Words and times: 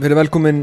Verið 0.00 0.16
velkomin 0.16 0.62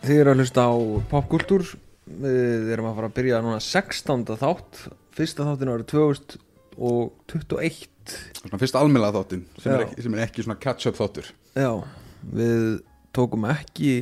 þið 0.00 0.18
eru 0.22 0.30
að 0.32 0.38
hlusta 0.40 0.62
á 0.64 0.72
popkultúr 1.10 1.60
Við 2.08 2.70
erum 2.72 2.86
að 2.88 2.94
fara 2.96 3.08
að 3.10 3.16
byrja 3.18 3.40
núna 3.44 3.58
16. 3.60 4.22
þátt 4.40 4.78
Fyrsta 5.12 5.44
þáttin 5.44 5.72
árið 5.74 5.90
2021 5.92 8.14
Svona 8.38 8.60
fyrst 8.62 8.78
almennlega 8.80 9.12
þáttin 9.18 9.42
sem 9.60 9.74
er, 9.74 9.84
ekki, 9.84 10.04
sem 10.06 10.16
er 10.16 10.22
ekki 10.24 10.44
svona 10.46 10.56
catch-up 10.62 10.96
þáttur 10.96 11.28
Já, 11.52 11.84
við 12.32 12.80
tókum 13.18 13.44
ekki 13.52 13.92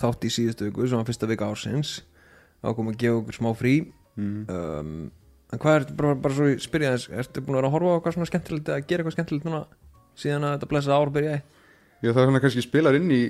þátt 0.00 0.24
í 0.24 0.30
síðustu 0.32 0.70
viku 0.70 0.88
sem 0.88 0.96
var 0.96 1.04
fyrsta 1.10 1.28
vika 1.28 1.50
ársins 1.50 1.90
þá 2.64 2.72
kom 2.78 2.88
að 2.94 3.00
gefa 3.02 3.18
okkur 3.20 3.36
smá 3.36 3.50
frí 3.58 3.74
mm. 4.16 4.48
um, 4.48 5.12
En 5.52 5.60
hvað 5.60 5.82
er, 5.82 5.86
bara, 5.98 6.16
bara 6.24 6.38
svo 6.38 6.48
ég 6.54 6.64
spyrja 6.64 6.96
þess 6.96 7.12
Ertu 7.20 7.44
búin 7.44 7.58
að 7.58 7.66
vera 7.66 7.68
að 7.68 7.76
horfa 7.76 7.92
á 7.92 7.94
eitthvað 7.98 8.16
svona 8.16 8.30
skemmtilegt 8.32 8.72
eða 8.72 8.88
gera 8.88 9.04
eitthvað 9.04 9.18
skemmtilegt 9.18 9.44
núna 9.50 9.60
síðan 10.16 10.48
að 10.48 10.56
þetta 10.56 10.72
blessa 10.72 10.96
ár 10.96 11.12
byrjaði? 11.12 11.44
Já, 12.04 12.10
það 12.12 12.20
er 12.20 12.28
svona 12.28 12.42
kannski 12.44 12.62
spilar 12.64 12.96
inn 12.98 13.08
í 13.14 13.22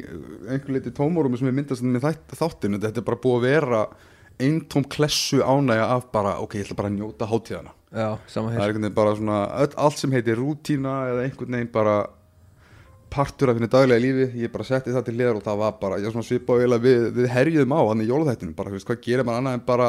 einhver 0.51 0.75
leiti 0.75 0.91
tómórum 0.95 1.37
sem 1.39 1.49
er 1.49 1.55
myndast 1.55 1.85
með 1.87 2.03
þætt, 2.09 2.35
þáttin 2.41 2.81
þetta 2.83 3.03
er 3.03 3.07
bara 3.07 3.21
búið 3.23 3.37
að 3.39 3.47
vera 3.47 3.83
eintóm 4.43 4.85
klessu 4.93 5.39
ánægja 5.41 5.87
af 5.95 6.09
bara 6.13 6.35
ok, 6.43 6.59
ég 6.59 6.67
ætla 6.67 6.77
bara 6.81 6.91
að 6.91 6.99
njóta 6.99 7.29
hátíðana 7.31 7.73
Já, 7.97 8.09
sama 8.29 8.51
það 8.51 8.57
hér. 8.57 8.61
er 8.61 8.67
einhvern 8.67 8.85
veginn 8.85 8.97
bara 8.99 9.15
svona 9.17 9.39
öll, 9.63 9.73
allt 9.87 10.01
sem 10.03 10.13
heitir 10.17 10.41
rútína 10.41 10.97
eða 11.13 11.25
einhvern 11.25 11.57
veginn 11.57 11.73
bara 11.73 11.97
partur 13.17 13.53
af 13.53 13.57
þinni 13.57 13.71
daglega 13.73 14.03
lífi 14.03 14.27
ég 14.43 14.53
bara 14.53 14.67
setti 14.67 14.93
það 14.93 15.07
til 15.07 15.17
liðar 15.17 15.39
og 15.39 15.47
það 15.47 15.61
var 15.63 15.77
bara 15.81 16.01
ég 16.03 16.13
svona 16.13 16.27
svipað 16.27 16.65
eiginlega 16.65 16.85
við, 16.85 17.07
við 17.17 17.31
herjuðum 17.33 17.77
á 17.79 17.81
hann 17.87 18.03
í 18.03 18.09
jólaþættinum 18.11 18.57
bara, 18.59 18.73
þú 18.73 18.81
veist, 18.81 18.89
hvað 18.91 19.03
gerir 19.07 19.29
maður 19.29 19.41
annað 19.41 19.57
en 19.57 19.67
bara 19.71 19.89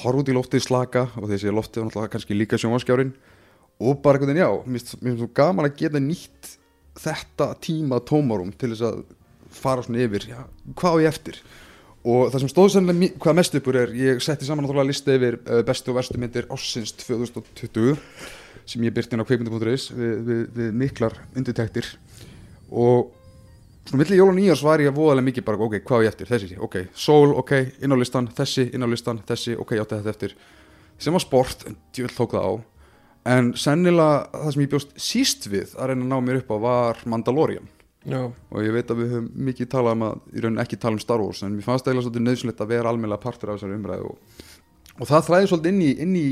horfa 0.00 0.22
út 0.22 0.30
í 0.30 0.36
loftið 0.36 0.62
slaka 0.64 1.02
og 1.18 1.26
þessi 1.32 1.52
loftið 1.52 1.82
var 1.82 1.90
náttúrulega 1.90 2.12
kannski 2.14 2.38
líka 2.38 2.60
sjónvaskjárin 2.62 3.12
og 3.82 4.00
bara 4.00 4.16
einhvern 4.16 4.32
veginn, 4.32 4.46
já, 4.46 4.50
mér 4.64 4.86
finnst 4.86 5.20
svo 5.20 5.28
gaman 5.36 5.68
að 5.68 5.76
geta 5.82 6.00
nýtt 6.00 6.55
þetta 7.00 7.50
tíma 7.62 8.00
tómarum 8.08 8.52
til 8.56 8.72
þess 8.72 8.84
að 8.88 9.02
fara 9.56 9.84
svona 9.86 10.02
yfir, 10.04 10.26
já, 10.30 10.40
hvað 10.76 10.96
á 10.96 11.02
ég 11.04 11.10
eftir? 11.12 11.38
Og 12.06 12.28
það 12.30 12.42
sem 12.44 12.50
stóð 12.52 12.68
sannlega 12.76 12.98
mi- 13.00 13.12
hvað 13.18 13.34
mest 13.40 13.54
uppur 13.58 13.76
er, 13.80 13.92
ég 13.98 14.20
setti 14.22 14.46
saman 14.46 14.62
náttúrulega 14.66 14.90
lista 14.92 15.14
yfir 15.16 15.38
uh, 15.42 15.62
bestu 15.66 15.90
og 15.90 15.96
verstu 15.98 16.20
myndir 16.22 16.46
ársins 16.54 16.92
2020 17.00 17.96
sem 18.66 18.84
ég 18.86 18.94
byrti 18.94 19.16
inn 19.16 19.22
á 19.22 19.26
kveikmyndi.is 19.26 19.88
við, 19.94 20.12
við, 20.26 20.42
við 20.54 20.76
miklar 20.84 21.16
undirtektir. 21.38 21.88
Og 22.70 23.10
svona 23.86 24.00
milli 24.02 24.18
jól 24.18 24.30
og 24.32 24.38
nýjars 24.38 24.62
var 24.66 24.82
ég 24.82 24.94
voðalega 24.94 25.26
mikið 25.28 25.46
bara, 25.46 25.60
ok, 25.66 25.76
hvað 25.86 25.98
á 25.98 26.04
ég 26.06 26.12
eftir, 26.12 26.30
þessi, 26.30 26.56
ok, 26.62 26.78
sól, 26.98 27.34
ok, 27.42 27.52
inn 27.86 27.94
á 27.94 27.98
listan, 27.98 28.26
þessi, 28.38 28.68
inn 28.74 28.86
á 28.86 28.88
listan, 28.90 29.20
þessi, 29.28 29.54
ok, 29.62 29.74
ég 29.78 29.84
átti 29.84 29.98
þetta 30.00 30.14
eftir. 30.14 30.34
Sem 30.98 31.14
var 31.14 31.22
sport, 31.22 31.66
en 31.70 31.76
djöld 31.94 32.14
tók 32.16 32.34
það 32.34 32.46
á 32.46 32.52
en 33.26 33.52
sennilega 33.58 34.26
það 34.32 34.52
sem 34.54 34.62
ég 34.62 34.72
bjóst 34.74 34.92
síst 35.00 35.48
við 35.50 35.74
að 35.76 35.90
reyna 35.90 36.04
að 36.04 36.12
ná 36.12 36.18
mér 36.22 36.40
upp 36.42 36.52
á 36.54 36.56
var 36.62 37.02
Mandalorian. 37.08 37.66
Já, 38.06 38.20
og 38.22 38.62
ég 38.62 38.70
veit 38.70 38.90
að 38.92 39.00
við 39.00 39.14
höfum 39.16 39.30
mikið 39.48 39.68
talað 39.72 39.96
um 39.96 40.04
að 40.06 40.18
í 40.30 40.42
rauninni 40.44 40.62
ekki 40.62 40.78
tala 40.78 40.94
um 40.94 41.02
Star 41.02 41.18
Wars 41.18 41.42
en 41.42 41.56
mér 41.56 41.66
fannst 41.66 41.88
eiginlega 41.88 42.06
svolítið 42.06 42.22
nöðsynlegt 42.22 42.62
að 42.62 42.70
vera 42.70 42.92
almennilega 42.92 43.24
partur 43.24 43.50
af 43.50 43.58
þessari 43.58 43.78
umræðu 43.80 44.12
og, 44.12 44.44
og 45.00 45.10
það 45.10 45.24
þræði 45.26 45.48
svolítið 45.50 45.72
inn 45.72 45.80
í, 45.82 45.88
inn 46.04 46.12
í 46.20 46.26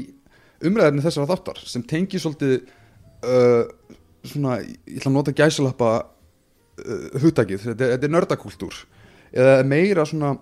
umræðinni 0.70 1.02
þessara 1.02 1.30
þáttar 1.32 1.58
sem 1.66 1.84
tengi 1.90 2.20
svolítið 2.22 2.54
uh, 3.26 3.64
svona, 4.22 4.60
ég 4.62 5.00
ætla 5.00 5.10
að 5.10 5.16
nota 5.16 5.34
gæsalappa 5.34 5.90
uh, 5.98 7.18
hugtakið, 7.24 7.66
þetta, 7.66 7.90
þetta 7.96 8.08
er 8.08 8.14
nördakúltúr 8.20 8.80
eða 9.34 9.58
meira 9.66 10.06
svona 10.06 10.36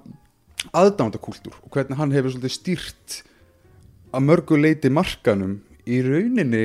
aðdándakúltúr 0.77 1.57
og 1.63 1.73
hvernig 1.73 1.97
hann 1.97 2.13
hefur 2.13 2.37
svolítið 2.37 2.59
stýrt 2.59 3.23
að 4.13 4.29
mörgu 4.29 4.61
leiti 4.61 4.93
markanum 4.93 5.63
í 5.89 6.01
rauninni 6.05 6.65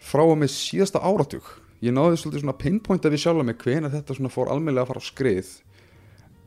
frá 0.00 0.22
og 0.24 0.38
með 0.40 0.52
síðasta 0.54 1.02
áratug. 1.04 1.46
Ég 1.80 1.94
náði 1.96 2.18
svolítið 2.20 2.44
svona 2.44 2.58
pinpointa 2.60 3.12
við 3.12 3.22
sjálf 3.22 3.44
með 3.46 3.60
hvena 3.64 3.90
þetta 3.92 4.16
svona 4.16 4.32
fór 4.32 4.50
almennilega 4.52 4.84
að 4.84 4.90
fara 4.92 5.02
á 5.04 5.08
skrið. 5.08 5.52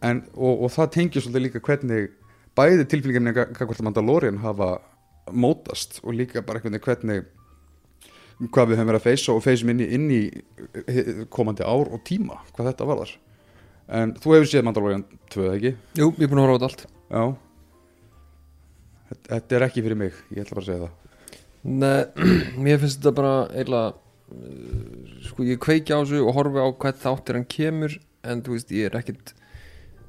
En, 0.04 0.26
og, 0.36 0.66
og 0.66 0.74
það 0.74 0.92
tengir 0.98 1.24
svolítið 1.24 1.46
líka 1.48 1.64
hvernig 1.64 2.10
bæði 2.58 2.88
tilfylgjumni 2.92 3.34
hvað 3.34 3.86
Mandalorian 3.88 4.42
hafa 4.44 4.76
mótast 5.32 6.02
og 6.04 6.18
líka 6.18 6.44
bara 6.46 6.62
veginn 6.62 6.82
hvernig 6.84 7.24
hvað 8.52 8.72
við 8.74 8.80
höfum 8.82 8.90
verið 8.92 9.00
að 9.00 9.08
feysa 9.08 9.34
og 9.34 9.44
feysum 9.46 9.72
inn 9.72 9.82
í, 9.82 9.88
inn 9.96 10.10
í 10.12 10.22
komandi 11.34 11.66
ár 11.66 11.94
og 11.94 12.04
tíma 12.06 12.42
hvað 12.52 12.72
þetta 12.72 12.90
varðar. 12.90 13.14
En 13.94 14.14
þú 14.18 14.36
hefur 14.36 14.50
séð 14.52 14.68
Mandalorian 14.68 15.06
2 15.34 15.48
eða 15.48 15.56
ekki? 15.58 15.74
jú, 15.98 16.12
ég 16.18 16.26
er 16.26 16.32
búin 16.32 16.44
að 16.44 16.50
horfa 16.50 16.54
á 16.54 16.62
þetta 16.62 16.70
allt. 16.70 16.86
Já. 17.14 17.24
Þetta 19.30 19.58
er 19.58 19.66
ekki 19.68 19.86
fyrir 19.86 20.00
mig, 20.00 20.20
ég 20.34 20.44
ætla 20.44 20.58
bara 20.58 20.64
að 20.64 20.70
segja 20.70 20.84
það 20.86 21.00
Nei, 21.64 22.04
mér 22.64 22.82
finnst 22.82 23.00
þetta 23.00 23.16
bara 23.16 23.36
eiginlega 23.54 23.94
uh, 23.94 25.14
sko 25.28 25.48
ég 25.48 25.62
kveiki 25.64 25.96
á 25.96 26.04
þessu 26.04 26.24
og 26.26 26.36
horfi 26.36 26.60
á 26.60 26.68
hvað 26.72 27.00
þáttir 27.06 27.40
hann 27.40 27.50
kemur 27.50 27.98
en 28.28 28.44
þú 28.44 28.58
veist 28.58 28.74
ég 28.76 28.90
er 28.90 28.98
ekkit 29.00 29.34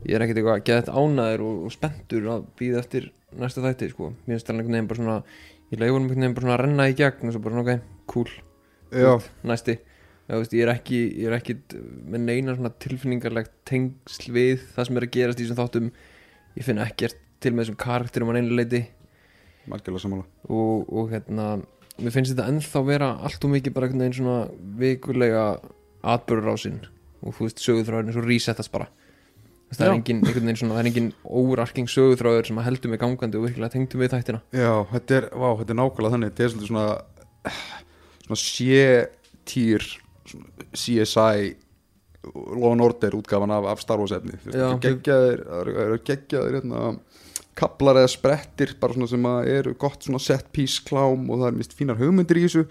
ég 0.04 0.16
er 0.16 0.25
ekkit 0.25 0.41
eitthvað 0.41 0.59
að 0.59 0.64
geða 0.69 0.82
þetta 0.82 1.00
ánæður 1.00 1.44
og, 1.47 1.60
og 1.66 1.75
spenntur 1.75 2.31
að 2.34 2.48
býða 2.59 2.82
eftir 2.82 3.10
næsta 3.38 3.62
þætti 3.64 3.91
sko. 3.91 4.12
Mér 4.26 4.37
finnst 4.37 4.50
einhvern 4.50 4.76
veginn 4.76 4.91
bara 4.91 5.00
svona 5.00 5.19
ég 5.70 5.81
honum 5.81 6.09
einhvern 6.09 6.25
veginn 6.25 6.37
bara 6.37 6.47
svona 6.47 6.56
að 6.59 6.62
renna 6.64 6.88
í 6.91 6.97
gegn 6.98 7.31
og 7.31 7.34
svo 7.34 7.43
bara 7.44 7.62
ok, 7.62 7.87
cool, 8.10 8.31
Já, 8.94 9.14
næsti. 9.43 9.78
Já, 10.25 10.37
veist, 10.38 10.54
ég 10.56 10.64
er 10.64 10.72
ekki, 10.72 10.98
ég 11.20 11.28
er 11.28 11.37
ekkit 11.37 11.75
með 12.09 12.22
neina 12.28 12.54
svona 12.56 12.70
tilfinningarlegt 12.81 13.53
tengsl 13.69 14.31
við 14.32 14.62
það 14.72 14.87
sem 14.88 15.00
er 15.00 15.06
að 15.06 15.14
gerast 15.16 15.41
í 15.41 15.44
þessum 15.44 15.59
þáttum. 15.59 15.88
Ég 16.54 16.69
finn 16.69 16.81
ekkert 16.81 17.19
til 17.44 17.53
með 17.53 17.66
þessum 17.66 17.81
karakterum 17.82 18.31
að 18.32 18.38
neina 18.38 18.60
leiti 18.60 18.81
og, 20.48 20.88
og 20.92 21.10
hérna 21.12 21.47
mér 22.02 22.10
finnst 22.14 22.34
þetta 22.34 22.48
ennþá 22.50 22.84
vera 22.88 23.12
allt 23.25 23.44
og 23.47 23.50
mikið 23.54 23.75
bara 23.76 23.88
veginn 23.92 24.12
svona 24.16 24.48
vikulega 24.80 25.44
atbörur 26.04 26.52
á 26.52 26.56
sinn 26.58 26.80
og 27.25 27.32
þú 27.36 27.47
veist 27.47 27.62
sögutráðurinn 27.64 28.12
svo 28.16 28.25
resettast 28.26 28.72
bara 28.75 28.88
það 29.75 29.86
er 29.86 29.91
Já. 29.91 29.94
engin, 29.97 30.19
einhvern 30.22 30.44
veginn 30.47 30.58
svona, 30.60 30.75
það 30.76 30.82
er 30.84 30.88
engin 30.91 31.08
overarking 31.25 31.88
sögutráður 31.91 32.47
sem 32.50 32.58
að 32.60 32.66
heldur 32.69 32.92
mig 32.92 33.00
gangandi 33.02 33.38
og 33.41 33.47
virkilega 33.48 33.72
tengdu 33.75 33.98
við 34.02 34.12
þættina 34.12 34.41
Já, 34.54 34.72
þetta 34.92 35.16
er, 35.20 35.28
vá, 35.34 35.48
þetta 35.62 35.75
er 35.75 35.78
nákvæmlega 35.81 36.14
þannig 36.14 36.31
Þetta 36.34 36.44
er 36.44 36.52
svolítið 36.52 36.70
svona 36.70 36.86
svona 38.25 38.41
sé-týr 38.44 39.86
CSI 40.75 41.54
Law 42.34 42.70
and 42.72 42.81
Order 42.81 43.12
útgafan 43.19 43.50
af, 43.52 43.66
af 43.75 43.82
Star 43.82 43.98
Wars 44.00 44.14
efni 44.16 44.38
Þú 44.41 44.48
veist, 44.50 44.56
Já. 44.56 44.69
þetta 44.70 44.88
er 44.88 44.94
geggjaðir 44.94 45.42
það 45.48 45.60
eru- 45.64 45.76
eru 45.84 45.98
geggjaðir 46.08 46.56
hérna, 46.60 46.84
kaplar 47.59 48.00
eða 48.00 48.10
sprettir 48.12 48.75
svona 48.81 49.09
sem 49.10 49.26
að 49.31 49.48
eru 49.54 49.75
gott 49.78 50.03
svona 50.03 50.20
set 50.22 50.50
piece 50.53 50.82
klám 50.87 51.28
og 51.31 51.41
það 51.41 51.48
er 51.48 51.59
mist 51.59 51.75
fínar 51.78 51.98
hugmyndir 52.00 52.41
í 52.41 52.44
þessu. 52.47 52.66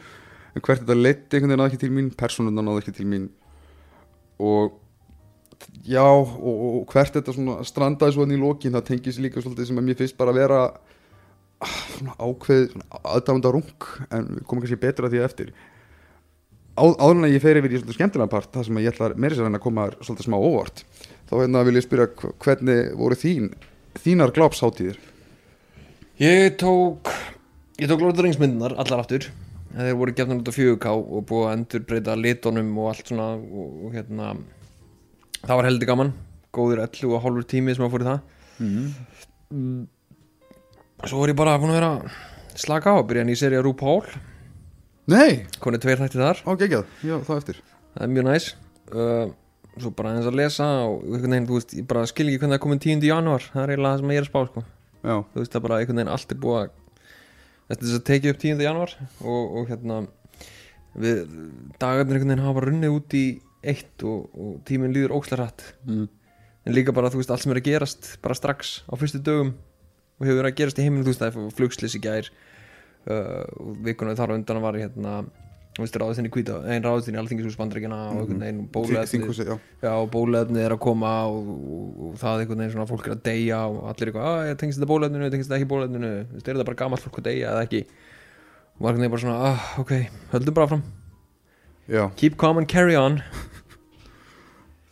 En 0.53 0.61
hvert 0.61 0.83
þetta 0.83 0.97
leiti 0.99 1.37
einhvern 1.37 1.49
veginn 1.49 1.61
náði 1.63 1.71
ekki 1.71 1.81
til 1.81 1.93
mín 1.95 2.13
persónundan 2.13 2.67
náði 2.67 2.83
ekki 2.83 2.95
til 2.99 3.07
mín. 3.09 3.27
Og 4.43 4.79
já 5.87 6.03
og, 6.03 6.39
og, 6.39 6.79
hvert 6.91 7.15
þetta 7.15 7.35
svona 7.35 7.59
strandaði 7.67 8.15
svo 8.15 8.25
hann 8.25 8.35
í 8.35 8.39
lokin 8.41 8.75
það 8.75 8.87
tengis 8.91 9.19
líka 9.23 9.41
svolítið 9.41 9.69
sem 9.69 9.79
að 9.79 9.87
mér 9.87 9.99
finnst 10.01 10.17
bara 10.19 10.33
að 10.33 10.41
vera 10.41 10.61
ah, 11.63 11.77
svona 11.95 12.17
ákveð 12.19 12.75
aðdámda 13.01 13.53
rung 13.55 13.87
en 14.09 14.27
komum 14.43 14.63
kannski 14.63 14.81
betra 14.81 15.07
að 15.07 15.15
því 15.15 15.23
eftir. 15.23 15.53
Á, 16.73 16.83
áður 16.89 17.19
en 17.19 17.27
að 17.27 17.35
ég 17.35 17.43
fer 17.43 17.59
yfir 17.59 17.73
í 17.75 17.79
svolítið 17.79 17.99
skemmtilega 17.99 18.33
part 18.33 18.49
það 18.53 18.67
sem 18.67 18.79
að 18.79 18.85
ég 18.87 18.95
ætla 18.95 19.11
meira 19.13 19.37
sér 19.37 19.49
en 19.49 19.59
að 19.59 19.65
koma 19.65 19.91
svolítið 19.99 20.25
smá 20.25 20.37
óvart 20.41 20.81
þá 21.29 21.35
hérna 21.37 21.61
vil 21.67 21.77
ég 21.77 21.85
spyrja 21.85 22.07
hv- 22.09 22.33
hvernig 22.41 22.79
voru 22.97 23.17
þín 23.19 23.51
þínar 24.01 24.33
glápsháttíðir 24.35 24.99
Ég 26.21 26.55
tók 26.55 27.09
ég 27.75 27.87
tók 27.87 27.99
Lord 27.99 28.11
of 28.11 28.17
the 28.17 28.23
Rings 28.23 28.37
myndunar 28.37 28.75
allar 28.77 29.01
aftur. 29.01 29.25
Þeir 29.73 29.95
voru 29.97 30.13
gefnum 30.13 30.43
út 30.43 30.49
á 30.49 30.53
4K 30.53 30.91
og 30.93 31.23
búið 31.25 31.47
að 31.47 31.55
endur 31.57 31.85
breyta 31.89 32.13
litunum 32.15 32.69
og 32.77 32.91
allt 32.91 33.09
svona 33.09 33.25
og, 33.33 33.71
og 33.87 33.95
hérna 33.97 34.27
það 35.41 35.57
var 35.57 35.67
heldur 35.67 35.89
gaman. 35.89 36.11
Góður 36.53 36.83
11 36.85 37.15
og 37.17 37.25
hálfur 37.25 37.47
tími 37.49 37.73
sem 37.73 37.87
að 37.87 37.95
fór 37.95 38.05
í 38.05 38.07
það. 38.11 38.21
Mm. 38.61 39.81
Svo 41.01 41.23
var 41.23 41.33
ég 41.33 41.39
bara 41.41 41.57
búin 41.57 41.73
að 41.73 41.79
vera 41.81 41.91
slaka 42.61 42.93
á 42.93 43.01
að 43.01 43.07
byrja 43.09 43.25
nýja 43.27 43.41
seri 43.41 43.57
að 43.57 43.65
RuPaul. 43.71 44.05
Nei, 45.09 45.43
konið 45.65 45.87
tveir 45.87 46.03
þætti 46.03 46.21
þar, 46.21 46.43
á 46.45 46.51
geggjað, 46.61 46.91
já 47.03 47.15
það 47.25 47.39
eftir. 47.41 47.63
Það 47.97 48.05
er 48.05 48.13
mjög 48.13 48.29
næs. 48.29 48.51
Uh, 48.93 49.33
svo 49.79 49.91
bara 49.97 50.13
eins 50.13 50.29
að 50.29 50.37
lesa 50.37 50.67
og 50.85 51.03
einhvern 51.07 51.35
veginn, 51.35 51.49
þú 51.49 51.57
veist, 51.57 51.75
ég 51.77 51.89
bara 51.89 52.05
skil 52.09 52.27
ekki 52.29 52.41
hvernig 52.43 52.57
það 52.57 52.63
komin 52.65 52.83
10. 52.83 53.05
janúar, 53.09 53.45
það 53.53 53.63
er 53.63 53.73
eiginlega 53.73 53.93
það 53.93 54.03
sem 54.03 54.13
ég 54.13 54.21
er 54.21 54.25
að 54.25 54.31
spá 54.31 54.41
sko. 54.49 54.65
Já, 55.03 55.15
þú 55.33 55.41
veist, 55.41 55.51
það 55.53 55.59
er 55.59 55.65
bara 55.67 55.79
einhvern 55.79 56.01
veginn 56.01 56.13
allt 56.13 56.33
er 56.33 56.41
búið 56.43 56.59
að 56.59 56.73
þetta 57.63 57.79
er 57.79 57.87
þess 57.87 57.99
að 57.99 58.05
tekið 58.09 58.33
upp 58.33 58.43
10. 58.43 58.63
janúar 58.67 58.95
og, 59.01 59.57
og 59.59 59.71
hérna 59.71 59.99
við 60.93 61.21
dagarnir 61.81 62.19
einhvern 62.19 62.33
veginn 62.33 62.45
hafa 62.45 62.65
runnið 62.67 62.97
út 62.97 63.17
í 63.17 63.25
eitt 63.63 64.05
og, 64.07 64.27
og 64.35 64.57
tíminn 64.67 64.93
líður 64.93 65.15
ókslega 65.17 65.45
rætt 65.45 65.65
mm. 65.87 66.07
en 66.67 66.75
líka 66.75 66.95
bara, 66.95 67.11
þú 67.11 67.21
veist, 67.21 67.31
allt 67.33 67.45
sem 67.45 67.53
er 67.53 67.61
að 67.61 67.69
gerast 67.69 68.09
bara 68.23 68.37
strax 68.37 68.81
á 68.91 68.93
fyrstu 68.99 69.21
dögum 69.23 69.53
og 70.19 70.27
hefur 70.27 70.41
verið 70.41 70.51
að 70.51 70.59
gerast 70.59 70.81
í 70.81 70.85
heiminu, 70.85 71.05
þú 71.05 71.13
veist, 71.13 71.23
það 71.23 71.39
er 71.39 71.55
flugslis 71.57 71.97
í 71.97 72.03
gær 72.03 72.29
uh, 73.07 73.45
og 73.57 73.79
vikuna 73.87 74.17
þar 74.19 74.35
undan 74.37 74.61
var 74.63 74.77
hérna, 74.77 75.15
þú 75.73 75.83
veist, 75.83 75.97
ráðustinni 75.97 76.31
kvíta 76.33 76.59
ein 76.69 76.85
ráðustinni 76.85 77.19
alþingisús 77.21 77.57
bandaríkjana 77.57 77.99
og 78.13 78.31
Þinghúsi, 79.09 79.45
já. 79.47 79.55
Já, 79.81 79.91
og 79.91 80.09
bóluefni 80.13 80.61
er 80.61 80.75
að 80.75 80.81
koma 80.85 81.13
og, 81.31 81.47
og, 81.49 81.85
og 82.07 82.17
það 82.21 82.43
einhvern 82.43 82.63
veginn 82.63 82.73
svona 82.75 82.89
fólk 82.89 83.09
er 83.09 83.15
að 83.15 83.23
deyja 83.25 83.61
og 83.71 83.79
allir 83.89 84.11
eitthvað, 84.11 84.27
að 84.29 84.49
ég 84.51 84.59
tengist 84.61 84.79
þetta 84.79 84.91
bóluefninu, 84.91 85.31
tengist 85.33 85.49
þetta 85.49 85.59
ekki 85.59 85.69
bóluefninu? 85.73 86.11
Þú 86.29 86.37
veist, 86.37 86.45
er 86.47 86.53
þetta 86.53 86.67
bara 86.69 86.81
gamalt 86.83 87.05
fólk 87.05 87.21
að 87.23 87.29
deyja 87.31 87.53
eða 87.55 87.63
ekki? 87.65 87.81
Og 88.73 88.83
einhvern 88.83 89.01
veginn 89.01 89.15
bara 89.15 89.25
svona, 89.25 89.39
ah, 89.49 89.71
ok 89.81 89.95
höldum 90.35 90.59
bara 90.59 90.71
fram, 90.75 90.85
Já, 91.89 92.05
keep 92.15 92.37
calm 92.37 92.61
and 92.61 92.69
carry 92.69 92.95
on 92.95 93.23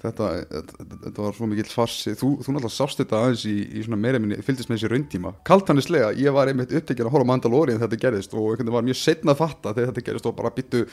þetta, 0.01 0.27
þetta, 0.49 0.99
þetta 1.05 1.23
var 1.23 1.37
svo 1.37 1.47
mikill 1.51 1.69
farsi. 1.71 2.13
Þú, 2.17 2.33
þú 2.41 2.55
náttúrulega 2.55 2.73
sást 2.75 3.01
þetta 3.01 3.21
aðeins 3.21 3.45
í, 3.49 3.55
í 3.77 3.85
svona 3.85 4.01
meira 4.01 4.21
minni 4.21 4.41
fylgdist 4.45 4.71
með 4.71 4.79
þessi 4.79 4.91
rauntíma. 4.91 5.33
Kaltanislega, 5.47 6.11
ég 6.19 6.35
var 6.35 6.51
einmitt 6.51 6.73
upptekinn 6.75 7.09
að 7.09 7.15
horfa 7.15 7.27
á 7.27 7.31
Mandalorian 7.31 7.79
þegar 7.79 7.91
þetta 7.91 8.05
gerðist 8.05 8.35
og 8.35 8.45
einhvern 8.45 8.65
veginn 8.65 8.77
var 8.77 8.87
mjög 8.89 9.01
setna 9.01 9.35
að 9.35 9.41
fatta 9.43 9.75
þegar 9.77 9.91
þetta 9.91 10.05
gerðist 10.09 10.29
og 10.31 10.37
bara 10.39 10.53
byttu 10.57 10.85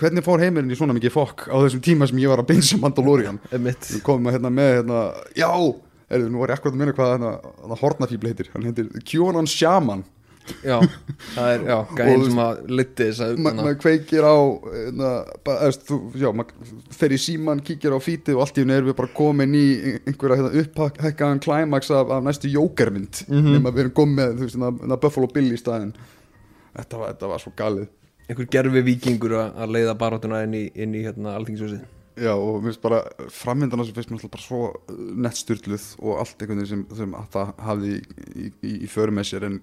hvernig 0.00 0.24
fór 0.24 0.42
heimurinn 0.44 0.72
í 0.72 0.78
svona 0.78 0.96
mikið 0.96 1.14
fokk 1.14 1.46
á 1.50 1.56
þessum 1.64 1.82
tíma 1.84 2.08
sem 2.08 2.20
ég 2.22 2.30
var 2.32 2.42
að 2.42 2.50
binsa 2.52 2.78
Mandalorian? 2.80 3.40
Emitt 3.56 3.90
við 3.90 4.04
komum 4.06 4.30
að 4.30 4.38
hérna 4.38 4.52
með 4.54 4.72
hérna, 4.78 5.02
já, 5.36 5.50
erðu, 6.10 6.30
nú 6.30 6.42
var 6.42 6.52
ég 6.52 6.60
akkurat 6.60 6.76
að 6.76 6.80
minna 6.82 6.96
hvað 6.96 7.12
hérna, 7.14 7.32
hérna 7.58 7.78
hornafíbli 7.82 8.32
heitir, 8.32 8.50
hann 8.54 8.68
heitir 8.68 8.90
Kjónan 9.10 9.50
Shaman 9.50 10.04
Já, 10.64 10.76
það 11.36 11.48
er, 11.54 11.64
já, 11.68 11.76
gæðin 11.98 12.24
sem 12.26 12.38
að 12.42 12.60
liti 12.80 13.06
þess 13.10 13.20
að 13.26 13.36
Ma- 13.44 13.52
maður 13.58 13.76
kveikir 13.84 14.24
á 14.26 14.36
na, 14.98 15.10
bara, 15.46 15.68
eðst, 15.68 15.84
þú, 15.88 15.98
já, 16.18 16.26
maður 16.34 16.72
fer 16.96 17.14
í 17.14 17.18
síman, 17.22 17.60
kíkir 17.66 17.94
á 17.94 17.98
fítið 18.02 18.38
og 18.38 18.42
allt 18.46 18.58
í 18.58 18.64
henni 18.64 18.74
erum 18.78 18.90
við 18.90 18.96
bara 19.02 19.12
komin 19.20 19.54
í 19.54 19.64
einhverja 20.08 20.40
hérna, 20.40 20.64
upphækkaðan 20.64 21.42
klæmaks 21.44 21.92
af, 21.94 22.10
af 22.16 22.24
næstu 22.26 22.50
jókermynd 22.50 23.22
mm 23.28 23.36
Mhm. 23.40 23.52
nema 23.58 23.70
við 23.76 23.84
erum 23.86 23.94
komið 24.00 24.34
þú 24.40 24.48
veist, 24.48 24.58
na, 24.64 24.72
na 24.90 24.96
Buffalo 25.00 25.28
Bill 25.30 25.52
í 25.54 25.60
staðinn. 25.60 25.94
Þetta 26.76 26.98
var, 27.00 27.12
þetta 27.14 27.30
var 27.34 27.44
svo 27.44 27.52
galið. 27.58 27.88
Einhver 28.30 28.46
gerfi 28.50 28.82
vikingur 28.86 29.32
að 29.44 29.56
að 29.64 29.72
leiða 29.76 29.94
baróttuna 29.98 30.42
inn 30.46 30.54
í, 30.54 30.64
inn 30.74 30.94
í 30.94 31.04
hérna 31.06 31.36
alþingshúsið 31.38 31.80
já 32.20 32.34
og 32.34 32.58
mér 32.60 32.66
finnst 32.72 32.82
bara 32.82 32.98
framvindana 33.32 33.84
sem 33.86 33.94
finnst 33.96 34.10
mér 34.10 34.18
alltaf 34.18 34.32
bara 34.34 34.42
svo 34.44 35.14
nettstyrluð 35.24 35.84
og 36.02 36.18
allt 36.20 36.42
einhvern 36.42 36.58
veginn 36.60 36.68
sem, 36.68 36.82
sem 36.98 37.14
að 37.16 37.28
það 37.32 37.52
hafði 37.64 37.92
í, 37.94 38.00
í, 38.44 38.48
í, 38.66 38.72
í 38.84 38.88
för 38.90 39.12
með 39.14 39.28
sér 39.30 39.46
en 39.48 39.56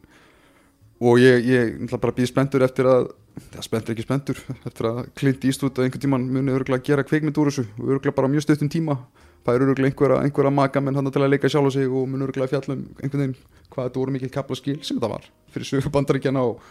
og 0.98 1.22
ég, 1.22 1.46
ég 1.46 1.94
bara 1.94 2.16
býð 2.16 2.32
spenntur 2.32 2.66
eftir 2.66 2.90
að 2.90 3.12
það 3.54 3.66
spenntur 3.68 3.94
ekki 3.94 4.06
spenntur 4.06 4.42
eftir 4.66 4.90
að 4.90 5.00
Clint 5.18 5.46
Eastwood 5.46 5.78
að 5.78 5.88
einhvern 5.88 6.04
tíman 6.08 6.28
muni 6.34 6.54
örgulega 6.56 6.86
gera 6.90 7.06
kveikmynd 7.06 7.38
úr 7.38 7.52
þessu 7.52 7.68
og 7.78 7.92
örgulega 7.96 8.18
bara 8.18 8.30
á 8.30 8.34
mjög 8.34 8.48
stuttum 8.48 8.72
tíma 8.74 8.98
það 9.46 9.54
er 9.54 9.66
örgulega 9.68 9.92
einhverja, 9.92 10.20
einhverja 10.26 10.54
maka 10.58 10.82
menn 10.82 10.98
hann 10.98 11.12
til 11.14 11.22
að 11.22 11.34
leika 11.36 11.52
sjálf 11.52 11.70
á 11.70 11.72
sig 11.78 11.86
og 11.88 12.08
muni 12.10 12.26
örgulega 12.26 12.50
fjallum 12.56 12.84
einhvern 12.98 13.24
veginn 13.24 13.38
hvað 13.70 13.90
þetta 13.90 14.02
voru 14.02 14.16
mikil 14.16 14.34
kapla 14.34 14.58
skil 14.58 14.78
sem 14.82 14.98
þetta 14.98 15.12
var 15.14 15.28
fyrir 15.54 15.70
sögur 15.70 15.94
bandaríkjana 15.94 16.46
og 16.50 16.64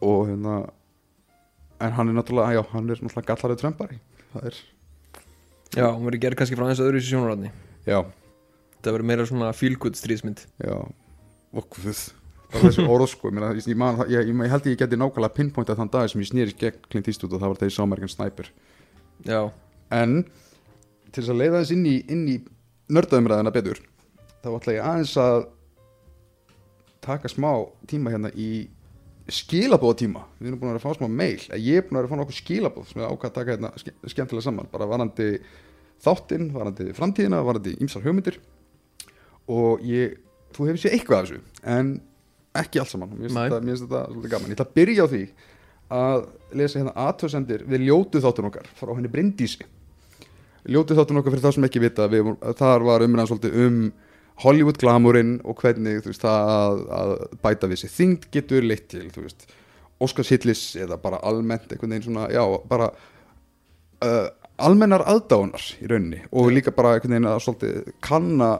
og 0.00 0.30
hérna 0.30 0.62
en 1.80 1.92
hann 1.96 2.08
er 2.08 2.16
náttúrulega, 2.16 2.56
já, 2.56 2.62
hann 2.72 2.88
er 2.88 3.02
náttúrulega 3.02 3.34
gallarið 3.34 3.60
trömbari 3.60 4.00
það 4.32 4.52
er, 4.52 4.62
Já, 5.70 5.86
hún 5.94 6.08
verið 6.08 6.24
gerð 6.24 6.40
kannski 6.40 6.56
frá 6.58 6.64
aðeins 6.66 6.80
öðru 6.82 6.98
í 6.98 7.04
sjónarræðni 7.06 7.52
já, 7.86 8.00
Það 8.80 8.96
verið 8.96 9.08
meira 9.10 9.26
svona 9.28 9.50
feel-good 9.52 9.98
stríðsmynd. 9.98 10.40
Já. 10.64 10.76
Og 11.52 11.66
bara 11.68 12.04
þessi 12.54 12.84
orð 12.90 13.08
sko, 13.12 13.30
ég, 13.30 13.40
ég, 13.40 13.70
ég, 14.10 14.28
ég, 14.30 14.30
ég 14.34 14.50
held 14.54 14.66
ég 14.70 14.78
geti 14.80 14.98
nákvæmlega 14.98 15.36
pinpointað 15.36 15.78
þann 15.80 15.92
dag 15.94 16.08
sem 16.10 16.20
ég 16.24 16.30
snýrist 16.30 16.58
gegn 16.60 16.80
Clint 16.90 17.08
Eastwood 17.12 17.36
og 17.36 17.42
það 17.44 17.52
var 17.52 17.60
þegar 17.60 17.70
ég 17.70 17.76
sá 17.76 17.82
American 17.84 18.12
Sniper. 18.14 18.50
Já, 19.28 19.40
en 19.94 20.16
til 21.10 21.22
þess 21.22 21.32
að 21.34 21.40
leiða 21.42 21.60
þess 21.62 21.74
inn 21.76 21.86
í, 21.86 21.94
í 22.10 22.36
nördaumræðina 22.90 23.52
betur 23.54 23.80
þá 24.40 24.48
ætla 24.56 24.74
ég 24.76 24.84
aðeins 24.88 25.14
að 25.20 25.40
taka 27.04 27.30
smá 27.32 27.50
tíma 27.90 28.12
hérna 28.12 28.30
í 28.36 28.50
skilabóða 29.30 29.98
tíma 30.02 30.22
við 30.40 30.50
erum 30.50 30.60
búin 30.60 30.70
að 30.72 30.74
vera 30.74 30.80
að 30.80 30.86
fá 30.88 30.98
smá 30.98 31.08
mail. 31.20 31.40
Að 31.54 31.62
ég 31.64 31.78
er 31.80 31.84
búin 31.86 31.98
að 31.98 32.02
vera 32.02 32.08
að 32.08 32.12
fá 32.12 32.20
nokkuð 32.20 32.38
skilabóð 32.40 32.88
sem 32.90 33.00
ég 33.02 33.10
ákvað 33.12 33.30
að 33.30 33.36
taka 33.38 33.54
hérna 33.54 33.70
ske- 33.78 34.10
skemmtilega 34.10 34.46
saman 34.46 34.70
bara 34.72 34.88
varandi 34.90 35.28
þáttinn, 36.02 36.48
varandi 36.54 36.86
framtíðina 36.96 37.42
varandi 37.46 37.76
ýmsar 37.84 38.02
hugmyndir. 38.04 38.40
Og 39.50 39.84
ég, 39.86 40.16
þú 40.56 40.66
hefur 40.70 40.82
séð 40.82 40.96
eitthvað 40.96 41.20
af 41.20 41.28
þessu 41.28 41.40
en 41.76 41.92
ekki 42.58 42.82
allt 42.82 42.92
saman. 42.92 43.14
Mér 43.16 43.30
finnst 43.30 43.86
þetta, 43.86 44.04
svolítið 44.10 44.34
gaman. 44.34 44.50
Ég 44.50 44.58
ætla 44.58 44.66
að 44.66 44.76
byrja 44.78 45.06
á 45.06 45.12
því 45.12 45.22
að 45.90 46.24
lesa 46.60 46.78
hérna 46.80 46.94
aðtöðsendir 47.06 47.64
við 47.70 47.86
ljótu 47.88 48.22
þáttun 48.22 48.48
okkar 48.50 48.70
frá 48.78 48.92
henni 48.94 49.10
Bryndísi. 49.10 49.66
Ljótu 50.70 50.96
þáttun 50.98 51.20
okkar 51.20 51.34
fyrir 51.34 51.46
það 51.46 51.56
sem 51.56 51.66
ekki 51.70 51.82
vita 51.82 52.06
við, 52.10 52.34
þar 52.58 52.86
var 52.86 53.04
umræðan 53.06 53.30
svolítið 53.30 53.60
um 53.64 53.78
Hollywood 54.40 54.78
glamourinn 54.80 55.38
og 55.44 55.58
hvernig 55.60 56.04
veist, 56.06 56.22
það 56.22 56.84
að, 56.96 57.14
bæta 57.44 57.70
við 57.70 57.82
sér 57.82 57.94
þyngd 57.96 58.28
getur 58.32 58.66
leitt 58.66 58.86
til 58.92 59.08
Óskars 60.00 60.30
Hillis 60.32 60.62
eða 60.80 60.96
bara 61.00 61.20
almennt 61.28 61.68
einhvern 61.68 61.92
veginn 61.92 62.06
svona, 62.06 62.28
já, 62.32 62.40
bara 62.70 62.86
uh, 64.00 64.28
almennar 64.64 65.04
aðdáunar 65.08 65.66
í 65.80 65.90
rauninni 65.90 66.22
og 66.32 66.48
líka 66.54 66.72
bara 66.76 66.94
einhvern 66.96 67.18
veginn 67.18 67.28
að 67.28 67.42
svolítið 67.44 67.90
kanna 68.04 68.50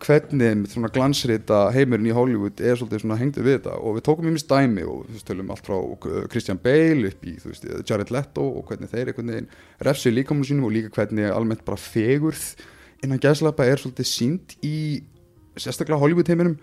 hvernig 0.00 0.66
svona 0.72 0.88
glansrita 0.92 1.60
heimurinn 1.74 2.08
í 2.08 2.14
Hollywood 2.16 2.60
er 2.64 2.78
svolítið 2.78 3.02
svona 3.04 3.18
hengdur 3.20 3.46
við 3.46 3.58
þetta. 3.58 3.76
Og 3.84 3.96
við 3.98 4.04
tókum 4.08 4.26
mjög 4.28 4.44
dæmi 4.50 4.84
og 4.88 5.04
þú 5.06 5.14
veist, 5.16 5.26
tölum 5.28 5.52
allt 5.52 5.68
frá 5.68 5.76
uh, 5.76 6.18
Christian 6.32 6.60
Bale 6.62 7.10
upp 7.10 7.26
í 7.28 7.36
þú 7.40 7.52
veist, 7.52 7.68
Jared 7.88 8.12
Leto 8.14 8.46
og 8.48 8.70
hvernig 8.70 8.90
þeir 8.92 9.12
einhvern 9.12 9.32
veginn 9.34 9.50
refsu 9.86 10.12
líkamunum 10.12 10.48
sínum 10.48 10.68
og 10.68 10.74
líka 10.74 10.92
hvernig 10.96 11.30
almennt 11.34 11.64
bara 11.66 11.80
fegurð 11.80 12.44
innan 13.04 13.20
gæslappa 13.22 13.68
er 13.68 13.80
svolítið 13.80 14.08
sínt 14.08 14.56
í 14.64 14.76
sérstaklega 15.60 16.00
Hollywood 16.00 16.32
heiminum. 16.32 16.56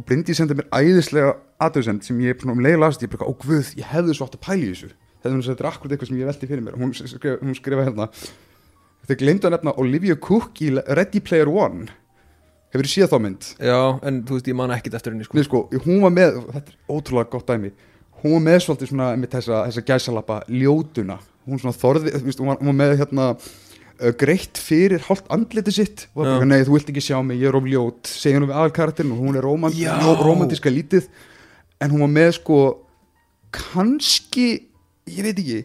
Og 0.00 0.06
Bryndi 0.08 0.34
sendi 0.36 0.56
mér 0.56 0.70
æðislega 0.72 1.34
aðtöðsend 1.62 2.06
sem 2.06 2.20
ég 2.24 2.46
um 2.48 2.62
leið 2.64 2.78
last, 2.80 3.02
ég 3.04 3.12
bara, 3.12 3.28
ó 3.28 3.32
guð, 3.36 3.74
ég 3.76 3.88
hefði 3.90 4.16
svo 4.16 4.28
átt 4.28 4.38
að 4.38 4.46
pæla 4.46 4.64
í 4.64 4.70
þessu. 4.72 4.94
Er 5.22 5.36
þetta 5.36 5.62
er 5.62 5.68
akkurat 5.68 5.92
eitthvað 5.94 6.08
sem 6.10 6.18
ég 6.18 6.30
velti 6.30 6.48
fyrir 6.50 6.64
mér. 6.64 6.78
Hún, 6.80 6.94
skrifa, 6.96 7.36
hún 7.44 7.54
skrifa 7.54 7.84
hérna 7.86 8.08
þau 9.06 9.18
glemdu 9.20 9.48
að 9.48 9.54
nefna 9.56 9.74
Olivia 9.82 10.16
Cook 10.18 10.62
í 10.64 10.72
Ready 10.72 11.20
Player 11.22 11.50
One 11.50 11.90
hefur 12.72 12.88
þið 12.88 12.94
séð 12.94 13.10
þá 13.12 13.18
mynd? 13.26 13.48
já, 13.60 13.80
en 14.08 14.20
þú 14.28 14.38
veist, 14.38 14.52
ég 14.52 14.58
man 14.58 14.74
ekkit 14.76 14.98
eftir 14.98 15.14
henni 15.14 15.26
sko. 15.28 15.38
Nei, 15.38 15.46
sko, 15.48 15.64
hún 15.86 16.04
var 16.04 16.14
með, 16.14 16.38
þetta 16.52 16.72
er 16.72 16.78
ótrúlega 16.96 17.32
gott 17.34 17.50
dæmi. 17.52 17.72
Hún 18.22 18.36
var 18.38 18.44
með 18.46 18.62
svolítið 18.66 18.92
svona 18.92 19.10
með 19.18 19.34
þessa, 19.36 19.64
þessa 19.68 19.84
gæsalappa 19.90 20.38
ljótuna. 20.48 21.18
Hún 21.48 21.58
svona 21.58 21.74
þorði, 21.76 22.14
þú 22.14 22.28
veist, 22.28 22.42
hún 22.42 22.52
var, 22.52 22.60
hún 22.62 22.70
var 22.70 22.78
með 22.78 22.96
hérna 23.02 23.26
greitt 24.18 24.58
fyrir 24.58 25.02
hálft 25.06 25.28
andliti 25.30 25.74
sitt. 25.74 26.06
Og 26.16 26.24
Já. 26.26 26.36
bara, 26.36 26.46
nei, 26.48 26.62
þú 26.66 26.76
vilt 26.76 26.88
ekki 26.90 27.02
sjá 27.04 27.18
mig, 27.22 27.38
ég 27.42 27.50
er 27.50 27.58
of 27.58 27.66
ljót. 27.68 28.08
Segja 28.08 28.38
hún 28.40 28.48
við 28.48 28.56
aðalkarakterin 28.56 29.12
og 29.14 29.20
hún 29.22 29.38
er 29.38 29.46
romant, 29.46 29.76
romantíska 30.22 30.72
lítið. 30.72 31.10
En 31.82 31.92
hún 31.92 32.02
var 32.06 32.10
með 32.14 32.32
sko 32.38 32.58
kannski, 33.52 34.48
ég 35.10 35.26
veit 35.26 35.38
ekki 35.38 35.60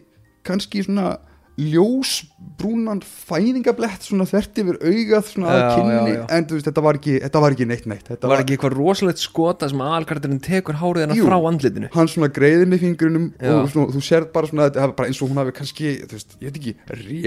kannski 0.46 0.84
svona 0.86 1.16
ljósbrúnan 1.58 3.00
fæðingablett 3.04 4.04
svona 4.06 4.26
þvert 4.28 4.60
yfir 4.62 4.78
augað 4.82 5.26
svona 5.32 5.48
að 5.52 5.58
Já, 5.60 5.68
kynni 5.74 5.94
já, 5.94 6.02
já. 6.14 6.22
en 6.36 6.46
þú 6.48 6.56
veist, 6.58 6.68
þetta 6.68 6.84
var 6.86 6.98
ekki, 7.00 7.14
þetta 7.24 7.42
var 7.44 7.56
ekki 7.56 7.66
neitt 7.70 7.86
neitt 7.90 8.10
þetta 8.12 8.30
var 8.32 8.42
ekki 8.44 8.56
eitthvað 8.56 8.76
rosalegt 8.78 9.22
skota 9.22 9.68
sem 9.72 9.82
aðalkarturinn 9.84 10.40
tekur 10.44 10.78
hárið 10.80 11.04
hennar 11.06 11.22
frá 11.28 11.38
andlitinu 11.50 11.90
hann 11.94 12.10
svona 12.12 12.30
greiðir 12.38 12.70
með 12.72 12.84
fingrunum 12.86 13.26
Já. 13.38 13.52
og 13.58 13.70
svona, 13.74 13.92
þú 13.96 14.04
sér 14.08 14.28
bara 14.34 14.50
svona 14.50 14.68
þetta 14.70 14.88
bara 15.00 15.10
eins 15.10 15.22
og 15.22 15.32
hún 15.32 15.42
hafi 15.42 15.56
kannski, 15.58 15.94
þú 16.04 16.18
veist, 16.18 16.36
ég 16.38 16.46
veit 16.48 16.60
ekki 16.62 16.74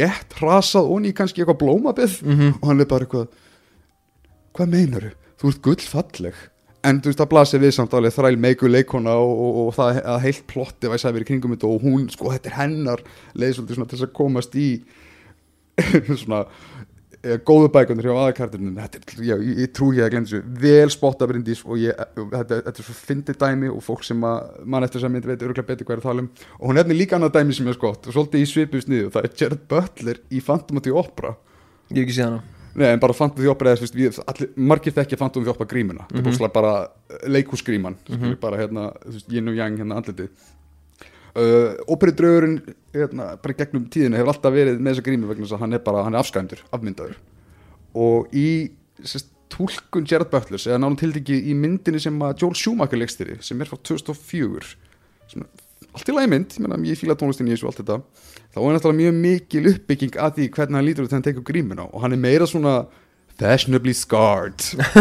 rétt 0.01 0.37
rasað 0.41 0.91
onni 0.95 1.11
í 1.13 1.17
kannski 1.17 1.43
eitthvað 1.43 1.61
blómabið 1.65 2.17
Mhm. 2.21 2.53
og 2.61 2.69
hann 2.71 2.81
er 2.81 2.89
bara 2.91 3.05
eitthvað 3.05 3.27
hvað 4.55 4.73
meinaru? 4.77 5.11
Þú 5.41 5.49
ert 5.49 5.61
gullfalleg 5.65 6.35
en 6.87 7.01
þú 7.01 7.11
veist, 7.11 7.21
það 7.21 7.31
blasir 7.33 7.61
við 7.61 7.73
samt 7.75 7.93
alveg 7.97 8.15
þræl 8.15 8.37
meiku 8.41 8.69
leikona 8.69 9.13
og, 9.21 9.31
og, 9.31 9.57
og 9.65 9.71
það 9.77 10.01
að 10.13 10.21
heilt 10.25 10.43
plotti 10.49 10.91
væri 10.91 11.03
sæfir 11.03 11.25
í 11.25 11.29
kringum 11.29 11.55
þetta 11.55 11.69
og 11.69 11.85
hún, 11.85 12.05
sko, 12.13 12.31
þetta 12.33 12.51
er 12.51 12.57
hennar 12.57 13.03
leið 13.37 13.57
svolítið 13.57 13.79
svona 13.79 13.89
til 13.91 13.99
þess 13.99 14.07
að 14.07 14.15
komast 14.17 14.57
í 14.57 14.69
svona 16.23 16.39
eh, 17.21 17.37
góðu 17.45 17.69
bækundur 17.75 18.09
hjá 18.09 18.15
er, 18.31 18.55
já, 19.21 19.35
ég, 19.35 19.51
ég 19.61 19.73
trú 19.77 19.91
ég 19.93 20.07
að 20.07 20.13
glemja 20.15 20.31
þessu. 20.31 20.55
Vel 20.63 20.93
spotta 20.93 21.27
brindís 21.29 21.61
og 21.67 21.81
ég, 21.81 22.01
þetta, 22.17 22.61
þetta 22.69 22.73
er 22.73 22.87
svo 22.87 22.97
fyndið 22.97 23.41
dæmi 23.43 23.69
og 23.73 23.83
fólk 23.85 24.07
sem 24.07 24.25
að 24.27 24.63
mann 24.65 24.87
eftir 24.87 25.05
að 25.05 25.13
myndi 25.15 25.29
veit 25.29 25.45
örgulega 25.45 25.69
betur 25.69 25.89
hvað 25.89 25.99
er 25.99 26.01
að 26.01 26.09
tala 26.09 26.25
um. 26.25 26.31
Og 26.59 26.71
hún 26.71 26.81
nefnir 26.81 27.01
líka 27.03 27.19
annað 27.19 27.37
dæmi 27.37 27.57
sem 27.57 27.69
er 27.69 27.77
skott 27.77 28.09
og 28.09 28.17
svolítið 28.17 28.41
í 28.41 28.49
svipuð 28.49 28.87
sniðu, 28.87 29.13
það 29.13 29.29
er 29.29 29.37
Jared 29.43 29.69
Butler 29.69 30.23
í 30.31 30.41
Phantom 30.41 30.81
of 30.81 30.87
the 30.87 30.97
Opera. 30.97 31.35
Ég 31.91 32.01
hef 32.01 32.07
ekki 32.07 32.17
séð 32.17 32.29
hana 32.31 32.60
Nei, 32.75 32.87
en 32.93 33.01
bara 33.01 33.15
Phantom 33.15 33.47
Opera 33.51 33.73
er, 33.73 33.79
þú 33.81 33.87
veist, 33.87 33.97
við, 33.97 34.19
allir, 34.31 34.49
margir 34.55 34.95
þekkja 34.95 35.19
Phantom 35.19 35.47
Opera 35.51 35.67
grímuna 35.67 36.05
mm 36.07 36.21
-hmm. 36.21 36.37
það 36.37 36.47
er 36.47 36.53
bara 36.53 36.73
leikúsgríman 37.27 37.95
mm 38.07 38.17
-hmm. 38.17 38.39
bara 38.39 38.57
hérna, 38.57 38.93
þú 39.05 39.13
veist, 39.13 39.31
yin 39.31 39.47
og 39.47 39.55
yang 39.55 39.77
hérna 39.77 39.95
andlitið 39.95 40.29
uh, 41.35 41.75
Operidraugurinn 41.87 42.61
hérna, 42.93 43.35
bara 43.43 43.53
gegnum 43.53 43.89
tíðinu 43.89 44.17
hefur 44.17 44.33
alltaf 44.33 44.53
verið 44.53 44.79
með 44.79 44.91
þessa 44.93 45.07
grímu 45.07 45.27
vegna 45.27 45.45
þess 45.45 45.57
að 45.57 45.59
hann 45.59 45.73
er 45.73 45.79
bara, 45.79 46.03
hann 46.03 46.15
er 46.15 46.19
afskæmdur, 46.19 46.63
afmyndaður 46.71 47.15
og 47.93 48.27
í 48.33 48.71
sérst, 49.03 49.27
túlkun 49.51 50.07
Jared 50.07 50.31
Butlers 50.31 50.67
eða 50.67 50.79
náttúrulega 50.79 51.01
tildegi 51.01 51.51
í 51.51 51.55
myndinni 51.57 51.99
sem 51.99 52.21
að 52.23 52.37
Joel 52.43 52.55
Schumacher 52.55 52.99
leikstýri 53.01 53.37
sem 53.43 53.61
er 53.61 53.67
frá 53.67 53.77
2004 53.83 54.75
sem 55.27 55.43
allt 55.95 56.09
í 56.09 56.15
lagi 56.15 56.31
mynd, 56.31 56.55
ég, 56.57 56.87
ég 56.91 56.99
fíla 56.99 57.17
tónlistin 57.19 57.49
í 57.49 57.55
þessu 57.55 57.69
allt 57.69 57.81
þetta. 57.81 57.99
Þá 58.51 58.59
er 58.61 58.73
náttúrulega 58.75 58.99
mjög 59.01 59.21
mikil 59.25 59.63
uppbygging 59.71 60.17
að 60.19 60.39
því 60.39 60.49
hvernig 60.55 60.79
hann 60.79 60.87
lítur 60.87 61.05
út 61.05 61.11
þegar 61.11 61.19
hann 61.19 61.27
tekur 61.29 61.47
grímuna 61.47 61.87
og 61.87 62.03
hann 62.03 62.15
er 62.15 62.21
meira 62.21 62.47
svona 62.49 62.75
fashionably 63.41 63.93
scarred. 63.93 64.59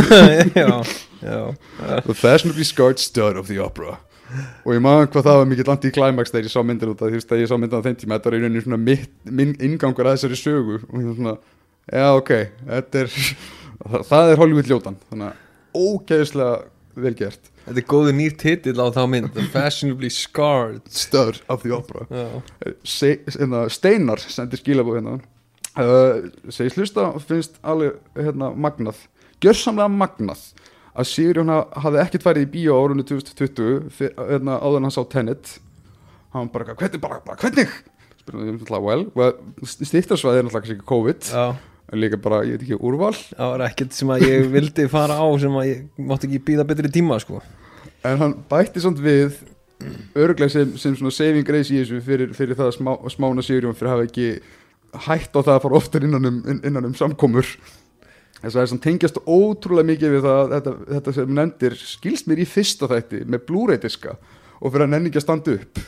Já, 0.56 0.82
já, 1.20 1.54
the 2.06 2.14
fashionably 2.14 2.64
scarred 2.64 2.98
stud 2.98 3.36
of 3.36 3.48
the 3.48 3.58
opera. 3.60 3.98
Og 4.64 4.72
ég 4.76 4.80
maður 4.80 5.10
hvað 5.10 5.26
það 5.26 5.38
var 5.40 5.48
mikið 5.50 5.68
langt 5.68 5.84
í 5.84 5.92
climax 5.92 6.32
þegar 6.32 6.46
ég 6.46 6.52
sá 6.54 6.62
myndin 6.64 6.92
út 6.92 7.02
að 7.02 7.16
veist 7.16 7.32
að 7.34 7.42
ég 7.42 7.50
sá 7.50 7.56
myndin 7.58 7.82
á 7.82 7.86
þeim 7.86 7.96
tíma 7.98 8.16
þetta 8.16 8.30
var 8.30 8.36
í 8.36 8.40
rauninni 8.44 8.62
svona 8.64 8.78
mitt, 8.80 9.10
minn 9.26 9.54
ingangur 9.58 10.08
að 10.08 10.16
þessari 10.16 10.38
sögu. 10.38 10.78
Og 10.86 11.02
ég 11.02 11.08
var 11.10 11.16
svona, 11.18 11.34
já 11.90 12.06
ok 12.14 12.32
þetta 12.70 13.02
er, 13.02 13.16
það, 13.82 14.04
það 14.12 14.32
er 14.32 14.42
Hollywood 14.44 14.70
ljótan. 14.70 14.98
Þannig 15.10 15.32
að 15.32 15.82
ógeðslega 15.82 17.02
vel 17.04 17.16
gert 17.18 17.50
þetta 17.70 17.80
er 17.82 17.86
góðu 17.90 18.12
nýr 18.18 18.34
titill 18.40 18.76
á 18.82 18.86
þá 18.92 19.02
mynd 19.10 19.32
The 19.36 19.46
Fashionably 19.54 20.10
Scarred. 20.12 20.82
Of 21.48 21.62
the 21.64 21.72
opera. 21.76 22.06
Já, 22.10 22.74
Se, 22.84 23.14
hérna, 23.38 23.64
Steinar 23.72 24.20
sendir 24.26 24.60
skilabóð 24.60 24.98
hérna. 25.00 25.18
Uh, 25.78 26.26
segist 26.50 26.76
hlusta 26.80 27.06
finnst 27.22 27.56
alveg 27.62 27.96
hérna, 28.18 28.50
magnað. 28.58 28.98
Gjörsamlega 29.40 29.88
magnað 29.94 30.42
að 30.98 31.06
Sigurjón 31.06 31.52
ha- 31.54 31.68
hafði 31.84 32.00
ekkert 32.02 32.24
farið 32.26 32.48
í 32.48 32.50
bíó 32.56 32.74
árunni 32.82 33.04
2020 33.06 33.86
fyr- 33.94 34.16
hérna, 34.18 34.58
áður 34.60 34.80
en 34.82 34.88
hann 34.88 34.96
sá 34.98 35.04
Tenet. 35.08 35.54
Hann 36.34 36.50
bara, 36.52 36.74
hvernig, 36.74 37.00
bara, 37.00 37.20
bara 37.24 37.38
hvernig? 37.40 37.70
Spurði 38.20 38.50
ég 38.50 38.58
náttúrulega, 38.58 38.82
well, 38.84 39.06
well 39.16 39.32
stýttarsvæði 39.64 40.42
er 40.42 40.48
náttúrulega 40.48 40.74
ekki 40.74 40.88
COVID. 40.90 41.30
Já, 41.30 41.46
líka 41.98 42.18
bara, 42.22 42.42
ég 42.46 42.54
veit 42.58 42.66
ekki, 42.66 42.76
úrval? 42.86 43.14
Það 43.34 43.50
var 43.54 43.64
ekkert 43.66 43.96
sem 43.96 44.10
að 44.14 44.26
ég 44.28 44.44
vildi 44.52 44.84
fara 44.92 45.16
á 45.18 45.26
sem 45.42 45.56
að 45.58 45.66
ég 45.70 46.04
mátti 46.10 46.28
ekki 46.28 46.42
býða 46.50 46.66
betri 46.68 46.90
tíma 46.94 47.18
sko. 47.22 47.40
En 48.06 48.20
hann 48.20 48.34
bætti 48.50 48.80
samt 48.84 49.00
við 49.02 49.40
örglega 50.14 50.52
sem, 50.52 50.74
sem 50.78 50.94
svona 50.96 51.12
saving 51.14 51.46
grace 51.48 51.72
í 51.72 51.80
þessu 51.80 52.00
fyrir, 52.04 52.34
fyrir 52.36 52.56
það 52.58 52.68
að 52.70 52.76
smá, 52.78 52.90
smána 53.14 53.44
Sigurjón 53.44 53.76
fyrir 53.78 53.90
að 53.90 53.96
hafa 53.96 54.08
ekki 54.10 54.28
hætt 55.06 55.34
á 55.36 55.40
það 55.40 55.54
að 55.56 55.62
fara 55.64 55.78
oftar 55.80 56.06
innan 56.06 56.28
um, 56.30 56.40
inn- 56.52 56.62
innan 56.68 56.88
um 56.90 56.94
samkomur. 56.98 57.48
Þess 58.40 58.56
að 58.56 58.70
það 58.70 58.82
tengjast 58.86 59.18
ótrúlega 59.28 59.88
mikið 59.90 60.14
við 60.14 60.22
það 60.24 60.38
að 60.40 60.52
þetta, 60.54 60.74
þetta 60.94 61.14
sem 61.16 61.34
nefndir 61.36 61.76
skilst 61.80 62.28
mér 62.30 62.40
í 62.40 62.46
fyrsta 62.48 62.88
þætti 62.88 63.24
með 63.28 63.42
Blu-ray 63.50 63.80
diska 63.82 64.14
og 64.60 64.72
fyrir 64.72 64.86
að 64.86 64.92
nenni 64.94 65.10
ekki 65.10 65.20
að 65.20 65.26
standa 65.26 65.56
upp. 65.58 65.82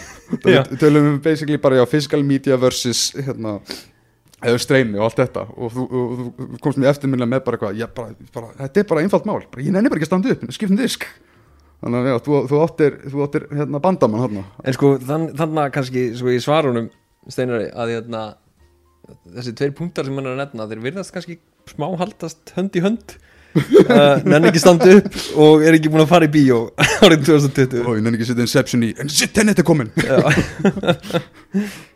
Tölum 0.80 1.06
við 1.10 1.16
basically 1.26 1.58
bara 1.62 1.78
já, 1.80 1.84
physical 1.90 2.22
media 2.24 2.56
versus 2.58 3.10
hérna 3.18 3.58
eða 4.42 4.60
streymi 4.62 4.98
og 5.00 5.06
allt 5.08 5.20
þetta. 5.22 5.44
Og 5.56 5.72
þú, 5.74 5.84
og, 5.88 6.12
þú- 6.20 6.60
komst 6.64 6.80
mér 6.80 6.92
eftirminna 6.92 7.28
með 7.30 7.44
bara 7.46 7.58
eitthvað 7.58 7.78
já, 7.80 7.86
bara, 7.94 8.14
bara, 8.34 8.50
þetta 8.60 8.82
er 8.82 8.88
bara 8.92 9.04
einfalt 9.06 9.28
mál, 9.28 9.40
bara, 9.52 9.64
ég 9.64 9.74
nenni 9.74 9.90
bara 9.92 10.00
ekki 10.02 10.08
að 10.08 10.12
standa 10.12 10.34
upp 10.34 10.42
skiptum 10.56 10.78
disk. 10.80 11.06
Þannig 11.82 11.98
að 11.98 12.06
já, 12.12 12.16
þú, 12.26 12.36
þú 12.50 12.56
áttir, 12.62 12.92
þú 13.10 13.24
áttir 13.24 13.42
hérna, 13.58 13.80
bandamann 13.82 14.22
hérna. 14.26 14.44
En 14.62 14.76
sko 14.76 14.92
þann, 15.02 15.24
þannig 15.38 15.62
að 15.64 15.72
kannski 15.78 16.04
sko 16.20 16.30
í 16.30 16.38
svarunum 16.42 16.86
steinari 17.30 17.68
að 17.74 17.96
hérna 17.96 18.20
þessi 19.34 19.54
tveir 19.58 19.74
punktar 19.78 20.06
sem 20.06 20.14
hann 20.18 20.28
er 20.30 20.36
að 20.36 20.40
nefna 20.44 20.68
þeir 20.70 20.84
virðast 20.86 21.14
kannski 21.14 21.34
smá 21.72 21.88
haldast 21.98 22.54
hönd 22.56 22.78
í 22.78 22.82
hönd. 22.84 23.16
Uh, 23.52 24.16
nenni 24.30 24.48
ekki 24.48 24.62
standa 24.62 24.86
upp 24.96 25.10
og 25.42 25.60
er 25.66 25.74
ekki 25.76 25.90
búin 25.92 26.00
að 26.06 26.12
fara 26.14 26.24
í 26.24 26.30
bíó 26.32 26.62
árið 27.04 27.26
2020 27.26 27.82
og 27.84 27.98
ég 27.98 28.04
nenni 28.06 28.16
ekki 28.16 28.30
setja 28.30 28.46
Inception 28.46 28.86
í 28.86 28.88
en 28.96 29.10
shit, 29.12 29.34
henni 29.36 29.52
þetta 29.52 29.66
komin 29.68 29.90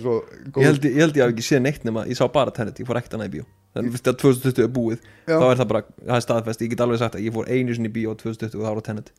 svo 0.00 0.14
góð 0.54 0.62
ég 0.64 0.70
held 0.70 0.84
ég, 0.84 1.22
hafi 1.24 1.24
ekki 1.34 1.44
séð 1.46 1.62
neitt 1.66 1.84
nema 1.86 2.06
ég 2.08 2.16
sá 2.18 2.24
bara 2.32 2.50
Tenet, 2.54 2.78
ég 2.80 2.86
fór 2.88 2.98
ekkert 3.00 3.14
annað 3.18 3.30
í 3.30 3.34
bíó 3.38 3.44
þannig 3.74 3.90
að 3.90 3.94
fyrst 3.96 4.10
að 4.12 4.18
2020 4.22 4.64
er 4.64 4.72
búið 4.74 4.98
Já. 5.26 5.36
þá 5.38 5.44
er 5.50 5.60
það 5.60 5.68
bara, 5.72 5.82
það 6.06 6.16
er 6.18 6.24
staðfest, 6.28 6.60
ég 6.64 6.70
get 6.74 6.82
alveg 6.84 6.98
sagt 7.02 7.16
að 7.18 7.24
ég 7.26 7.34
fór 7.34 7.48
einu 7.50 7.74
sinni 7.74 7.90
í 7.90 7.94
bíó 7.96 8.14
2020 8.18 8.58
og 8.58 8.64
það 8.66 8.74
var 8.74 8.82
á 8.82 8.88
Tenet 8.90 9.14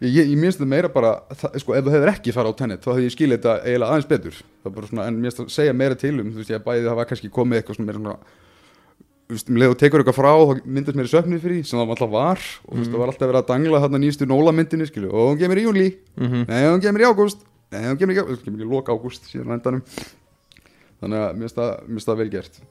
Ég, 0.00 0.14
ég, 0.16 0.30
ég 0.32 0.38
minnst 0.40 0.56
það 0.62 0.70
meira 0.72 0.88
bara, 0.88 1.10
það, 1.36 1.58
sko, 1.60 1.74
ef 1.76 1.84
þú 1.84 1.90
hefur 1.92 2.08
ekki 2.14 2.32
farið 2.32 2.54
á 2.56 2.58
Tenet, 2.62 2.80
þá 2.80 2.88
hefði 2.94 3.04
ég 3.04 3.12
skilið 3.12 3.36
þetta 3.36 3.56
eiginlega 3.68 3.90
aðeins 3.92 4.06
betur. 4.08 4.36
Það 4.64 4.70
er 4.70 4.74
bara 4.78 4.88
svona, 4.88 5.04
en 5.10 5.18
minnst 5.20 5.40
að 5.42 5.50
segja 5.52 5.74
meira 5.76 5.98
til 6.00 6.12
um, 6.22 6.30
þú 6.32 6.40
veist, 6.40 6.52
ég 6.54 6.62
bæði 6.64 6.86
það 6.86 6.96
var 6.96 7.08
kannski 7.10 7.28
komið 7.36 7.58
eitthvað 7.60 7.76
svona 7.76 7.88
meira 7.90 8.00
svona, 8.00 8.16
um 9.30 9.58
leið 9.60 9.74
og 9.74 9.76
tekur 9.82 10.00
eitthvað 10.02 10.16
frá, 10.16 10.30
þá 10.40 10.64
myndast 10.78 10.96
mér 10.96 11.10
í 11.10 11.12
söfnið 11.12 11.44
fyrir 11.44 11.60
sem 11.68 11.78
það 11.82 11.92
alltaf 11.94 12.10
var, 12.16 12.40
og 12.64 12.72
þú 12.72 12.80
veist, 12.80 12.90
það 12.96 13.02
var 13.04 13.12
alltaf 13.12 13.28
verið 13.30 13.40
að 13.42 13.50
dangla 13.52 13.82
þarna 13.84 14.00
nýstu 14.06 14.30
Nóla 14.32 14.54
myndinni, 14.56 14.88
skilju, 14.88 15.12
og 15.12 15.28
hún 15.34 15.38
kemur 15.44 15.60
í 15.60 15.66
júli, 15.68 15.86
Mhm. 16.16 16.40
nei, 16.48 16.64
hún 16.64 16.80
kemur 16.82 17.04
í 17.04 17.08
ágúst, 17.12 17.44
nei, 17.72 17.86
hún 17.88 18.00
kemur 18.00 18.20
ágúst, 18.22 18.44
kemur 18.46 18.64
í 18.64 18.68
loka 18.68 18.94
ágúst, 18.96 19.30
síðan 19.30 19.56
endanum. 19.56 19.82
Þannig 21.00 21.18
að 21.18 21.26
það, 21.26 21.40
mér 21.40 21.96
finnst 21.96 22.10
það 22.10 22.22
vel 22.22 22.30
gert. 22.34 22.62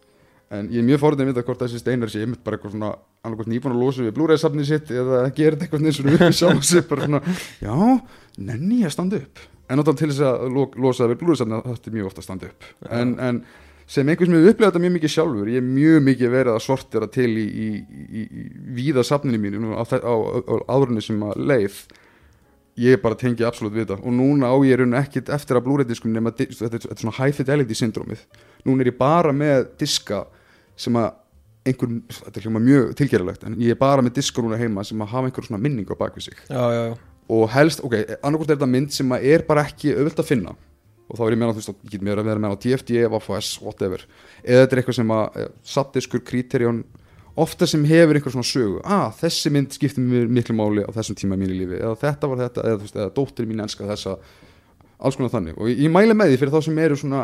En 0.50 0.72
ég 0.74 0.82
er 0.82 0.86
mjög 0.88 1.04
fórhundin 1.04 1.28
að 1.28 1.36
vita 1.36 1.46
hvort 1.46 1.62
þessi 1.62 1.80
steinar 1.82 2.10
sé 2.10 2.26
bara 2.42 2.58
eitthvað 2.58 2.74
svona 2.74 2.96
annarkvæmt 3.22 3.52
nýbúin 3.52 3.76
að 3.76 3.84
losa 3.84 4.06
við 4.06 4.16
Blu-ray-safnið 4.18 4.68
sitt 4.70 4.92
eða 4.96 5.22
gera 5.38 5.60
eitthvað 5.60 5.86
eins 5.86 6.00
og 6.02 6.08
við 6.10 6.24
sjálf 6.40 6.66
sig 6.66 6.86
bara 6.90 7.06
svona, 7.06 7.20
já, 7.62 7.76
nenni 8.40 8.80
ég 8.82 8.90
að 8.90 8.96
standa 8.96 9.20
upp 9.20 9.42
en 9.70 9.78
náttúrulega 9.78 10.02
til 10.02 10.10
þess 10.10 10.26
að 10.26 10.46
lo 10.56 10.64
losa 10.82 11.04
það 11.04 11.12
við 11.12 11.20
Blu-ray-safnið 11.22 11.68
þetta 11.68 11.92
er 11.92 11.98
mjög 11.98 12.10
ofta 12.10 12.24
að 12.24 12.28
standa 12.28 12.50
upp 12.50 12.70
en, 12.98 13.12
en 13.28 13.42
sem 13.90 14.10
einhvers 14.10 14.32
með 14.34 14.50
upplega 14.52 14.72
þetta 14.72 14.84
mjög 14.86 14.96
mikið 14.96 15.14
sjálfur 15.16 15.52
ég 15.52 15.62
er 15.62 15.68
mjög 15.68 16.04
mikið 16.08 16.34
verið 16.34 16.56
að 16.56 16.66
sortera 16.66 17.10
til 17.14 17.30
í, 17.30 17.46
í, 17.46 17.70
í, 18.10 18.26
í 18.26 18.48
víða 18.80 19.06
safninu 19.06 19.42
mínu 19.42 19.76
á, 19.78 19.84
á, 19.86 19.98
á, 20.02 20.16
á 20.16 20.54
áðurinu 20.74 21.04
sem 21.06 21.22
að 21.30 21.44
leið 21.52 21.80
ég 22.80 23.02
bara 23.04 23.18
tengi 23.20 23.44
absolutt 23.48 23.76
við 23.76 23.86
þetta. 23.88 24.00
Og 24.06 24.14
núna 24.16 24.50
á 24.52 24.56
ég 24.66 24.80
raun 24.80 24.96
ekkit 25.00 25.30
eftir 25.36 25.60
að 25.60 25.66
Blu-ray-diskum 25.68 26.14
nema 26.16 26.32
þetta, 26.32 26.48
er- 26.66 26.78
þetta 26.80 26.92
er 26.96 27.02
svona 27.04 27.18
high 27.20 27.36
fidelity 27.36 27.76
syndrómið. 27.78 28.22
Núna 28.66 28.86
er 28.86 28.92
ég 28.94 28.98
bara 29.00 29.34
með 29.36 29.68
diska 29.82 30.24
sem 30.80 30.96
að 31.00 31.12
einhver, 31.70 31.92
þetta 32.10 32.38
er 32.40 32.46
hljóma 32.48 32.62
mjög 32.64 32.94
tilgerðilegt 32.98 33.44
en 33.46 33.58
ég 33.60 33.76
er 33.76 33.80
bara 33.82 34.02
með 34.06 34.16
diska 34.22 34.42
núna 34.42 34.58
heima 34.58 34.84
sem 34.88 34.98
að 35.04 35.12
hafa 35.12 35.28
einhver 35.30 35.46
svona 35.50 35.62
minning 35.62 35.86
á 35.92 35.96
bakvið 36.00 36.30
sig. 36.30 36.38
Já, 36.50 36.64
já, 36.72 36.82
já, 36.90 36.96
og 37.30 37.50
helst, 37.54 37.84
ok, 37.86 37.94
annarkvort 38.24 38.50
er 38.50 38.58
þetta 38.58 38.70
mynd 38.74 38.96
sem 38.96 39.12
að 39.14 39.26
er 39.36 39.44
bara 39.46 39.66
ekki 39.68 39.92
auðvöld 39.94 40.24
að 40.24 40.30
finna. 40.32 40.56
Og 41.10 41.18
þá 41.18 41.24
er 41.26 41.34
ég 41.36 41.40
meðan, 41.42 41.56
þú 41.58 41.62
veist, 41.62 41.84
ég 41.84 41.92
get 41.96 42.02
mér 42.06 42.20
að 42.22 42.28
vera 42.30 42.42
með 42.42 42.52
á 42.54 42.62
DFD, 42.64 42.92
Vafos, 43.10 43.48
whatever. 43.66 44.04
Eða 44.46 44.64
þetta 44.64 44.76
er 44.76 44.82
eitthvað 44.84 44.98
sem 45.00 45.14
að 45.16 45.38
eh, 45.42 45.48
sattdiskur, 45.76 46.22
kriterjón 46.26 46.84
ofta 47.40 47.68
sem 47.70 47.86
hefur 47.88 48.18
einhver 48.18 48.34
svona 48.34 48.48
sögu 48.48 48.82
ah, 48.84 49.10
þessi 49.20 49.52
mynd 49.54 49.76
skiptir 49.76 50.06
mér 50.06 50.30
miklu 50.40 50.56
máli 50.58 50.86
á 50.86 50.92
þessum 50.96 51.18
tíma 51.20 51.38
í 51.38 51.44
mínu 51.44 51.58
lífi, 51.58 51.80
eða 51.80 51.96
þetta 52.02 52.32
var 52.32 52.44
þetta 52.44 52.66
eða, 52.72 52.90
eða 52.96 53.14
dóttir 53.16 53.50
mín 53.50 53.64
elska 53.64 53.88
þessa 53.90 54.18
alls 55.00 55.20
konar 55.20 55.32
þannig, 55.34 55.56
og 55.58 55.72
ég, 55.72 55.86
ég 55.86 55.94
mæli 55.94 56.18
með 56.18 56.34
því 56.34 56.42
fyrir 56.42 56.56
þá 56.56 56.68
sem 56.68 56.84
eru 56.84 57.00
svona 57.00 57.24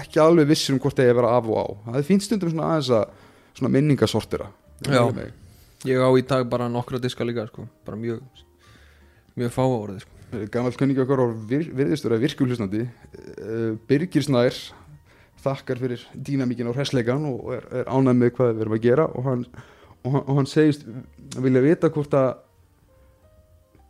ekki 0.00 0.22
alveg 0.22 0.48
vissir 0.48 0.74
um 0.74 0.80
hvort 0.80 0.96
það 0.96 1.10
er 1.10 1.14
að 1.14 1.20
vera 1.20 1.36
af 1.36 1.50
og 1.52 1.60
á, 1.60 1.66
það 1.90 2.00
er 2.00 2.08
fínt 2.08 2.24
stundum 2.24 2.52
svona 2.54 2.70
aðeins 2.70 2.92
að 2.96 3.04
svona 3.58 3.72
minningasortira 3.76 4.48
Ég 4.82 5.32
ég 5.86 5.98
á 5.98 6.08
í 6.14 6.24
dag 6.26 6.46
bara 6.50 6.70
nokkra 6.70 7.00
diska 7.02 7.26
líka 7.26 7.44
sko, 7.50 7.66
bara 7.86 7.98
mjög 7.98 8.22
mjög 9.38 9.54
fá 9.54 9.62
orðið 9.64 10.04
sko. 10.04 10.18
Gammal 10.52 10.72
kunningi 10.78 11.02
okkar 11.02 11.22
vir, 11.48 11.66
virðistur 11.76 12.14
að 12.16 12.22
virkulhustandi 12.24 12.86
uh, 12.86 13.74
Birgir 13.88 14.24
Snær 14.24 14.56
þakkar 15.42 15.82
fyrir 15.82 16.06
dýnamíkin 16.14 16.70
og 16.70 16.78
hræsleikan 16.78 17.26
og 17.28 17.52
er, 17.56 17.66
er 17.82 17.90
ánægð 17.90 18.18
með 18.20 18.32
hvað 18.36 18.52
við 18.52 18.64
erum 18.64 18.76
að 18.76 18.86
gera. 18.86 19.06
Og 19.12 19.28
hann, 19.28 19.44
og 20.02 20.16
hann, 20.16 20.24
og 20.24 20.40
hann 20.40 20.50
segist 20.50 20.86
vilja 21.42 21.64
vita 21.64 21.90
hvort 21.92 22.16
að 22.18 22.30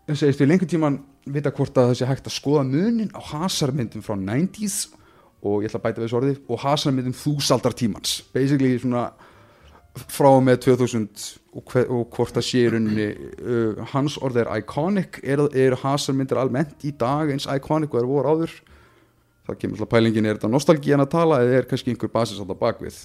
hann 0.08 0.18
segist 0.18 0.42
við 0.42 0.52
lengur 0.52 0.70
tíman 0.70 1.00
vita 1.32 1.52
hvort 1.54 1.76
að 1.78 1.92
það 1.92 1.98
sé 2.00 2.08
hægt 2.10 2.30
að 2.30 2.36
skoða 2.36 2.64
munin 2.66 3.12
á 3.14 3.20
hasarmyndum 3.32 4.02
frá 4.02 4.16
90s 4.18 4.78
og 5.42 5.62
ég 5.62 5.70
ætla 5.70 5.80
að 5.80 5.84
bæta 5.86 6.00
við 6.00 6.06
þessu 6.06 6.18
orði 6.18 6.34
og 6.46 6.62
hasarmyndum 6.62 7.14
þúsaldar 7.18 7.76
tímans. 7.78 8.22
Basically 8.34 8.74
svona 8.82 9.10
frá 9.92 10.30
með 10.40 10.62
2000 10.66 11.08
og, 11.52 11.62
hver, 11.68 11.88
og 11.92 12.06
hvort 12.16 12.36
það 12.38 12.46
sé 12.46 12.62
í 12.64 12.68
rauninni 12.72 13.08
uh, 13.12 13.82
hans 13.92 14.16
orð 14.24 14.40
er 14.42 14.50
iconic 14.56 15.18
er, 15.20 15.42
er 15.52 15.76
hasarmyndir 15.82 16.40
almennt 16.40 16.86
í 16.88 16.94
dag 16.96 17.30
eins 17.32 17.48
iconic 17.50 17.92
og 17.92 18.00
er 18.00 18.08
voru 18.08 18.32
áður 18.32 18.54
það 19.52 19.62
kemur 19.62 19.78
alltaf 19.78 19.92
pælingin 19.94 20.28
er 20.28 20.40
þetta 20.40 20.52
nostalgían 20.52 21.04
að 21.04 21.12
tala 21.14 21.40
eða 21.44 21.60
er 21.60 21.70
kannski 21.70 21.94
einhver 21.94 22.12
basis 22.12 22.42
alltaf 22.42 22.60
bakvið 22.60 22.98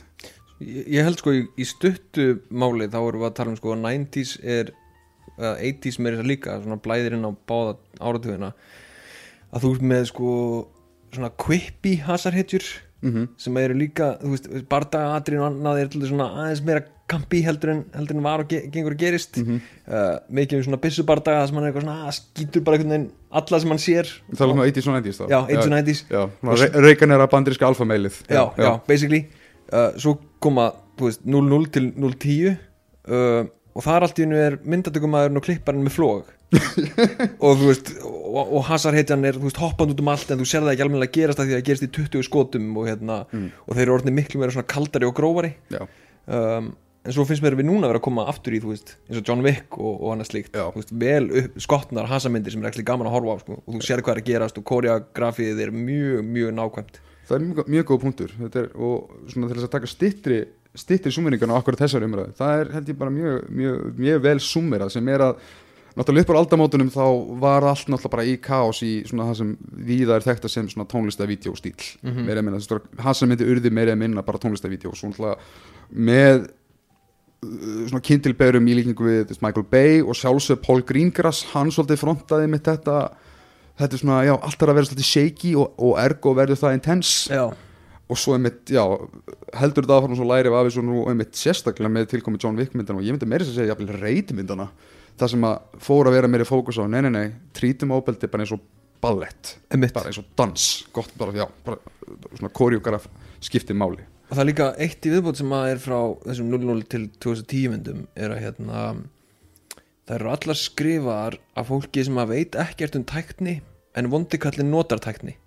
ég, 0.63 1.03
held 1.05 1.19
sko 1.21 1.33
í, 1.35 1.45
í 1.57 1.65
stuttu 1.67 2.27
máli 2.49 2.89
þá 2.89 2.99
erum 3.03 3.21
við 3.21 3.29
að 3.29 3.37
tala 3.39 3.53
um 3.53 3.59
sko 3.59 3.73
að 3.75 3.83
90s 3.85 4.33
er 4.41 4.73
uh, 5.37 5.55
80s 5.55 5.99
með 6.01 6.15
þess 6.15 6.23
að 6.23 6.31
líka 6.31 6.57
svona 6.63 6.79
blæðir 6.83 7.17
inn 7.17 7.29
á 7.29 7.31
báða 7.49 7.77
áratugina. 7.99 8.51
Að 9.53 9.63
þú 9.63 9.73
ert 9.75 9.87
með 9.93 10.09
sko 10.11 10.31
svona 11.13 11.31
quippy 11.39 11.95
hasarhetjur 12.03 12.67
mm 13.01 13.13
-hmm. 13.13 13.27
sem 13.37 13.57
eru 13.57 13.73
líka, 13.73 14.17
þú 14.21 14.29
veist, 14.33 14.69
bardagatrinn 14.69 15.41
og 15.41 15.51
annað 15.51 15.81
er 15.81 15.87
til 15.87 16.01
þess 16.01 16.09
svona 16.13 16.29
aðeins 16.43 16.63
meira 16.65 16.83
kampi 17.07 17.41
heldur 17.45 17.71
en, 17.71 17.83
heldur 17.95 18.17
en 18.17 18.23
var 18.23 18.43
og 18.43 18.49
ge 18.51 18.61
gengur 18.71 18.91
og 18.91 18.99
gerist. 18.99 19.37
Mhm. 19.37 19.61
uh, 19.87 20.17
mikið 20.29 20.57
um 20.57 20.63
svona 20.63 20.81
byssubardaga 20.83 21.41
þar 21.41 21.47
sem 21.47 21.55
hann 21.55 21.63
er 21.63 21.71
eitthvað 21.71 21.85
svona, 21.85 22.07
að 22.07 22.15
skýtur 22.19 22.63
bara 22.63 22.77
einhvern 22.77 22.93
veginn 22.95 23.11
alla 23.31 23.59
sem 23.59 23.69
hann 23.69 23.83
sér. 23.83 24.13
Við 24.29 24.37
talum 24.37 24.59
um 24.59 24.65
80s 24.65 24.87
og 24.87 24.97
90s 24.97 25.19
þá. 25.19 25.25
Já, 25.31 25.39
80s 25.47 25.65
og 25.65 25.73
90s 25.73 26.03
Já, 26.09 26.21
svona 26.39 26.57
re 26.61 26.81
Reagan 26.87 27.11
er 27.11 27.23
að 27.23 27.31
bandiríska 27.31 27.67
alfameilið 27.67 28.23
já, 28.27 28.43
já, 28.57 28.71
basically. 28.87 29.27
Uh, 29.71 29.91
svo 29.99 30.17
koma, 30.39 30.71
þú 30.97 31.09
veist, 31.09 31.23
0-0 31.25 31.69
til 31.71 31.91
0-10 31.95 32.57
uh, 33.07 33.47
og 33.77 33.85
þar 33.85 34.07
allt 34.07 34.17
í 34.17 34.25
hennu 34.25 34.39
er 34.41 34.57
myndatökumæðurinn 34.65 35.39
og 35.39 35.45
klipparinn 35.45 35.85
með 35.85 35.95
flóg 35.99 36.33
og 37.43 37.59
þú 37.59 37.67
veist 37.67 37.91
og, 37.99 38.41
og 38.41 38.65
hasarhetjan 38.69 39.25
er, 39.27 39.37
þú 39.37 39.49
veist, 39.49 39.61
hoppand 39.61 39.93
út 39.93 40.01
um 40.03 40.11
allt 40.13 40.31
en 40.31 40.41
þú 40.41 40.47
sér 40.47 40.65
það 40.65 40.73
ekki 40.73 40.85
almennilega 40.85 41.15
gerast 41.17 41.41
að 41.41 41.49
því 41.49 41.55
að 41.55 41.59
það 41.59 41.69
gerist 41.69 41.85
í 41.85 41.93
20 41.97 42.27
skotum 42.27 42.67
og 42.79 42.89
hérna, 42.89 43.21
og 43.65 43.71
þeir 43.75 43.85
eru 43.85 43.95
orðinni 43.97 44.17
miklu 44.17 44.41
meira 44.41 44.55
svona 44.55 44.69
kaldari 44.71 45.07
og 45.07 45.15
grófari. 45.17 45.53
Um, 46.27 46.69
en 47.07 47.15
svo 47.15 47.23
finnst 47.27 47.43
mér 47.43 47.55
við 47.59 47.69
núna 47.69 47.89
vera 47.91 48.01
að 48.01 48.05
koma 48.07 48.27
aftur 48.31 48.55
í, 48.55 48.61
þú 48.63 48.73
veist, 48.73 48.95
eins 49.07 49.21
og 49.21 49.27
John 49.27 49.43
Wick 49.45 49.77
og, 49.79 49.93
og 49.95 50.13
annað 50.13 50.31
slíkt, 50.31 50.57
veist, 50.75 50.93
vel 51.03 51.27
upp, 51.41 51.59
skotnar 51.63 52.09
hasamyndir 52.11 52.55
sem 52.55 52.63
er 52.63 52.71
ekki 52.71 52.87
gaman 52.87 53.07
að 53.07 53.17
horfa 53.17 53.35
á, 53.35 53.43
sko, 53.43 53.59
og 53.63 53.77
þú 53.77 53.83
sér 53.87 54.03
hvað 54.03 54.17
er 54.17 54.23
að 54.23 54.31
gerast 54.31 54.59
og 54.59 54.67
koreografið 54.67 55.61
er 55.67 55.75
mjög, 55.75 56.23
mjög 56.35 56.55
nákvæmt. 56.57 56.99
Það 57.27 57.37
er 57.37 57.45
mjög, 57.45 57.71
mjög 57.75 57.87
góð 57.89 58.01
punktur. 58.03 58.35
Er, 58.47 58.67
og 58.75 59.31
svona 59.31 59.49
til 59.49 59.57
þess 59.57 59.67
að 59.67 59.73
taka 59.73 59.91
stittri 59.91 60.41
stittri 60.77 61.13
súmeringarna 61.13 61.57
á 61.57 61.59
akkurat 61.59 61.81
þessar 61.85 62.05
umræðu. 62.07 62.35
Það 62.37 62.59
er 62.61 62.73
held 62.75 62.91
ég 62.91 62.99
bara 62.99 63.13
mjög, 63.13 63.47
mjög, 63.49 63.87
mjög 63.97 64.21
vel 64.27 64.37
súmerað 64.43 64.93
sem 64.95 65.09
er 65.13 65.25
að 65.29 65.39
náttúrulega 65.97 66.27
upp 66.27 66.33
á 66.37 66.41
aldamótunum 66.41 66.91
þá 66.93 67.05
var 67.41 67.65
allt 67.65 67.89
náttúrulega 67.89 68.13
bara 68.13 68.27
í 68.27 68.35
kaos 68.41 68.83
í 68.85 68.91
svona 69.09 69.31
það 69.31 69.39
sem 69.39 69.55
víða 69.87 70.17
er 70.17 70.25
þekkt 70.27 70.49
sem 70.53 70.69
svona 70.69 70.85
tónlistavídeó 70.91 71.55
stíl 71.57 71.73
mm 71.73 72.11
-hmm. 72.11 72.27
meira 72.27 72.41
minna, 72.41 72.59
það 72.61 73.13
sem 73.17 73.29
myndi 73.29 73.49
urði 73.49 73.71
meira 73.73 73.95
minna 73.95 74.21
bara 74.21 74.37
tónlistavídeó 74.37 74.93
svo 74.93 75.09
náttúrulega 75.09 75.37
með 75.89 76.49
uh, 77.45 77.87
svona 77.89 78.03
kynntilberum 78.03 78.67
í 78.67 78.75
líkingu 78.77 79.07
við 79.07 79.37
Michael 79.41 79.65
Bay 79.71 80.01
og 80.01 80.15
sjálfsög 80.15 80.61
Paul 80.61 80.83
Greengrass 80.83 81.45
hann 81.53 81.71
svolítið 81.71 82.03
frontaði 82.03 82.47
með 82.47 82.61
þetta. 82.71 82.97
Þetta 83.77 83.93
er 83.93 83.99
svona, 84.01 84.23
já, 84.25 84.33
allt 84.33 84.61
er 84.61 84.69
að 84.69 84.75
vera 84.75 84.85
svolítið 84.85 85.05
shaky 85.05 85.55
og, 85.55 85.73
og 85.77 85.99
ergo 86.01 86.33
verður 86.33 86.57
það 86.57 86.73
intense. 86.73 87.33
Já, 87.33 87.53
og 88.07 88.19
svo 88.19 88.37
einmitt, 88.37 88.61
já, 88.71 88.83
heldur 89.59 89.83
þetta 89.83 89.97
áfram 89.99 90.15
svo 90.15 90.27
læri 90.29 90.51
af 90.51 90.69
þessu 90.69 90.83
nú 90.85 91.01
einmitt 91.11 91.35
sérstaklega 91.35 91.91
með 91.91 92.09
tilkomi 92.13 92.39
John 92.39 92.55
Wick 92.59 92.75
myndana 92.77 93.01
og 93.01 93.07
ég 93.07 93.15
myndi 93.15 93.27
meira 93.27 93.43
þess 93.43 93.55
að 93.55 93.59
segja 93.61 93.73
jafnvel 93.73 93.99
reytimyndana 93.99 94.67
það 95.19 95.31
sem 95.33 95.47
að 95.49 95.79
fór 95.83 96.07
að 96.07 96.15
vera 96.15 96.29
meiri 96.31 96.47
fókus 96.47 96.79
á 96.79 96.87
nei, 96.87 97.01
nei, 97.03 97.11
nei, 97.11 97.25
trítum 97.57 97.91
óbeldi 97.97 98.29
bara 98.31 98.45
eins 98.45 98.53
og 98.55 98.63
ballett, 99.03 99.57
Einmitt. 99.73 99.93
bara 99.93 100.11
eins 100.11 100.21
og 100.21 100.29
dans. 100.39 100.67
Gott, 100.95 101.11
bara, 101.19 101.35
já, 101.35 101.45
bara 101.65 101.77
svona 102.37 102.53
koreograf 102.53 103.09
skipti 103.43 103.75
máli. 103.77 104.05
Og 104.27 104.35
það 104.35 104.43
er 104.43 104.49
líka 104.49 104.69
eitt 104.83 105.05
í 105.07 105.11
viðbót 105.13 105.39
sem 105.39 105.51
að 105.55 105.69
er 105.73 105.83
frá 105.83 105.99
þessum 106.23 106.49
00 106.51 106.87
til 106.91 107.03
2010 107.23 107.73
myndum 107.75 108.01
er 108.15 108.33
að 108.33 108.41
hérna 108.43 108.85
það 110.07 110.15
eru 110.17 110.31
allar 110.33 110.59
skrifaðar 110.59 111.37
af 111.59 111.69
fólki 111.71 112.07
sem 112.07 112.17
að 112.19 112.33
veit 112.33 112.57
ekkert 112.59 112.97
um 112.99 113.05
tækni 113.07 113.59
en 113.97 114.09
vondikallin 114.11 114.71
notar 114.71 115.01
tækni. 115.03 115.37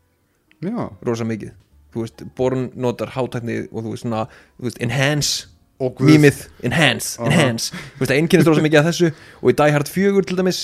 Já, 0.61 0.91
rosa 1.07 1.25
mikið 1.25 1.57
þú 1.95 2.05
veist, 2.05 2.27
Born 2.39 2.69
notar 2.79 3.15
hátækni 3.17 3.63
og 3.71 3.85
þú 3.85 3.95
veist 3.95 4.05
svona, 4.07 4.27
þú 4.59 4.69
veist, 4.69 4.83
enhance 4.85 5.49
mýmið, 5.81 6.43
enhance, 6.69 7.17
Aha. 7.17 7.31
enhance. 7.31 7.73
Þú 7.73 8.03
veist, 8.03 8.11
það 8.11 8.19
einkennist 8.19 8.51
rosa 8.51 8.65
mikið 8.65 8.81
af 8.83 8.89
þessu. 8.91 9.11
Og 9.41 9.49
í 9.53 9.57
Die 9.57 9.73
Hard 9.73 9.89
4 9.89 10.27
til 10.29 10.37
dæmis 10.37 10.61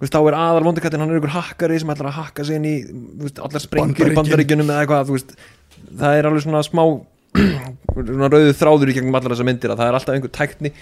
þú 0.00 0.02
veist, 0.02 0.14
þá 0.16 0.20
er 0.24 0.36
aðal 0.40 0.66
vondikallin, 0.66 1.04
hann 1.04 1.12
er 1.12 1.20
ykkur 1.20 1.34
hakkari 1.36 1.78
sem 1.78 1.92
ætlar 1.92 2.10
að 2.10 2.18
hakka 2.18 2.46
sig 2.48 2.58
inn 2.58 2.66
í, 2.66 2.74
þú 2.88 3.26
veist, 3.28 3.40
allar 3.46 3.62
sprengjur 3.62 4.10
í 4.10 4.16
bandaríkjunum 4.18 4.72
eða 4.72 4.84
eitthvað, 4.84 5.10
þú 5.10 5.16
veist. 5.18 5.34
Það 6.00 6.18
er 6.18 6.28
alveg 6.30 6.44
svona 6.46 6.62
smá 6.66 6.84
svona 7.94 8.30
rauðu 8.32 8.54
þráður 8.58 8.90
í 8.90 8.94
gegnum 8.96 9.18
allar 9.20 9.36
þessar 9.36 9.46
myndir 9.46 9.70
að 9.70 9.82
það 9.82 9.90
er 9.90 9.98
alltaf 10.00 10.16
einhver 10.16 10.32
tækni 10.34 10.72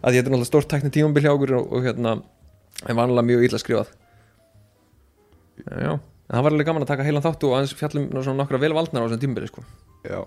að 0.00 0.14
þetta 0.16 0.20
er 0.22 0.30
náttúrulega 0.32 0.48
stórt 0.48 0.70
tækni 0.70 0.92
tímambil 0.94 1.24
hjá 1.26 1.32
okkur 1.34 1.52
og, 1.58 1.74
og 1.76 1.84
hérna, 1.84 2.14
en 2.86 2.96
vanlega 2.96 3.26
mjög 3.28 3.44
illa 3.50 3.60
skrifað. 3.60 3.90
Já, 5.60 5.74
já 5.76 5.92
en 6.30 6.36
það 6.36 6.44
var 6.46 6.54
alveg 6.54 6.68
gaman 6.68 6.84
að 6.86 6.92
taka 6.92 7.06
heilan 7.06 7.24
þáttu 7.24 7.48
og 7.48 7.56
aðeins 7.58 7.74
fjallum 7.74 8.36
nokkra 8.38 8.60
vel 8.62 8.72
valdnar 8.76 9.02
á 9.02 9.06
þessum 9.08 9.22
tímabili 9.24 9.50
sko. 9.50 9.64
já. 10.06 10.20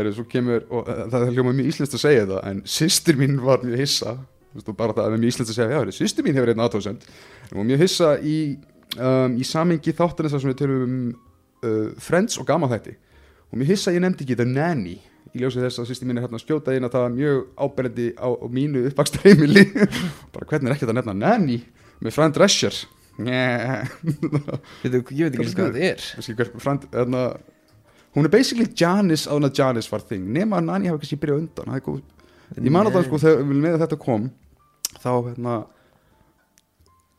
Svo 0.00 0.24
kemur, 0.24 0.64
og 0.72 0.88
uh, 0.88 1.04
það 1.12 1.26
er 1.26 1.34
hljóma 1.36 1.52
mjög 1.52 1.70
íslenskt 1.70 1.96
að 1.98 2.02
segja 2.06 2.26
það 2.30 2.44
en 2.50 2.60
sýstir 2.64 3.18
mín 3.20 3.36
var 3.44 3.60
mjög 3.62 3.82
hissa. 3.82 4.14
Og 4.56 4.70
bara 4.74 4.96
það 4.96 5.06
er 5.06 5.20
mjög 5.20 5.32
íslenskt 5.34 5.52
að 5.52 5.58
segja 5.58 5.76
já, 5.76 5.92
sýstir 5.98 6.26
mín 6.26 6.38
hefur 6.38 6.50
einn 6.50 6.62
aðtóðsend 6.64 7.04
var 7.50 7.66
mjög 7.68 7.82
hissa 7.84 8.14
í, 8.24 8.38
um, 8.96 9.36
í 9.36 9.46
samingi 9.46 9.94
þáttanins 9.98 10.34
sem 10.38 10.50
við 10.50 10.58
tölum 10.62 10.86
um 10.86 10.96
uh, 11.68 11.92
Friends 12.00 12.40
og 12.40 12.48
Gamma 12.48 12.70
þætti. 12.72 12.96
Og 13.50 13.60
mjög 13.60 13.74
hissa 13.74 13.94
ég 13.94 14.02
nefndi 14.02 14.24
ekki 14.24 14.38
The 14.40 14.48
Nanny 14.48 14.96
í 15.30 15.42
ljósið 15.42 15.66
þess 15.66 15.82
að 15.82 15.90
sýstir 15.90 16.08
mín 16.08 16.18
er 16.18 16.24
hérna 16.24 16.40
að 16.40 16.46
skjóta 16.46 16.74
inn 16.74 16.86
að 16.86 16.94
það 16.94 17.04
var 17.04 17.12
mjög 17.14 17.42
áberandi 17.60 18.06
á, 18.18 18.28
á 18.34 18.46
mínu 18.50 18.86
uppvakstreimili 18.88 19.66
bara 20.34 20.48
hvernig 20.48 20.70
er 20.70 20.76
ekkert 20.76 20.92
að 20.94 20.98
nefna 20.98 21.14
Nanny 21.18 21.60
með 22.00 22.16
Fran 22.16 22.34
Drescher 22.34 22.78
Veitu, 24.82 25.02
ég 25.16 25.28
veit 25.28 25.36
ekki 25.36 25.56
hvað 25.56 25.74
þetta 25.74 25.88
er. 25.88 26.06
Kannski 26.16 26.36
hver, 26.38 26.52
frand, 26.62 26.86
þarna, 26.92 27.24
hún 28.16 28.28
er 28.28 28.32
basically 28.32 28.68
Janice 28.68 29.28
áður 29.28 29.42
en 29.42 29.50
að 29.50 29.60
Janice 29.60 29.92
var 29.92 30.06
þing 30.08 30.30
nema 30.36 30.60
að 30.60 30.68
Nani 30.68 30.90
hafa 30.90 31.02
kannski 31.02 31.20
byrjað 31.20 31.42
undan. 31.42 31.70
Það 31.70 31.80
er 31.80 31.84
góð. 31.88 32.00
ég 32.56 32.72
man 32.74 32.88
að 32.88 32.96
það 32.96 33.06
sko 33.08 33.22
þegar 33.24 33.52
með 33.66 33.78
þetta 33.84 34.00
kom 34.06 34.30
þá 35.00 35.12
hérna 35.14 35.54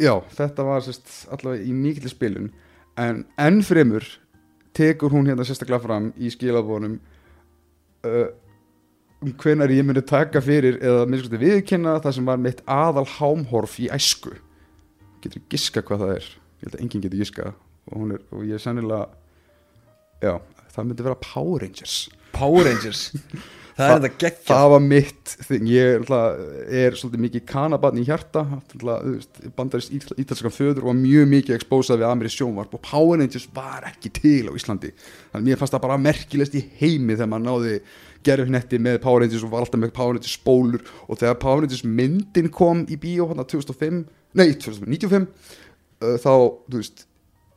já 0.01 0.13
þetta 0.35 0.67
var 0.67 0.83
sérst 0.85 1.15
allavega 1.31 1.63
í 1.63 1.77
mikill 1.77 2.11
spilun. 2.11 2.51
En 2.99 3.23
enn 3.39 3.61
fremur 3.63 4.05
tekur 4.75 5.13
hún 5.13 5.29
hérna 5.29 5.45
sérstaklega 5.47 5.83
fram 5.83 6.11
í 6.19 6.31
skilabónum 6.33 6.99
uh, 8.07 8.29
um 9.21 9.33
hvenar 9.37 9.71
ég 9.71 9.85
myndi 9.85 10.03
taka 10.07 10.41
fyrir 10.43 10.79
eða 10.81 11.05
minnst 11.09 11.33
viðkynna 11.33 11.99
það 12.01 12.15
sem 12.17 12.29
var 12.29 12.39
mitt 12.41 12.63
aðal 12.65 13.05
hámhorf 13.19 13.77
í 13.83 13.89
æsku 13.93 14.33
getur 15.23 15.45
giska 15.51 15.85
hvað 15.87 16.05
það 16.05 16.13
er. 16.17 16.29
Ég 16.61 16.67
held 16.67 16.77
að 16.77 16.83
enginn 16.85 17.05
getur 17.05 17.23
giska 17.23 17.47
og, 17.51 18.03
er, 18.05 18.21
og 18.31 18.45
ég 18.45 18.57
er 18.57 18.63
sennilega 18.63 19.07
já, 20.21 20.35
það 20.75 20.85
myndi 20.89 21.07
vera 21.07 21.23
Power 21.23 21.65
Rangers. 21.65 21.97
Power 22.35 22.69
Rangers. 22.69 23.09
Það 23.71 23.91
er 23.91 24.01
þetta 24.03 24.19
geggja 24.21 24.55
það 24.55 24.69
var 24.73 24.81
mitt 24.83 25.33
þing. 25.47 25.67
ég 25.71 25.87
er, 25.87 26.01
alltaf, 26.01 26.41
er 26.81 26.97
svolítið 26.99 27.23
mikið 27.25 27.43
kanabarn 27.49 28.01
í 28.01 28.03
hjarta. 28.05 28.43
Bandarist 29.57 29.93
ítalskan 29.93 30.53
föður 30.53 30.83
og 30.83 30.89
var 30.91 30.99
mjög 30.99 31.29
mikið 31.31 31.55
expósað 31.55 32.01
við 32.01 32.09
Amiri 32.09 32.33
sjónvarp. 32.33 32.75
Og 32.77 32.83
Power 32.85 33.21
Rangers 33.21 33.47
var 33.55 33.87
ekki 33.89 34.11
til 34.19 34.51
á 34.51 34.53
Íslandi. 34.53 34.91
Þannig 35.31 35.39
að 35.39 35.47
mér 35.47 35.61
fannst 35.61 35.77
það 35.77 35.85
bara 35.87 35.99
merkilegst 36.03 36.59
í 36.59 36.65
heimi 36.81 37.15
þegar 37.15 37.31
maður 37.31 37.47
náði 37.47 37.79
gerðuhnetti 38.25 38.79
með 38.81 38.99
Power 39.03 39.23
Rangers 39.23 39.45
og 39.45 39.53
var 39.53 39.65
alltaf 39.65 39.81
með 39.81 39.93
Power 39.97 40.17
Rangers 40.17 40.37
spólur. 40.39 40.83
Og 41.07 41.21
þegar 41.21 41.39
Power 41.41 41.63
Rangers 41.63 41.85
myndin 41.85 42.51
kom 42.53 42.85
í 42.91 42.97
bíó 43.01 43.29
hann 43.31 43.43
2005, 43.43 44.03
nei 44.37 44.51
2095 44.55 45.25
uh, 45.25 46.17
þá, 46.21 46.33
þú 46.67 46.81
veist 46.81 47.05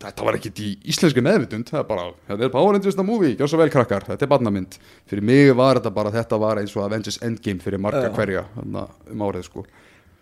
þetta 0.05 0.27
var 0.27 0.37
ekkit 0.39 0.61
í 0.61 0.71
íslenski 0.93 1.23
meðvitund. 1.25 1.71
Það 1.71 1.81
er 1.81 1.89
bara, 1.89 2.05
þetta 2.29 2.47
er 2.47 2.53
Power 2.53 2.77
Rangers 2.77 2.99
the 2.99 3.07
movie 3.07 3.33
gjör 3.39 3.51
svo 3.51 3.61
vel 3.63 3.71
krakkar, 3.73 4.07
þetta 4.09 4.27
er 4.27 4.33
barnamynd. 4.33 4.77
Fyrir 5.11 5.25
mig 5.25 5.55
var 5.57 5.81
þetta 5.81 5.95
bara, 5.97 6.13
þetta 6.15 6.41
var 6.43 6.61
eins 6.61 6.75
og 6.77 6.85
Avengers 6.87 7.21
Endgame 7.25 7.65
fyrir 7.65 7.83
marga 7.83 8.09
Já. 8.09 8.13
hverja 8.19 8.45
þarna, 8.57 8.85
um 9.15 9.25
árið 9.29 9.49
sko. 9.49 9.65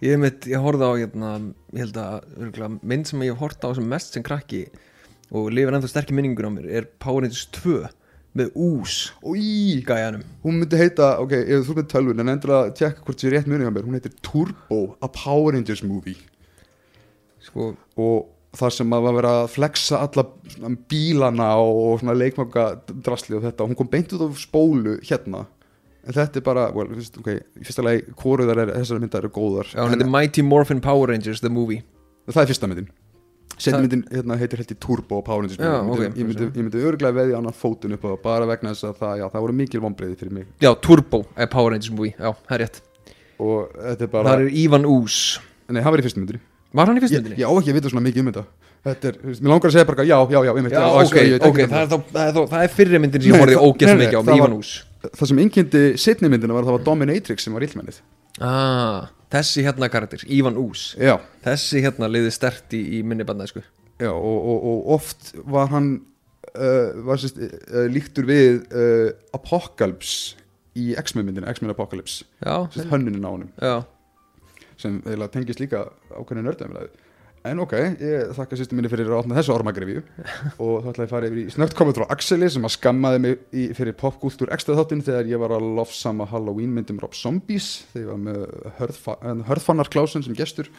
Ég, 0.03 0.19
mitt, 0.19 0.47
ég 0.51 0.63
horfði 0.63 0.87
á 0.87 0.93
hérna, 0.99 1.33
ég 1.77 1.85
held 1.85 1.99
að 2.03 2.79
mynd 2.83 3.11
sem 3.11 3.23
ég 3.23 3.39
horfði 3.39 3.71
á 3.71 3.77
sem 3.79 3.91
mest 3.91 4.17
sem 4.17 4.25
krakki 4.27 4.65
og 5.33 5.53
lifir 5.55 5.75
ennþá 5.77 5.91
sterkir 5.93 6.17
minningur 6.19 6.49
á 6.51 6.53
mér 6.53 6.67
er 6.69 6.89
Power 7.03 7.23
Rangers 7.25 7.47
2 7.55 7.87
með 8.39 8.53
ús 8.57 8.97
og 9.21 9.37
í, 9.37 9.81
gæjanum. 9.87 10.25
Hún 10.45 10.61
myndi 10.61 10.81
heita 10.81 11.15
ok, 11.23 11.35
ef 11.43 11.67
þú 11.69 11.79
með 11.79 11.89
tölvun, 11.93 12.23
en 12.23 12.33
endur 12.33 12.55
að 12.57 12.71
tjekka 12.81 13.07
hvort 13.07 13.25
ég 13.25 13.31
er 13.31 13.37
rétt 13.39 13.51
muni 13.51 13.69
á 13.69 13.73
mér, 13.73 13.89
hún 13.89 13.99
heitir 13.99 14.15
Turbo 14.25 14.83
a 15.05 15.11
Power 15.13 15.57
Rangers 15.57 15.85
movie. 15.85 16.17
Sko, 17.43 17.73
og 18.01 18.57
þar 18.57 18.77
sem 18.77 18.95
að 18.97 19.09
verið 19.09 19.31
að 19.33 19.51
flexa 19.53 20.01
alla 20.07 20.27
bílana 20.89 21.51
og 21.61 22.01
svona 22.01 22.17
leikmanga 22.17 22.67
drasli 23.05 23.37
og 23.37 23.45
þetta, 23.47 23.69
hún 23.69 23.79
kom 23.79 23.91
beint 23.93 24.17
út 24.17 24.25
af 24.29 24.41
spólu 24.41 24.97
hérna. 25.05 25.47
En 26.03 26.17
þetta 26.17 26.41
er 26.41 26.47
bara, 26.47 26.67
well, 26.75 26.91
fyrst, 26.97 27.21
ok, 27.21 27.31
í 27.61 27.67
fyrsta 27.69 27.85
lagi 27.87 28.03
hvoruðar 28.19 28.65
er, 28.65 28.75
þessar 28.81 29.03
myndar 29.03 29.23
eru 29.23 29.37
góðar. 29.37 29.69
Já, 29.71 29.85
hún 29.85 29.95
heitir 29.95 30.11
Mighty 30.11 30.43
Morphin 30.43 30.83
Power 30.83 31.13
Rangers 31.13 31.45
the 31.45 31.53
movie. 31.53 31.85
Það 32.27 32.43
er 32.43 32.53
fyrsta 32.55 32.71
myndin 32.71 32.91
setjum 33.57 33.75
Það- 33.77 33.83
myndin 33.85 34.03
hérna, 34.13 34.37
heitir 34.41 34.63
í 34.63 34.77
Turbo 34.81 35.19
og 35.21 35.25
Power 35.27 35.43
Rangers 35.45 35.59
Já, 35.59 35.83
movie. 35.87 36.09
ég 36.09 36.15
myndi, 36.15 36.21
ég 36.23 36.27
myndi, 36.29 36.47
ég 36.59 36.65
myndi 36.67 36.85
örglega 36.91 37.17
veðja 37.19 37.39
annan 37.39 37.53
fótun 37.57 37.93
upp 37.97 38.05
á 38.05 38.11
bara 38.23 38.47
vegna 38.47 38.73
þess 38.73 38.85
að 38.91 38.97
það, 39.03 39.15
já, 39.21 39.27
það 39.33 39.45
voru 39.47 39.53
mikil 39.53 39.81
vonbreiði 39.81 40.17
fyrir 40.19 40.33
mig. 40.33 40.47
Já, 40.61 40.71
Turbo 40.81 41.25
er 41.37 41.47
Power 41.53 41.71
Rangers 41.73 41.91
movie, 41.91 42.15
já, 42.19 42.33
það 42.49 42.57
er 42.57 42.65
rétt. 42.65 42.81
Og 43.43 43.69
þetta 43.77 44.03
er 44.03 44.11
bara, 44.13 44.29
Það 44.29 44.41
er 44.47 44.57
Ivan 44.63 44.85
Ús 44.87 45.39
nei, 45.69 45.83
það 45.83 45.91
var 45.91 45.99
í 45.99 46.07
fyrstu 46.07 46.21
myndin 46.23 46.41
Var 46.73 46.87
hann 46.87 46.97
í 46.97 47.01
fyrstu 47.03 47.17
ég, 47.17 47.23
myndinni? 47.23 47.41
ég 47.43 47.49
á 47.49 47.53
ekki 47.53 47.73
að 47.73 47.77
vita 47.79 47.91
svona 47.93 48.05
mikið 48.07 48.23
um 48.23 48.31
þetta. 48.33 48.45
Þetta 48.83 49.09
er, 49.09 49.19
mér 49.23 49.51
langar 49.53 49.69
að 49.71 49.75
segja 49.77 49.87
bara 49.87 50.05
já, 50.05 50.17
já, 50.27 50.39
já, 50.43 50.53
einmitt, 50.57 50.73
Já, 50.73 50.81
já, 50.83 50.91
ok, 51.07 51.17
ég 51.23 51.45
ok, 51.47 51.59
um 51.63 52.49
það 52.49 52.63
er, 52.65 52.73
fyrri 52.73 52.99
myndin 52.99 53.23
sem 53.23 53.31
ég 53.31 53.39
nei, 53.39 53.95
nei, 53.95 54.07
mikið 54.07 54.19
á 54.19 54.35
Ivan 54.35 54.57
Ús 54.59 54.73
það 55.11 55.29
sem 55.31 55.41
einkynnti 55.43 55.83
setni 55.99 56.31
myndina 56.31 56.55
var 56.55 56.65
að 56.65 56.71
það 56.71 56.77
var 56.79 56.85
Dominatrix 56.87 57.47
sem 57.47 57.55
var 57.57 57.65
illmennið 57.67 58.01
ah, 58.41 59.11
Þessi 59.33 59.63
hérna 59.65 59.89
karakter, 59.89 60.21
Ivan 60.29 60.59
Ús. 60.61 60.93
Já, 61.01 61.17
Þessi 61.45 61.81
hérna 61.85 62.09
liði 62.11 62.33
stert 62.35 62.75
í, 62.77 62.83
í 62.99 63.05
minni 63.07 63.25
bandæsku 63.25 63.63
já 64.03 64.11
og, 64.11 64.39
og, 64.51 64.65
og 64.71 64.91
oft 64.97 65.33
var 65.47 65.71
hann 65.73 65.91
uh, 66.57 67.05
var 67.07 67.21
sérst, 67.21 67.39
uh, 67.39 67.87
líktur 67.93 68.27
við 68.29 68.63
uh, 68.75 69.11
Apocalypse 69.37 70.39
í 70.79 70.93
X-Men 70.99 71.29
myndinu, 71.29 71.49
X-Men 71.53 71.75
Apocalypse. 71.75 72.25
Já, 72.41 72.65
sérst, 72.73 72.89
hönnunin 72.91 73.27
á 73.29 73.31
honum. 73.31 73.51
Já, 73.61 73.85
sem 74.81 75.01
eiginlega 75.05 75.35
tengist 75.35 75.61
líka 75.61 75.85
ákveðinu 76.17 76.49
nördæmilega 76.49 77.11
en 77.49 77.61
ok, 77.65 77.73
ég 77.99 78.33
þakka 78.37 78.59
sýstum 78.59 78.79
minni 78.79 78.91
fyrir 78.93 79.11
að 79.11 79.21
opna 79.23 79.37
þessu 79.39 79.53
ormagrifju 79.55 80.03
og 80.63 80.85
þá 80.85 80.89
ætla 80.93 81.05
ég 81.05 81.09
að 81.09 81.13
fara 81.13 81.29
yfir 81.29 81.41
í 81.43 81.45
snögt 81.55 81.77
komið 81.79 81.99
frá 81.99 82.05
Axeli 82.15 82.49
sem 82.53 82.67
að 82.69 82.75
skammaði 82.77 83.23
mig 83.25 83.37
í, 83.51 83.65
fyrir 83.77 83.97
popkultúr 83.99 84.53
ekstra 84.55 84.77
þáttinn 84.79 85.05
þegar 85.07 85.31
ég 85.33 85.43
var 85.43 85.55
að 85.57 85.69
lofsama 85.79 86.29
Halloween 86.31 86.75
myndum 86.77 87.01
Rob 87.03 87.17
Zombies. 87.19 87.71
Þegar 87.93 88.05
ég 88.05 88.11
var 88.13 88.21
með 88.29 88.73
hörðfa, 88.79 89.17
Hörðfannar 89.51 89.91
Klausen 89.93 90.27
sem 90.27 90.37
gestur. 90.39 90.71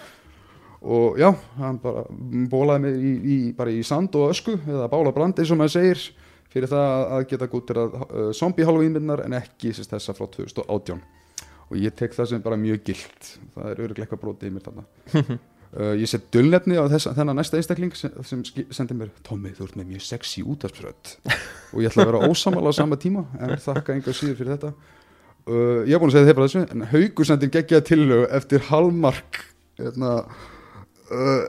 Og 0.83 1.19
já, 1.19 1.29
hann 1.59 1.79
bara 1.83 2.03
bólaði 2.51 2.83
mig 2.85 2.99
í, 2.99 3.13
í, 3.13 3.37
bara 3.55 3.71
í 3.71 3.83
sand 3.87 4.15
og 4.19 4.33
ösku 4.33 4.57
eða 4.59 4.89
bála 4.91 5.15
brand 5.15 5.39
eins 5.39 5.51
og 5.53 5.59
maður 5.59 5.77
segir 5.77 6.03
fyrir 6.53 6.69
það 6.71 7.07
að 7.17 7.25
geta 7.31 7.49
gúttir 7.49 7.79
að 7.81 7.95
uh, 8.03 8.27
zombie 8.35 8.67
Halloween 8.67 8.95
myndnar 8.95 9.23
en 9.23 9.39
ekki 9.39 9.71
sérst, 9.71 9.93
þessa 9.95 10.15
frá 10.17 10.27
2018 10.35 10.99
og 11.63 11.79
ég 11.79 11.95
tek 11.95 12.13
það 12.13 12.29
sem 12.29 12.43
bara 12.43 12.59
mjög 12.59 12.83
gilt. 12.91 13.33
Það 13.55 13.71
er 13.71 13.83
öruglega 13.87 14.05
eitthvað 14.05 14.23
brotið 14.27 14.51
í 14.51 14.55
mér 14.57 14.67
þarna 14.67 15.39
Uh, 15.73 15.95
ég 15.97 16.05
set 16.05 16.27
dulnefni 16.29 16.75
á 16.77 16.85
þess, 16.85 17.07
þennan 17.17 17.39
næsta 17.39 17.57
einstakling 17.57 17.95
sem, 17.97 18.11
sem 18.29 18.41
ski- 18.45 18.67
sendi 18.69 18.93
mér 18.93 19.09
Tommy, 19.25 19.49
þú 19.57 19.65
ert 19.65 19.77
með 19.79 19.87
mjög 19.95 20.03
sexy 20.05 20.43
útafsrödd 20.45 21.13
og 21.25 21.79
ég 21.81 21.87
ætla 21.89 22.03
að 22.03 22.11
vera 22.11 22.27
ósamála 22.29 22.69
á 22.69 22.73
sama 22.77 22.99
tíma 23.01 23.23
en 23.41 23.55
þakka 23.57 23.95
einhver 23.95 24.13
síður 24.13 24.37
fyrir 24.37 24.51
þetta. 24.53 24.69
Uh, 25.49 25.81
ég 25.89 25.95
er 25.97 26.03
búin 26.03 26.11
að 26.13 26.19
segja 26.19 26.27
þið 26.29 26.37
bara 26.37 26.51
þessu 26.51 26.61
en 26.75 26.85
Haugur 26.91 27.29
sendi 27.31 27.49
geggjaða 27.55 27.87
tillögu 27.89 28.27
eftir 28.37 28.67
Hallmark 28.69 29.39
hérna, 29.81 30.11
uh, 31.09 31.41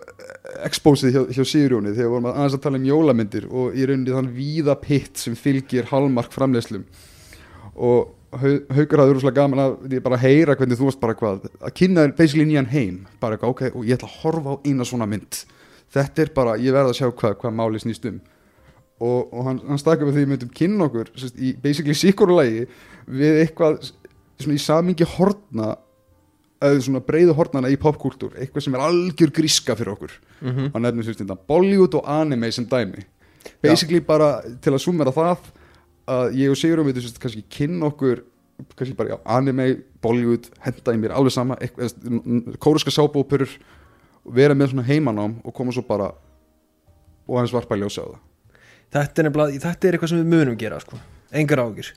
expósið 0.70 1.12
hjá, 1.18 1.20
hjá 1.36 1.44
Sigurjóni 1.52 1.92
þegar 1.92 2.12
vorum 2.14 2.30
að 2.32 2.38
aðeins 2.40 2.56
að 2.56 2.64
tala 2.64 2.80
um 2.80 2.88
jólamyndir 2.88 3.46
og 3.52 3.76
í 3.76 3.84
rauninni 3.90 4.16
þann 4.16 4.32
víða 4.40 4.78
pitt 4.80 5.20
sem 5.20 5.36
fylgir 5.36 5.92
Hallmark 5.92 6.32
framleiðslum 6.32 6.88
og 7.76 8.14
Hau- 8.42 8.64
Haukur 8.76 9.00
hafði 9.02 9.14
rúslega 9.16 9.36
gaman 9.40 9.62
að 9.64 9.74
því 9.88 10.00
bara 10.04 10.16
að 10.18 10.24
heyra 10.26 10.54
hvernig 10.58 10.78
þú 10.80 10.88
varst 10.88 11.00
bara 11.02 11.14
hvað 11.18 11.48
að 11.60 11.74
kynna 11.80 12.04
þér 12.06 12.14
basically 12.18 12.46
nýjan 12.48 12.70
heim. 12.72 12.96
Bara 13.20 13.36
eitthvað 13.36 13.54
ok 13.54 13.62
og 13.74 13.84
ég 13.88 13.98
ætla 13.98 14.08
að 14.10 14.18
horfa 14.22 14.54
á 14.54 14.56
eina 14.66 14.84
svona 14.88 15.06
mynd. 15.10 15.40
Þetta 15.94 16.22
er 16.24 16.30
bara, 16.34 16.56
ég 16.58 16.72
verð 16.74 16.90
að 16.90 16.98
sjá 16.98 17.08
hvað, 17.10 17.36
hvað 17.42 17.54
máli 17.60 17.80
snýst 17.82 18.08
um. 18.10 18.20
Og, 19.04 19.32
og 19.34 19.44
hann, 19.48 19.60
hann 19.68 19.78
stakka 19.82 20.06
við 20.06 20.16
því 20.20 20.26
myndum 20.30 20.50
kynna 20.54 20.86
okkur 20.88 21.08
sérst, 21.18 21.38
í 21.38 21.52
basically 21.60 21.94
síkóru 21.98 22.36
lagi 22.38 22.66
við 23.10 23.40
eitthvað 23.44 23.80
svona 24.38 24.54
í 24.58 24.62
samingi 24.62 25.06
hortna 25.16 25.72
eða 26.64 26.78
svona 26.86 27.02
breiðu 27.04 27.34
hortnana 27.36 27.68
í 27.72 27.76
popkúltúr 27.80 28.36
eitthvað 28.40 28.64
sem 28.64 28.76
er 28.78 28.84
algjör 28.86 29.32
gríska 29.34 29.74
fyrir 29.76 29.92
okkur. 29.96 30.14
Mm 30.40 30.70
hann 30.74 30.82
nefnir 30.86 31.04
sérst 31.10 31.20
þetta 31.24 31.36
Bollywood 31.50 31.94
og 31.98 32.06
anime 32.08 32.50
sem 32.54 32.64
dæmi. 32.70 33.02
Basically 33.62 34.00
bara 34.00 34.38
til 34.62 34.72
að 34.72 34.80
sumera 34.86 35.12
það 35.12 35.50
að 36.10 36.34
ég 36.36 36.50
og 36.52 36.58
Sigurum 36.60 36.86
veitum 36.88 37.04
sérst 37.04 37.20
kannski 37.22 37.44
kynna 37.48 37.88
okkur 37.90 38.22
kannski 38.76 38.94
bara 38.96 39.14
já, 39.14 39.18
anime, 39.36 39.82
Bollywood 40.04 40.50
henda 40.62 40.92
í 40.94 41.00
mér 41.00 41.14
alveg 41.16 41.32
sama 41.34 41.56
kóruska 42.62 42.92
sábópurur 42.94 43.50
vera 44.24 44.54
með 44.56 44.72
svona 44.72 44.86
heimanám 44.88 45.38
og 45.44 45.54
koma 45.56 45.72
svo 45.74 45.82
bara 45.88 46.12
og 47.26 47.38
hans 47.40 47.52
varpa 47.52 47.76
ljósa 47.80 48.04
á 48.04 48.08
það. 48.12 48.20
Þetta, 48.94 49.18
er 49.22 49.26
nefnilega- 49.30 49.60
þetta 49.64 49.88
er 49.88 49.96
eitthvað 49.96 50.08
sem 50.12 50.18
við 50.22 50.30
munum 50.34 50.56
gera 50.60 50.80
sko. 50.80 50.98
engar 51.32 51.58
ágjur 51.58 51.92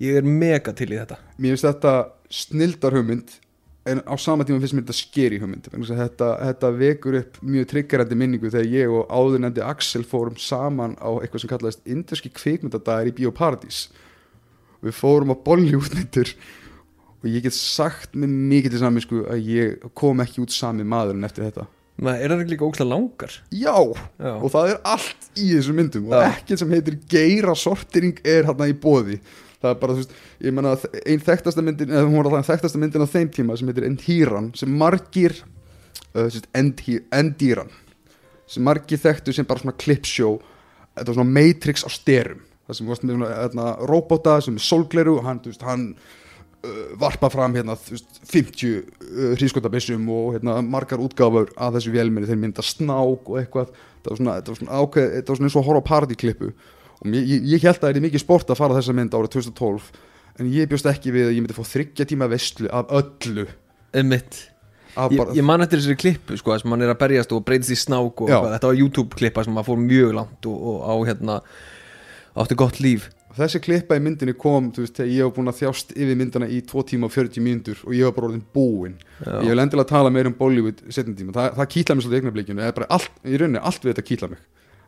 ég 0.00 0.16
er 0.16 0.22
mega 0.22 0.72
til 0.72 0.88
í 0.88 0.96
þetta. 0.98 1.18
Mér 1.38 1.52
finnst 1.54 1.64
þetta 1.68 2.10
snildar 2.30 2.92
hugmynd 2.96 3.30
en 3.84 4.00
á 4.08 4.14
sama 4.16 4.46
tíma 4.46 4.60
finnst 4.62 4.76
mér 4.78 4.86
þetta 4.88 5.40
hugmynd 5.42 5.68
vegna 5.68 5.84
þess 5.84 5.94
að 5.94 6.02
þetta, 6.02 6.28
þetta 6.48 6.70
vekur 6.80 7.18
upp 7.20 7.38
mjög 7.44 7.68
triggerandi 7.72 8.16
minningu 8.16 8.52
þegar 8.52 8.72
ég 8.72 8.96
og 8.96 9.12
áðurnendi 9.12 9.64
Axel 9.64 10.04
fórum 10.08 10.38
saman 10.40 10.96
á 10.96 11.10
eitthvað 11.20 11.44
sem 11.44 11.52
kallaðist 11.52 11.86
Inderski 11.94 12.32
kvikmyndadagar 12.32 13.10
í 13.10 13.14
Bíóparadís 13.18 13.86
við 14.84 14.96
fórum 14.96 15.32
á 15.32 15.36
Bollywoodmyndir 15.36 16.34
og 17.24 17.30
ég 17.32 17.44
get 17.44 17.56
sagt 17.56 18.16
með 18.16 18.34
mikið 18.52 18.74
til 18.74 18.82
saminsku 18.82 19.22
að 19.32 19.48
ég 19.48 19.88
kom 19.96 20.20
ekki 20.24 20.42
út 20.44 20.52
sami 20.52 20.84
maður 20.84 21.16
en 21.16 21.28
eftir 21.28 21.46
þetta. 21.48 21.68
Maður 22.04 22.24
er 22.24 22.32
það 22.32 22.50
líka 22.50 22.66
ókslega 22.66 22.90
langar? 22.90 23.34
Já, 23.54 23.76
Já. 24.18 24.32
og 24.34 24.48
það 24.50 24.70
er 24.72 24.80
allt 24.96 25.28
í 25.38 25.46
þessum 25.52 25.76
myndum 25.78 26.08
og 26.10 26.16
ekkert 26.24 26.60
sem 26.60 26.72
heitir 26.74 26.96
geira 27.10 27.54
sortering 27.56 28.18
er 28.26 28.48
hérna 28.48 28.66
í 28.68 28.74
bóði 28.74 29.20
það 29.64 29.72
er 29.72 29.80
bara, 29.82 29.96
þú 29.96 30.04
veist, 30.04 30.16
ég 30.44 30.56
menna 30.56 30.76
einn 31.02 31.26
þekktasta 31.28 31.64
myndin, 31.66 31.92
eða 31.92 32.06
hún 32.06 32.18
var 32.20 32.30
alltaf 32.30 32.52
þekktasta 32.52 32.82
myndin 32.82 33.04
á 33.04 33.14
þeim 33.16 33.34
tíma 33.34 33.58
sem 33.58 33.70
heitir 33.72 33.88
Endhíran 33.88 34.50
sem 34.58 34.80
margir 34.84 35.38
uh, 35.40 36.26
sérst, 36.28 36.50
Endhí, 36.56 37.00
Endíran 37.14 37.72
sem 38.46 38.64
margir 38.64 39.00
þekktu 39.00 39.34
sem 39.34 39.48
bara 39.48 39.64
svona 39.64 39.76
clipshow 39.80 40.38
þetta 40.94 41.08
var 41.10 41.16
svona 41.18 41.36
Matrix 41.38 41.86
á 41.86 41.90
styrum 41.90 42.44
það 42.64 42.78
sem 42.78 42.90
varst 42.90 43.04
með 43.04 43.16
svona 43.18 43.30
hérna, 43.32 43.70
robota 43.90 44.36
sem 44.44 44.58
er 44.58 44.64
sólgleru 44.64 45.18
og 45.18 45.26
hann, 45.26 45.40
þú 45.44 45.52
veist, 45.52 45.64
hann 45.66 45.88
uh, 45.94 46.84
varpa 47.00 47.30
fram 47.32 47.56
hérna, 47.56 47.76
þú 47.80 47.96
veist, 47.96 48.20
50 48.30 48.76
uh, 48.78 49.26
hrískotabissum 49.36 50.06
og 50.12 50.38
hérna, 50.38 50.56
margar 50.64 51.02
útgáfur 51.04 51.52
að 51.54 51.78
þessu 51.78 51.94
vélminni 51.94 52.30
þeir 52.30 52.40
mynda 52.40 52.64
snák 52.64 53.28
og 53.28 53.40
eitthvað. 53.40 53.74
Þetta 53.98 54.12
var 54.12 54.20
svona, 54.20 54.38
þetta 54.38 54.54
var 54.54 54.60
svona 54.62 54.80
ákveð, 54.80 55.10
þetta 55.18 55.32
var 55.32 55.40
svona 55.40 55.50
eins 55.50 55.58
og 55.58 55.62
að 55.62 55.68
horfa 55.70 55.84
á 55.84 55.90
mér, 57.04 57.28
ég, 57.28 57.46
ég 57.54 57.62
held 57.64 57.78
að 57.78 57.86
það 57.86 58.00
er 58.00 58.04
mikið 58.08 58.24
sport 58.24 58.50
að 58.52 58.60
fara 58.60 58.76
þessa 58.78 58.96
mynd 58.96 59.14
árið 59.16 59.34
2012 59.36 59.92
en 60.40 60.50
ég 60.50 60.70
bjóst 60.70 60.88
ekki 60.90 61.12
við 61.14 61.28
að 61.28 61.36
ég 61.36 61.44
myndi 61.44 61.56
fá 61.56 61.64
þryggja 61.68 62.08
tíma 62.10 62.28
veistlu 62.30 62.70
af 62.74 62.90
öllu. 62.98 63.46
Af 64.94 65.10
ég, 65.10 65.18
ég 65.38 65.46
man 65.46 65.62
eftir 65.64 65.80
þessari 65.80 65.98
klippu 65.98 66.36
sko, 66.38 66.54
sem 66.58 66.70
hann 66.70 66.84
er 66.86 66.92
að 66.92 67.00
berjast 67.02 67.32
og 67.34 67.42
breytist 67.46 67.74
í 67.74 67.78
snák 67.80 68.20
og 68.22 68.28
eitthvað. 68.30 68.52
þetta 68.54 68.70
var 68.70 68.78
YouTube 68.78 69.18
klippa 69.18 69.44
sem 69.46 69.58
að 69.58 69.68
fór 69.68 69.80
mjög 69.82 70.14
langt 70.20 70.48
og, 70.50 70.56
og 70.70 70.76
á 70.86 70.94
hérna 71.10 71.34
átti 72.38 72.58
gott 72.58 72.78
líf. 72.82 73.08
Þessi 73.34 73.58
klippa 73.58 73.98
í 73.98 74.02
myndinni 74.02 74.34
kom 74.38 74.68
þú 74.74 74.84
veist, 74.84 75.00
ég 75.10 75.26
var 75.26 75.32
búin 75.34 75.50
að 75.50 75.58
þjást 75.64 75.88
yfir 75.98 76.18
myndina 76.18 76.46
í 76.46 76.60
2 76.62 76.84
tíma 76.92 77.08
og 77.08 77.14
40 77.14 77.42
mínútur 77.42 77.80
og 77.82 77.94
ég 77.98 78.06
var 78.06 78.14
bara 78.14 78.28
orðin 78.30 78.46
búinn. 78.54 78.94
Ég 79.26 79.50
vil 79.50 79.58
endilega 79.64 79.90
tala 79.90 80.12
meira 80.14 80.30
um 80.30 80.36
Bollywood 80.38 80.84
setjum 80.86 81.16
tíma, 81.18 81.34
Þa, 81.34 81.48
það 81.58 81.72
kýtla 81.74 81.96
mig 81.98 82.06
svolítið 82.06 82.22
í 84.06 84.38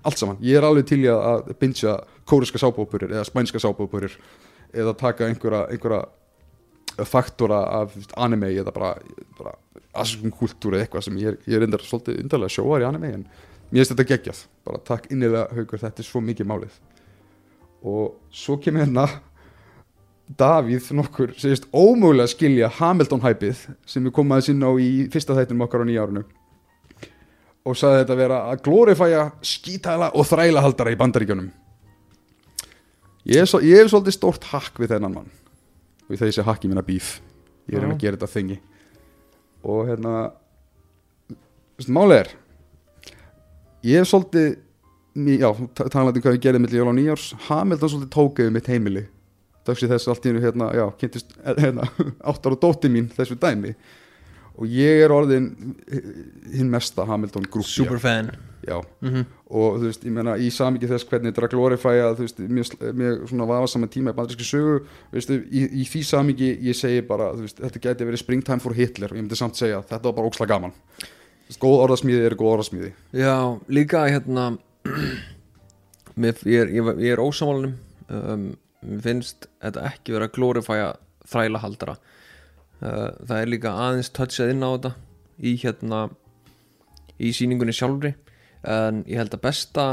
allt, 0.06 0.20
saman, 0.20 0.38
ég 0.44 0.58
er 0.58 0.66
alveg 0.66 0.86
til 0.88 1.00
í 1.04 1.10
að, 1.10 1.50
bingja 1.60 1.96
kóriska 2.28 2.60
sábópurir 2.62 3.12
eða 3.12 3.26
spænska 3.26 3.60
sábópurir 3.62 4.14
eða 4.76 4.94
taka 4.98 5.26
einhverja, 5.26 5.66
einhverja 5.72 7.04
faktora 7.10 7.60
af 7.82 7.96
anime 8.16 8.52
eða 8.54 8.72
bara, 8.74 8.94
bara 9.38 9.56
askum 9.96 10.32
kultúr 10.34 10.76
eða 10.76 10.86
eitthvað 10.86 11.06
sem 11.08 11.20
ég 11.20 11.32
er, 11.32 11.38
ég 11.46 11.58
er 11.58 11.66
endar 11.66 11.84
svolítið 11.84 12.22
undarlega 12.24 12.54
sjóar 12.56 12.84
í 12.84 12.88
anime 12.88 13.12
en 13.18 13.24
mér 13.70 13.82
finnst 13.82 13.94
þetta 13.94 14.08
geggjað, 14.12 14.42
bara 14.66 14.82
takk 14.86 15.08
innilega 15.10 15.48
haugur 15.56 15.82
þetta 15.82 16.02
er 16.02 16.08
svo 16.08 16.22
mikið 16.24 16.50
málið. 16.50 16.76
Og 17.86 18.14
svo 18.34 18.56
kemur 18.62 18.84
hérna 18.86 19.08
Davíð 20.26 20.88
nokkur 20.98 21.36
segist 21.38 21.68
ómögulega 21.70 22.26
skilja 22.32 22.70
Hamilton 22.80 23.22
hæpið 23.22 23.60
sem 23.86 24.02
við 24.02 24.14
komum 24.16 24.34
aðeins 24.34 24.48
inn 24.50 24.64
á 24.66 24.70
í 24.74 24.88
fyrsta 25.12 25.36
þættinum 25.36 25.62
okkar 25.68 25.84
á 25.84 25.86
nýjárunu 25.86 26.24
og 27.66 27.74
sagði 27.78 28.02
þetta 28.04 28.16
vera 28.20 28.40
að 28.52 28.60
glorifæja 28.66 29.22
skítæla 29.44 30.12
og 30.14 30.26
þrælahaldara 30.28 30.92
í 30.94 30.98
bandaríkjunum. 31.00 31.48
Ég 33.26 33.42
hef, 33.42 33.50
svolítið 33.90 34.14
stórt 34.14 34.44
hakk 34.52 34.78
við 34.78 34.92
þennan 34.94 35.16
mann. 35.16 35.30
Ég 36.12 36.22
sé 36.30 36.44
hakk 36.46 36.62
í 36.62 36.70
minna 36.70 36.84
bíf. 36.86 37.16
Ég 37.66 37.78
er 37.78 37.82
reyna 37.82 37.96
að 37.96 38.04
gera 38.04 38.18
þetta 38.20 38.30
þengi. 38.36 38.58
Og 39.66 39.88
hérna 39.88 40.12
málið 41.90 42.20
er 42.20 42.30
ég 43.86 43.98
hef 44.00 44.08
svolítið 44.12 44.54
já, 45.42 45.50
ta- 45.74 45.88
talandi 45.90 46.20
um 46.20 46.24
hvað 46.26 46.38
ég 46.38 46.44
gerði 46.46 46.62
milli 46.62 46.78
jól 46.78 46.88
og 46.92 46.96
nýjárs 47.00 47.26
Hamilton 47.48 47.92
svolítið 47.96 48.14
tókuði 48.14 48.54
mitt 48.54 48.70
heimili. 48.70 49.06
Dagsið 49.66 49.96
þess 49.96 50.08
allt 50.12 50.26
í 50.30 50.34
hérna, 50.38 50.70
já, 50.78 50.86
kynntist 51.00 51.34
hérna, 51.64 51.90
áttar 52.22 52.54
og 52.54 52.62
dótti 52.62 52.92
mín 52.92 53.10
þessu 53.16 53.34
dæmi 53.42 53.74
og 54.56 54.68
ég 54.72 55.04
er 55.04 55.12
orðin 55.12 55.50
hinn 56.52 56.70
mesta 56.72 57.04
Hamilton 57.08 57.48
grúpja 57.50 57.84
Superfan. 57.84 58.32
Mm 58.66 59.24
og 59.46 59.76
þú 59.78 59.86
veist, 59.86 60.02
ég 60.02 60.10
meina 60.14 60.32
í 60.42 60.48
samingi 60.50 60.88
þess 60.90 61.06
hvernig 61.06 61.30
þetta 61.30 61.42
er 61.42 61.46
að 61.46 61.52
glorifæja 61.54 62.06
þú 62.18 62.24
veist, 62.24 62.40
mjög 62.98 63.28
svona 63.30 63.46
vafa 63.46 63.68
saman 63.70 63.92
tíma 63.94 64.10
í 64.10 64.16
bandríski 64.16 64.46
sögu, 64.46 64.80
veistu, 65.12 65.36
í, 65.46 65.62
í 65.82 65.84
því 65.86 66.02
samingi 66.08 66.48
ég 66.66 66.74
segi 66.74 67.04
bara, 67.06 67.28
þú 67.36 67.44
veist, 67.44 67.60
þetta 67.62 67.82
geti 67.84 68.08
verið 68.08 68.22
springtime 68.24 68.64
for 68.64 68.74
Hitler. 68.74 69.12
Og 69.12 69.20
ég 69.20 69.22
myndi 69.22 69.38
samt 69.38 69.58
segja 69.58 69.78
að 69.78 69.86
þetta 69.92 70.08
var 70.08 70.16
bara 70.18 70.32
óksla 70.32 70.48
gaman. 70.50 70.74
Veist, 71.46 71.60
góð 71.62 71.84
orðasmíði 71.84 72.26
eru 72.26 72.40
góð 72.40 72.52
orðasmíði. 72.56 72.90
Já, 73.14 73.36
líka 73.70 74.02
hérna 74.10 74.48
mér, 76.24 76.42
ég, 76.42 76.64
er, 76.64 76.74
ég, 76.74 77.06
er 77.12 77.22
ósamálanum 77.22 77.78
um, 78.10 78.48
mér 78.82 79.06
finnst 79.06 79.46
þetta 79.62 79.86
ekki 79.92 80.16
vera 80.16 80.26
að 80.26 80.34
glorifæja 80.40 80.90
þrælahaldara. 81.30 81.94
uh, 81.94 82.25
það 82.80 83.40
er 83.40 83.50
líka 83.50 83.72
aðeins 83.86 84.12
touchað 84.14 84.52
inn 84.52 84.64
á 84.64 84.70
þetta 84.74 84.92
í 85.36 85.56
hérna 85.62 86.04
í 87.22 87.32
síningunni 87.36 87.74
sjálfri. 87.76 88.14
En 88.66 89.02
ég 89.08 89.20
held 89.20 89.34
að 89.36 89.44
besta 89.44 89.86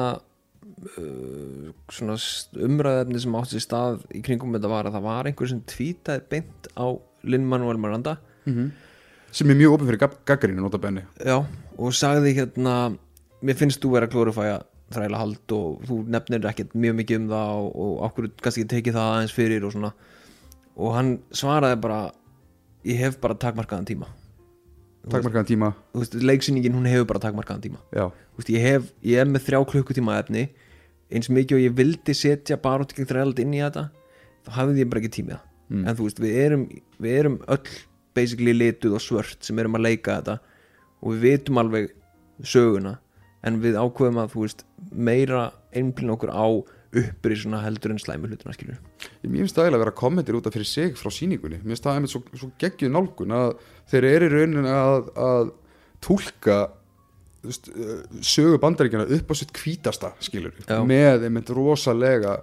uh, 0.98 1.68
svona 1.94 2.18
umræðefni 2.68 3.22
sem 3.24 3.38
átti 3.40 3.58
sér 3.58 3.66
stað 3.68 4.06
í 4.16 4.24
kringum 4.26 4.56
þetta 4.56 4.72
var 4.72 4.90
að 4.90 4.98
það 4.98 5.08
var 5.08 5.30
einhver 5.30 5.52
sem 5.52 5.62
tvítaði 5.70 6.26
beint 6.32 6.72
á 6.76 6.86
Lin-Manuel 7.24 7.80
Miranda. 7.80 8.18
Sem 9.34 9.50
er 9.50 9.58
mjög 9.58 9.78
opið 9.78 9.90
fyrir 9.90 10.02
gaggarinu 10.28 10.62
nota 10.62 10.78
benni 10.78 11.06
Já, 11.24 11.40
og 11.80 11.94
sagði 11.96 12.36
hérna 12.38 12.74
mér 13.44 13.56
finnst 13.58 13.80
þú 13.82 13.94
vera 13.96 14.10
að 14.10 14.18
glorifæja 14.18 14.58
þrælahald 14.94 15.54
og 15.56 15.86
þú 15.88 16.00
nefnir 16.14 16.44
ekkert 16.50 16.76
mjög 16.78 16.98
mikið 17.00 17.22
um 17.22 17.30
það 17.32 17.54
og, 17.62 17.70
og 17.86 17.94
okkur 18.10 18.28
kannski 18.44 18.66
tekið 18.70 18.98
það 18.98 19.14
aðeins 19.14 19.36
fyrir 19.36 19.66
og 19.66 19.74
svona. 19.74 19.94
Og 20.74 20.94
hann 20.98 21.16
svaraði 21.34 21.80
bara 21.82 22.02
ég 22.86 23.00
hef 23.00 23.18
bara 23.24 23.38
takmarkaðan 23.40 23.88
tíma. 23.88 24.10
Takmarkaðan 25.12 25.48
tíma, 25.50 25.70
veist, 25.94 26.14
leiksýningin 26.16 26.76
hún 26.78 26.88
hefur 26.88 27.08
bara 27.10 27.20
takmarkaðan 27.26 27.64
tíma. 27.66 27.82
Veist, 28.38 28.50
ég 28.54 28.64
hef, 28.64 28.92
ég 29.04 29.20
er 29.20 29.28
með 29.28 29.48
þrjá 29.50 29.60
klukkutíma 29.72 30.20
efni. 30.22 30.46
Eins 31.14 31.28
mikið 31.30 31.58
og 31.60 31.64
ég 31.66 31.74
vildi 31.78 32.16
setja 32.16 32.58
bara 32.58 32.86
út 32.86 32.94
gegn 32.96 33.10
þrælahald 33.10 33.42
inn 33.44 33.54
í 33.54 33.60
þetta 33.62 33.90
þá 34.44 34.56
hafði 34.58 34.82
ég 34.84 34.90
bara 34.92 35.04
ekki 35.04 35.18
tímið 35.22 35.42
Mm. 35.74 35.88
en 35.88 35.96
þú 35.96 36.06
veist, 36.06 36.20
við 36.20 36.34
erum, 36.38 36.64
við 37.02 37.14
erum 37.20 37.36
öll 37.48 37.70
basically 38.14 38.54
lituð 38.54 38.98
og 38.98 39.02
svört 39.02 39.46
sem 39.48 39.58
erum 39.58 39.78
að 39.80 39.86
leika 39.88 40.18
þetta. 40.20 40.36
Og 41.02 41.14
við 41.16 41.24
vitum 41.24 41.58
alveg 41.58 41.88
söguna. 42.44 42.98
En 43.44 43.60
við 43.64 43.80
ákveðum 43.80 44.20
að 44.22 44.34
þú 44.36 44.44
veist 44.44 44.64
meira 44.92 45.52
einblinn 45.74 46.14
okkur 46.14 46.30
á 46.30 46.46
upprisuna 47.02 47.64
heldur 47.64 47.94
en 47.94 48.02
slæmi 48.02 48.30
hlutuna 48.30 48.54
skilur 48.54 48.78
Mér 49.24 49.44
finnst 49.44 49.58
það 49.58 49.66
eiginlega 49.66 49.80
að 49.80 49.86
vera 49.86 49.98
kommentir 50.04 50.38
út 50.38 50.48
af 50.50 50.54
fyrir 50.54 50.70
sig 50.70 50.94
frá 51.00 51.10
sýningunni. 51.14 51.60
Mér 51.64 51.74
finnst 51.74 51.88
það 51.88 51.98
einmitt 51.98 52.14
svo, 52.14 52.22
svo 52.38 52.50
geggjuð 52.62 52.94
nálgun 52.94 53.36
að 53.38 53.50
þeir 53.92 54.10
eru 54.12 54.30
í 54.30 54.34
rauninni 54.34 54.74
að, 54.78 55.12
að 55.26 55.54
veist, 57.44 57.70
uh, 57.74 58.02
sögu 58.24 58.60
bandaríkjana 58.62 59.08
upp 59.18 59.32
á 59.32 59.36
sitt 59.38 59.54
hvítasta 59.58 60.14
skilur 60.24 60.56
Já. 60.64 60.80
með 60.88 61.28
einmitt 61.28 61.52
rosalega 61.54 62.40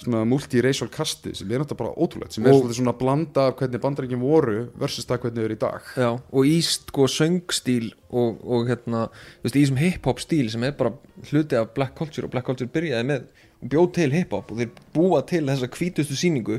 svona 0.00 0.22
multiracial 0.28 0.88
kasti 0.92 1.32
sem 1.36 1.50
er 1.52 1.60
náttúrulega 1.62 1.80
bara 1.82 1.94
ótrúlegt 2.00 2.32
sem 2.36 2.46
er 2.46 2.54
Og- 2.56 2.70
svona 2.76 2.94
blanda 2.96 3.46
af 3.50 3.56
hvernig 3.60 3.80
bandaríkjum 3.82 4.20
voru 4.24 4.68
versus 4.80 5.04
það 5.06 5.18
hvernig 5.26 5.38
þau 5.40 5.44
eru 5.44 5.54
í 5.56 5.60
dag. 5.60 5.82
Já, 5.96 6.10
og 6.32 6.46
í 6.48 6.56
sko 6.64 7.06
söngstíl 7.06 7.92
og, 8.10 8.40
og 8.44 8.68
hérna, 8.70 9.06
þú 9.40 9.44
veist, 9.48 9.56
í 9.56 9.64
þessum 9.64 9.82
hip-hop 9.82 10.20
stíl 10.24 10.48
sem 10.50 10.64
er 10.64 10.72
bara 10.78 10.94
hluti 11.30 11.56
af 11.60 11.74
black 11.76 11.94
culture 11.98 12.24
og 12.26 12.32
black 12.32 12.46
culture 12.46 12.70
byrjaði 12.70 13.06
með 13.12 13.28
bjóð 13.70 13.92
til 13.98 14.10
hip-hop 14.16 14.50
og 14.54 14.62
þeir 14.62 14.70
búa 14.94 15.20
til 15.28 15.44
þessa 15.46 15.68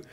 þú 0.01 0.06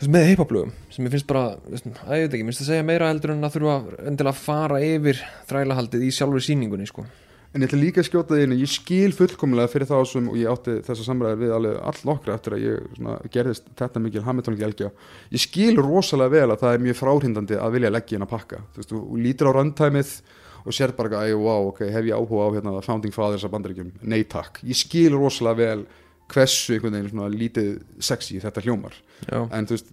veist, 0.00 0.12
með 0.12 0.28
hip-hop 0.30 0.52
lögum 0.56 0.70
sem 0.92 1.04
ég 1.06 1.12
finnst 1.12 1.26
bara, 1.28 1.56
að 1.72 2.14
ég 2.16 2.26
veit 2.26 2.36
ekki, 2.36 2.44
minnst 2.48 2.62
að 2.64 2.70
segja 2.70 2.84
meira 2.88 3.08
heldur 3.10 3.34
en 3.34 3.44
að 3.44 3.56
þurfa 3.56 3.74
endilega 4.08 4.32
að 4.32 4.44
fara 4.44 4.78
yfir 4.84 5.20
þrælahaldið 5.50 6.06
í 6.06 6.12
sjálfur 6.16 6.44
sýningunni, 6.44 6.86
sko 6.88 7.04
En 7.50 7.64
ég 7.64 7.66
ætla 7.66 7.80
líka 7.80 7.98
að 7.98 8.06
skjóta 8.06 8.36
því 8.36 8.44
að 8.46 8.60
ég 8.62 8.70
skil 8.70 9.10
fullkomlega 9.16 9.70
fyrir 9.72 9.88
þá 9.90 9.96
sem 10.06 10.26
ég 10.38 10.50
átti 10.52 10.76
þessa 10.86 11.06
samræðir 11.08 11.40
við 11.40 11.54
alveg 11.56 11.78
all 11.90 12.02
nokkra 12.06 12.36
eftir 12.38 12.54
að 12.54 12.60
ég 12.62 12.84
svona, 12.94 13.16
gerðist 13.34 13.72
þetta 13.80 14.02
mikil 14.04 14.22
Hamilton 14.22 14.58
gelgja. 14.60 14.90
Ég 15.34 15.42
skil 15.42 15.72
rosalega 15.80 16.34
vel 16.36 16.44
að 16.54 16.60
það 16.62 16.76
er 16.76 16.84
mjög 16.84 17.00
fráhrindandi 17.00 17.58
að 17.58 17.74
vilja 17.74 17.90
leggja 17.90 18.20
inn 18.20 18.26
að 18.28 18.30
pakka. 18.36 18.60
Þú 18.70 18.82
veist, 18.82 18.92
þú 18.94 19.18
lítur 19.24 19.50
á 19.50 19.56
röntæmið 19.58 20.12
og 20.60 20.76
sér 20.76 20.94
bara 20.94 21.24
að, 21.24 21.34
wow, 21.40 21.72
ok, 21.72 21.82
hef 21.90 22.06
ég 22.06 22.14
áhuga 22.14 22.46
á 22.46 22.54
hérna, 22.54 22.76
Founding 22.86 23.16
Fathers 23.16 23.48
af 23.48 23.54
bandaríkjum. 23.56 23.90
Nei 24.06 24.22
takk. 24.30 24.62
Ég 24.62 24.78
skil 24.78 25.10
rosalega 25.16 25.58
vel 25.58 25.84
hversu 26.30 26.76
einhvern 26.76 26.94
veginn 26.94 27.10
svona 27.10 27.30
lítið 27.32 27.70
sexy 27.98 28.38
þetta 28.42 28.62
hljómar. 28.62 28.94
Já, 29.26 29.40
En 29.50 29.66
þú 29.66 29.74
veist, 29.74 29.88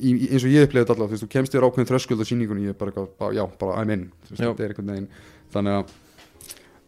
í, 0.00 0.14
eins 0.30 0.46
og 0.46 0.52
ég 0.54 0.64
upplifði 0.64 0.84
þetta 0.86 0.94
allavega, 0.96 1.10
þú 1.10 1.16
veist, 1.18 1.24
þú 1.26 1.32
kemst 1.34 1.56
þér 1.56 1.66
ákveðin 1.68 1.90
þröskuld 1.90 2.22
á 2.24 2.26
sýningunni, 2.30 2.64
ég 2.70 2.72
er 2.72 2.78
bara, 2.80 3.04
bara, 3.20 3.34
já, 3.36 3.44
bara 3.60 3.82
I'm 3.82 3.92
in, 3.92 4.06
þú 4.24 4.32
veist, 4.32 4.44
þetta 4.46 4.64
er 4.64 4.72
einhvern 4.72 4.92
veginn, 4.94 5.10
þannig 5.52 5.76
að, 5.76 5.92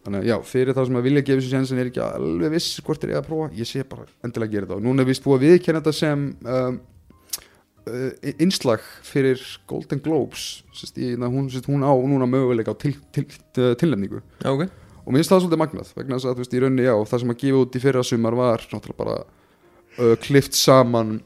þannig 0.03 0.23
að, 0.23 0.29
já, 0.29 0.37
fyrir 0.51 0.77
það 0.77 0.89
sem 0.89 0.99
að 0.99 1.07
vilja 1.09 1.25
gefa 1.27 1.43
sér 1.45 1.53
sensin 1.57 1.83
er 1.83 1.91
ekki 1.91 2.03
alveg 2.05 2.55
viss 2.57 2.81
hvort 2.87 3.05
er 3.05 3.13
ég 3.15 3.21
að 3.21 3.29
prófa, 3.29 3.51
ég 3.59 3.69
sé 3.69 3.85
bara 3.87 4.07
endilega 4.27 4.49
að 4.49 4.57
gera 4.57 4.69
þetta. 4.69 4.79
Og 4.81 4.87
núna 4.87 5.05
er 5.05 5.11
vist 5.13 5.25
búið 5.25 5.39
að 5.39 5.45
viðkenna 5.47 5.83
þetta 5.83 5.95
sem 5.99 6.25
um, 6.43 6.79
uh, 7.87 8.31
innslag 8.43 8.87
fyrir 9.07 9.43
Golden 9.71 10.03
Globes, 10.03 10.47
sérst, 10.75 10.99
ég, 11.03 11.19
na, 11.21 11.31
hún, 11.33 11.51
sérst, 11.53 11.71
hún 11.71 11.87
á 11.87 11.93
núna 11.95 12.29
möguleika 12.31 12.75
á 12.75 12.77
til, 12.77 12.97
til, 13.15 13.29
til, 13.55 13.75
tilnefningu. 13.79 14.23
Já, 14.43 14.51
ok. 14.51 14.67
Og 15.03 15.11
mér 15.11 15.23
finnst 15.23 15.35
það 15.35 15.45
svolítið 15.45 15.63
magnað 15.65 15.95
vegna 15.99 16.19
þess 16.19 16.31
að 16.31 16.43
veist 16.43 16.53
í 16.55 16.63
rauninni 16.63 16.85
já 16.87 16.95
það 16.95 17.23
sem 17.23 17.33
að 17.33 17.41
gefa 17.41 17.63
út 17.65 17.77
í 17.79 17.83
fyrra 17.83 18.03
sumar 18.07 18.37
var 18.39 18.67
náttúrulega 18.71 18.99
bara 19.01 19.17
uh, 19.23 20.13
klift 20.23 20.59
saman 20.59 21.17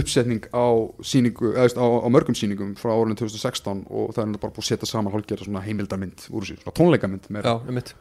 uppsetning 0.00 0.48
á 0.50 0.66
þú 1.04 1.52
veist, 1.54 1.78
á, 1.78 1.86
á 1.86 2.08
mörgum 2.12 2.36
sýningum 2.38 2.74
frá 2.78 2.92
árinu 2.94 3.16
2016 3.18 3.84
og 3.90 4.14
það 4.16 4.24
er 4.24 4.40
bara 4.42 4.54
búið 4.54 4.64
að 4.64 4.70
setja 4.70 4.90
saman 4.90 5.14
hálfgerða 5.14 5.48
svona 5.48 5.62
heimildarmynd 5.64 6.26
úr 6.30 6.46
þessu, 6.46 6.60
svona 6.62 6.76
tónleikamynd 6.78 7.30
meira. 7.34 7.54
Já, 7.54 7.68
um 7.68 7.78
mitt 7.78 7.94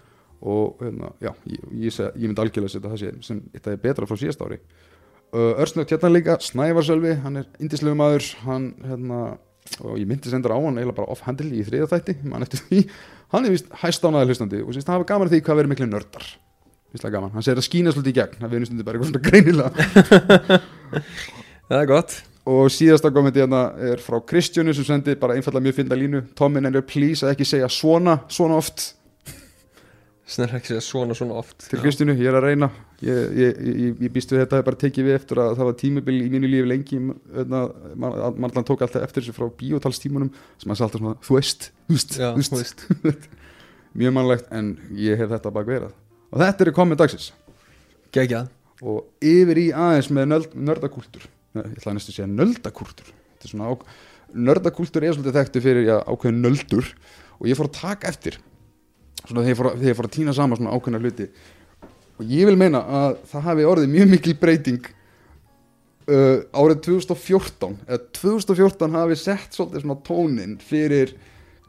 og 0.43 0.81
hérna, 0.83 1.13
já, 1.23 1.31
ég, 1.47 1.63
ég, 1.71 1.99
ég 2.19 2.27
myndi 2.27 2.43
algjörlega 2.43 2.73
setja 2.73 2.91
það 2.91 2.99
sé 2.99 3.11
sem 3.23 3.39
þetta 3.53 3.71
er 3.71 3.81
betra 3.85 4.07
frá 4.09 4.19
síðast 4.19 4.43
ári. 4.43 4.59
Uh, 5.33 5.55
Örsnögt 5.63 5.93
hérna 5.93 6.11
líka, 6.11 6.35
Snævar 6.43 6.85
Sölvi 6.85 7.15
hann 7.23 7.39
er 7.41 7.47
indislegu 7.63 7.95
maður 7.97 8.27
hann, 8.43 8.67
hérna, 8.83 9.21
og 9.79 9.95
ég 9.97 10.09
myndi 10.09 10.29
sendur 10.29 10.53
á 10.53 10.59
hann 10.59 10.75
eiginlega 10.75 10.99
bara 10.99 11.15
off-handle 11.15 11.47
í 11.55 11.63
þriða 11.65 11.87
þætti 11.95 12.17
mann 12.27 12.43
eftir 12.45 12.61
því, 12.67 12.81
hann 13.33 13.47
er 13.47 13.55
vist 13.55 13.71
hæst 13.81 14.03
ánaði 14.03 14.33
hlustandi 14.33 14.61
og 14.65 14.75
sést 14.75 14.91
hafa 14.91 15.07
gaman 15.13 15.31
því 15.31 15.41
hvað 15.47 15.61
verið 15.61 15.73
miklu 15.73 15.89
nördar. 15.89 16.27
Hann 16.93 17.41
segir 17.41 17.57
að 17.57 17.65
skína 17.65 17.89
svolítið 17.89 18.11
í 18.11 18.17
gegn 18.19 18.43
það 18.43 18.51
verið 18.51 18.67
stundir 18.69 18.85
bara 18.85 18.99
eitthvað 18.99 19.09
svona 19.09 19.29
greinilega 19.31 20.59
Það 21.73 21.81
er 21.81 21.87
gott. 21.89 22.11
Og 22.45 22.67
síðasta 22.69 23.09
kommenti 23.09 23.41
hérna 23.41 23.63
er 23.81 24.01
frá 24.03 24.19
Kristjónu 24.21 24.75
sem 24.77 24.85
sendi 24.85 25.15
bara 25.17 25.33
einfallega 25.39 25.65
mjög 25.65 25.79
fynda 25.79 25.97
línu. 25.97 26.19
Tommin 26.37 26.69
er 26.69 26.83
please 26.85 27.25
að 27.25 27.33
ekki 27.33 27.47
segja 27.49 27.69
svona 27.71 28.19
svona 28.29 28.59
oft? 28.61 28.91
Snerra 30.29 30.59
ekki 30.59 30.69
segja 30.69 30.83
svona 30.85 31.17
svona 31.17 31.39
oft. 31.41 31.55
Til 31.65 31.79
Já. 31.79 31.81
Kristjánu, 31.81 32.13
ég 32.19 32.29
er 32.29 32.37
að 32.37 32.45
reyna. 32.45 32.69
Ég, 33.01 33.33
ég, 33.39 33.57
ég, 33.71 33.97
ég 34.05 34.13
býst 34.13 34.35
við 34.35 34.43
þetta 34.43 34.59
hef 34.59 34.69
bara 34.69 34.81
tekið 34.83 35.09
við 35.09 35.17
eftir 35.17 35.41
að 35.41 35.57
það 35.57 35.69
var 35.71 35.79
tímabil 35.81 36.19
í 36.19 36.29
mínu 36.35 36.53
lífi 36.53 36.69
lengi. 36.69 37.01
Hérna, 37.39 37.65
mann 37.95 38.21
man, 38.21 38.53
man 38.53 38.69
tók 38.69 38.85
alltaf 38.85 39.09
eftir 39.09 39.25
þessu 39.25 39.37
frá 39.39 39.49
bíótalstímunum 39.63 40.29
sem 40.61 40.69
hann 40.69 40.77
sagði 40.77 40.89
alltaf 40.91 41.05
svona, 41.07 41.17
þú 41.25 41.39
veist, 41.39 41.69
þú 41.89 42.61
veist, 42.61 43.29
mjög 44.03 44.19
mannlegt 44.19 44.53
en 44.53 44.75
ég 44.93 45.17
hef 45.17 45.33
þetta 45.33 45.57
bak 45.57 45.73
verað 45.73 45.97
og 46.29 46.43
þetta 46.43 46.67
eru 46.67 46.79
komið 46.83 47.01
dagsins. 47.01 47.31
Gekkjað 48.13 48.51
og 48.83 49.07
yfir 49.23 49.63
í 49.63 49.71
aðeins 49.71 50.11
með 50.13 50.29
nöld, 50.35 50.59
nördakúltur 50.59 51.23
Nei, 51.23 51.32
ég 51.61 51.77
ætla 51.77 51.93
næstu 51.97 52.13
að 52.13 52.17
segja 52.17 52.31
nöldakúltur 52.31 53.13
þetta 53.43 53.49
er 53.49 53.53
svona 53.53 53.69
á, 53.69 53.73
nördakúltur 54.33 55.05
er 55.05 55.15
svolítið 55.15 55.37
þekktu 55.37 55.61
fyrir 55.63 55.87
já, 55.87 55.97
ákveðin 56.07 56.41
nöldur. 56.43 56.89
Og 57.39 57.49
ég 57.49 57.59
fór 57.59 57.69
að 57.69 57.79
taka 57.79 58.09
eftir 58.09 58.39
svona 59.23 59.43
þegar 59.43 59.51
ég 59.51 59.59
fór 59.59 59.69
að, 59.69 59.77
þegar 59.81 59.91
ég 59.91 59.99
fór 59.99 60.09
að 60.09 60.15
týna 60.17 60.35
saman 60.35 60.59
svona 60.59 60.73
ákveðina 60.77 61.03
hluti. 61.03 61.29
Og 62.19 62.29
ég 62.29 62.49
vil 62.49 62.59
meina 62.59 62.83
að 63.01 63.19
það 63.31 63.47
hafi 63.49 63.67
orðið 63.67 63.93
mjög 63.93 64.09
mikil 64.13 64.35
breyting 64.39 64.87
uh, 66.07 66.39
árið 66.53 66.81
2014 66.87 67.77
eða 67.87 68.01
2014 68.19 68.97
hafi 68.99 69.19
sett 69.19 69.55
svolítið 69.57 69.85
svona 69.85 69.99
tónin 70.07 70.57
fyrir 70.61 71.15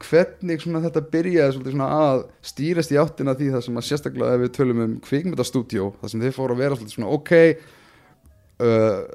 hvernig 0.05 0.59
svona 0.61 0.81
þetta 0.83 1.01
byrjaði 1.13 1.71
svona 1.71 1.87
að 1.95 2.25
stýrast 2.45 2.91
í 2.91 2.97
áttina 2.99 3.35
því 3.37 3.53
það 3.53 3.61
sem 3.65 3.77
að 3.79 3.85
sérstaklega 3.87 4.35
ef 4.35 4.41
við 4.43 4.51
tölum 4.57 4.81
um 4.83 4.95
kvikmyndastúdíó 5.05 5.93
það 6.01 6.11
sem 6.11 6.25
þeir 6.25 6.35
fóru 6.35 6.57
að 6.57 6.63
vera 6.65 6.79
svona 6.81 7.13
ok 7.15 7.31
uh, 7.39 9.05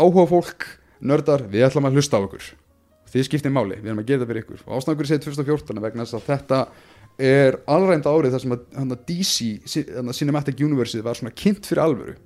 áhuga 0.00 0.26
fólk, 0.30 0.66
nördar, 1.00 1.44
við 1.50 1.66
ætlum 1.68 1.88
að 1.88 2.00
hlusta 2.00 2.20
á 2.20 2.24
ykkur 2.24 2.48
þið 3.10 3.26
skiptið 3.26 3.54
máli, 3.54 3.78
við 3.80 3.90
erum 3.90 4.02
að 4.02 4.08
gera 4.10 4.22
það 4.22 4.30
fyrir 4.30 4.44
ykkur 4.44 4.64
og 4.64 4.74
ástæðan 4.78 4.98
hverju 5.00 5.10
segir 5.10 5.22
2014 5.26 5.78
er 5.78 5.84
vegna 5.84 6.06
þess 6.06 6.18
að 6.18 6.26
þetta 6.28 6.60
er 7.30 7.58
alrænt 7.74 8.08
árið 8.08 8.34
þar 8.34 8.44
sem 8.44 8.54
að 8.54 8.66
hana, 8.78 8.98
DC, 9.08 9.86
hana, 9.96 10.16
Cinematic 10.16 10.62
Universe 10.64 11.02
var 11.04 11.18
svona 11.18 11.34
kynnt 11.36 11.66
fyrir 11.68 11.82
alvöru 11.84 12.16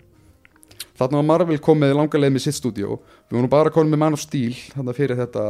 þarna 0.95 1.19
var 1.19 1.27
Marvel 1.31 1.59
komið 1.63 1.97
langar 1.99 2.23
leið 2.23 2.37
með 2.37 2.45
sitt 2.45 2.59
stúdíó 2.59 2.99
við 3.01 3.39
vorum 3.39 3.51
bara 3.51 3.73
komið 3.75 3.95
með 3.95 4.03
Man 4.05 4.19
of 4.19 4.23
Steel 4.23 4.55
þarna 4.75 4.95
fyrir 4.95 5.21
þetta 5.25 5.47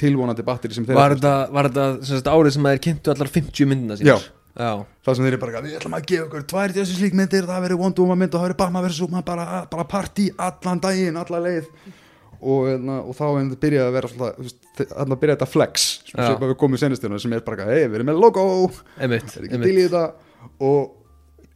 tilvonandi 0.00 0.46
batteri 0.46 0.76
sem 0.76 0.88
þeir 0.88 0.98
Var 0.98 1.16
þetta, 1.18 1.86
sem 2.08 2.32
árið 2.32 2.56
sem 2.56 2.70
þeir 2.70 2.84
kynntu 2.88 3.14
allar 3.14 3.32
50 3.36 3.70
myndina 3.70 4.00
sínar? 4.00 4.24
Já. 4.24 4.39
Það 4.56 5.14
sem 5.14 5.24
þeir 5.24 5.32
eru 5.32 5.40
bara, 5.44 5.62
við 5.64 5.78
ætlum 5.78 5.96
að 5.96 6.06
gefa 6.10 6.26
ykkur 6.26 6.46
tvær 6.50 6.74
þessi 6.74 6.98
slík 6.98 7.16
myndir, 7.16 7.46
það 7.48 7.64
verður 7.66 7.80
Wonder 7.84 8.04
Woman 8.04 8.20
mynd 8.20 8.34
og 8.34 8.40
það 8.40 8.46
verður 8.48 8.60
Batman 8.60 8.86
vs. 8.86 8.98
Superman, 8.98 9.26
bara, 9.26 9.46
bara 9.70 9.86
partí 9.88 10.26
allan 10.36 10.82
daginn, 10.82 11.18
alla 11.20 11.42
leið. 11.46 11.68
Og, 12.40 12.70
hérna, 12.70 12.96
og 13.04 13.14
þá 13.18 13.24
er 13.28 13.36
þetta 13.38 13.60
byrjað 13.62 13.86
að 13.86 13.96
vera 13.98 14.10
þarna 14.80 15.18
byrjað 15.20 15.36
þetta 15.36 15.50
flex 15.52 15.86
sem 16.08 16.22
Já. 16.24 16.30
við 16.40 16.54
komum 16.62 16.80
senastjónu 16.80 17.20
sem 17.20 17.36
er 17.36 17.44
bara, 17.46 17.68
hei, 17.68 17.84
við 17.84 17.98
erum 18.00 18.10
með 18.10 18.22
logo. 18.24 18.46
Einmitt, 18.96 19.36
er 19.36 19.66
í 19.68 19.76
þetta. 19.84 20.04
Og 20.64 20.96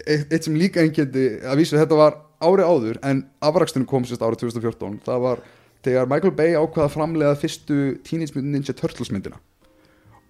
eitt, 0.05 0.37
sem 0.45 0.59
líka 0.61 0.85
einkendi 0.85 1.25
að 1.41 1.63
vísu 1.63 1.79
þetta 1.81 1.99
var 1.99 2.19
ári 2.45 2.67
áður 2.67 3.01
en 3.07 3.25
afrakstunum 3.45 3.89
kom 3.89 4.05
sérst 4.05 4.23
árið 4.25 4.45
2014 4.45 5.01
það 5.07 5.25
var 5.25 5.43
þegar 5.85 6.09
Michael 6.11 6.35
Bay 6.37 6.55
ákvaða 6.57 6.89
að 6.89 6.95
framlega 6.97 7.41
fyrstu 7.41 7.79
Teenage 8.05 8.37
Mutant 8.37 8.53
Ninja 8.53 8.77
Turtles 8.77 9.13
myndina. 9.13 9.41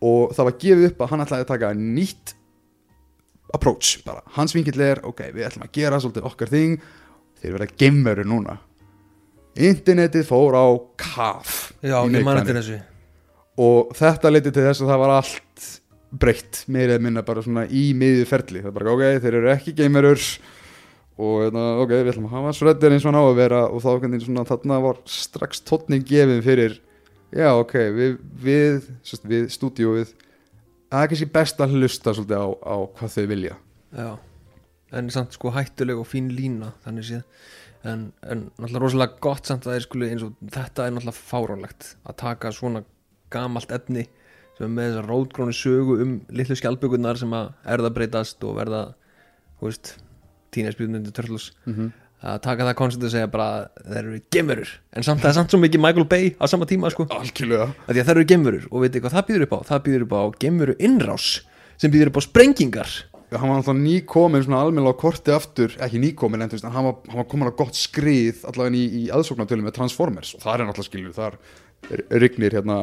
Og 0.04 0.34
það 0.36 0.48
var 0.48 0.56
gefið 0.62 0.88
upp 0.90 1.04
að 1.04 1.12
hann 1.12 1.24
ætlaði 1.24 1.46
að 1.46 1.52
taka 1.52 1.70
nýtt 1.78 2.34
approach 3.54 4.02
bara, 4.06 4.24
hans 4.36 4.54
vingill 4.56 4.80
er 4.82 5.00
ok, 5.06 5.26
við 5.34 5.48
ætlum 5.48 5.66
að 5.68 5.74
gera 5.78 6.00
svolítið 6.02 6.28
okkar 6.30 6.52
þing 6.52 6.78
þeir 7.40 7.56
verða 7.56 7.68
gemveru 7.80 8.26
núna. 8.28 8.58
Internetið 9.54 10.26
fór 10.26 10.56
á 10.58 10.66
kaf 10.98 11.54
Já, 11.78 12.00
ég 12.02 12.02
man 12.02 12.14
neikvæðni 12.16 12.42
eftir 12.42 12.58
þessu. 12.58 12.80
Og 13.64 13.94
þetta 13.94 14.32
leiti 14.32 14.50
til 14.50 14.64
þess 14.66 14.82
að 14.82 14.90
það 14.90 15.02
var 15.04 15.14
allt 15.14 15.66
breytt, 16.14 16.64
meira 16.70 16.96
eða 16.96 17.04
minna 17.06 17.22
bara 17.26 17.42
svona 17.44 17.64
í 17.70 17.88
miðju 17.98 18.26
ferli, 18.30 18.62
það 18.62 18.70
er 18.70 18.76
bara 18.78 18.94
ok, 18.94 19.04
þeir 19.22 19.38
eru 19.40 19.50
ekki 19.54 19.74
gamerur 19.78 20.26
og 21.14 21.44
hérna, 21.44 21.64
ok, 21.82 21.92
við 21.94 22.10
ætlum 22.12 22.28
að 22.28 22.36
hafa 22.38 22.52
sreddir 22.58 22.94
eins 22.94 23.06
og 23.06 23.12
hann 23.12 23.20
á 23.22 23.24
að 23.24 23.38
vera 23.38 23.62
og 23.68 23.82
þá 23.82 24.46
þarna 24.50 24.80
var 24.82 25.00
strax 25.10 25.62
tónning 25.66 26.06
gefin 26.06 26.42
fyrir, 26.42 26.78
já 27.34 27.50
ok 27.54 27.74
við, 27.94 28.16
við, 28.42 28.88
við 29.26 29.48
stúdíóið 29.54 30.14
það 30.94 31.02
er 31.02 31.10
kannski 31.12 31.30
best 31.34 31.60
að 31.60 31.76
hlusta 31.78 32.14
svolítið 32.14 32.40
á, 32.40 32.48
á 32.62 32.76
hvað 32.94 33.12
þau 33.16 33.26
vilja. 33.34 33.58
Já 33.94 34.08
En 34.94 35.08
samt 35.10 35.34
sko 35.34 35.50
hættuleg 35.50 35.98
og 35.98 36.06
fín 36.06 36.28
lína 36.36 36.68
Þannig 36.84 37.06
séð. 37.08 37.22
En, 37.84 38.04
en 38.22 38.44
náttúrulega 38.56 38.80
rosalega 38.84 39.18
gott 39.24 39.48
samt 39.48 39.66
að 39.66 39.74
þeir 39.74 39.84
skuli 39.84 40.10
eins 40.12 40.22
og 40.24 40.36
þetta 40.40 40.86
er 40.86 40.94
náttúrulega 40.94 41.18
fáránlegt 41.18 41.88
að 42.06 42.16
taka 42.22 42.52
svona 42.54 42.80
gamalt 43.34 43.74
efni 43.74 44.06
sem 44.54 44.64
er 44.64 44.70
með 44.72 44.86
þessar 44.88 45.10
rótgrónu 45.10 45.56
sögu 45.58 45.98
um 46.00 46.14
litlu 46.32 46.56
skjálpökunnar 46.56 47.20
sem 47.20 47.34
að 47.36 47.50
erða 47.74 47.90
breytast 47.98 48.46
og 48.46 48.56
verða 48.56 48.80
þú 49.58 49.68
veist, 49.68 49.90
tínæsbjörnundir 50.54 51.12
törlus 51.12 51.50
mm 51.66 51.90
að 52.24 52.38
taka 52.46 52.64
það 52.68 52.76
koncept 52.78 53.04
og 53.04 53.12
segja 53.12 53.28
bara 53.32 53.46
að 53.54 53.88
þeir 53.92 53.98
eru 54.08 54.20
gemurur 54.32 54.70
en 54.96 55.04
samt 55.06 55.20
það 55.24 55.30
er 55.30 55.36
samt 55.38 55.52
svo 55.54 55.58
mikið 55.60 55.82
Michael 55.84 56.06
Bay 56.08 56.30
á 56.40 56.44
sama 56.48 56.64
tíma 56.70 56.88
sko. 56.94 57.04
Algjörlega. 57.12 57.66
Að 57.84 57.90
því 57.90 58.00
að 58.00 58.06
þeir 58.08 58.16
eru 58.16 58.28
gemurur 58.32 58.68
og 58.70 58.84
veitir 58.84 59.04
hvað 59.04 59.16
það 59.18 59.26
býður 59.30 59.44
upp 59.48 59.52
á? 59.54 59.58
Það 59.70 59.82
býður 59.88 60.06
upp 60.06 60.14
á 60.16 60.22
gemuru 60.44 60.76
innrás 60.80 61.26
sem 61.76 61.92
býður 61.92 62.12
upp 62.14 62.20
á 62.20 62.22
sprengingar. 62.24 62.94
Já, 63.32 63.38
hann 63.40 63.50
var 63.50 63.58
alltaf 63.60 63.76
nýkomin 63.76 64.44
svona 64.46 64.60
almennilega 64.62 64.94
á 64.94 65.02
korti 65.04 65.32
aftur, 65.34 65.72
ekki 65.82 65.98
nýkomin 66.00 66.44
en 66.44 66.50
þú 66.52 66.54
veist, 66.58 66.66
hann 66.70 66.86
var, 66.86 66.96
hann 67.10 67.18
var 67.18 67.26
komin 67.32 67.50
á 67.50 67.58
gott 67.58 67.74
skrið 67.74 68.44
allavega 68.46 68.78
í, 68.78 68.82
í 69.00 69.04
aðsóknartölum 69.16 69.66
með 69.66 69.74
Transformers. 69.80 70.34
Og 70.38 70.44
það 70.44 70.54
er 70.60 70.68
náttúrulega 70.68 70.90
skilju, 70.90 71.14
þar 71.16 71.38
er- 71.90 72.04
rignir 72.22 72.54
hérna 72.54 72.76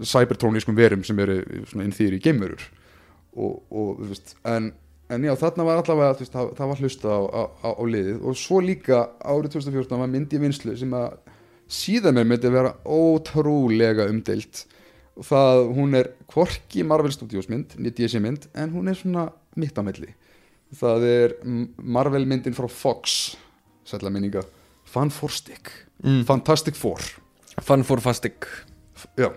cybertrónískum 0.00 0.78
verum 0.78 1.02
sem 1.04 1.18
eru 1.20 1.40
svona 1.68 1.84
inn 1.84 1.92
þýri 1.94 2.20
geimurur 2.24 2.62
og, 3.36 3.58
og 3.68 4.00
þú 4.00 4.08
veist, 4.14 4.32
en, 4.48 4.70
en 5.10 5.26
já, 5.26 5.32
þarna 5.40 5.66
var 5.66 5.80
allavega, 5.82 6.16
veist, 6.20 6.32
það, 6.34 6.52
það 6.58 6.70
var 6.70 6.82
hlusta 6.84 7.12
á, 7.12 7.20
á, 7.20 7.42
á, 7.50 7.68
á 7.76 7.82
liðið. 7.94 8.20
Og 8.22 8.38
svo 8.38 8.60
líka 8.64 9.02
árið 9.20 9.56
2014 9.58 10.02
var 10.02 10.12
myndi 10.12 10.38
í 10.38 10.42
vinslu 10.44 10.76
sem 10.78 10.96
að 10.96 11.18
síðan 11.70 12.18
mér 12.18 12.30
myndi 12.30 12.52
vera 12.52 12.74
ótrúlega 12.86 14.08
umdeilt. 14.10 14.64
Og 15.18 15.26
það, 15.26 15.64
hún 15.76 15.98
er 15.98 16.12
hvorki 16.30 16.86
Marvel 16.86 17.12
Studios 17.14 17.50
mynd, 17.50 17.76
DC 17.76 18.22
mynd 18.22 18.48
en 18.54 18.72
hún 18.72 18.90
er 18.90 18.98
svona 18.98 19.28
mitt 19.60 19.76
á 19.76 19.82
milli. 19.84 20.14
Það 20.78 21.06
er 21.08 21.36
Marvel 21.76 22.24
myndin 22.30 22.54
frá 22.54 22.70
Fox 22.70 23.34
sætla 23.90 24.12
minninga. 24.14 24.44
Fantastic, 24.90 25.70
mm. 26.02 26.22
Fantastic 26.26 26.78
Four. 26.78 27.02
Fun 27.60 27.84
for 27.84 28.00
Fastic 28.00 28.46
já, 29.16 29.32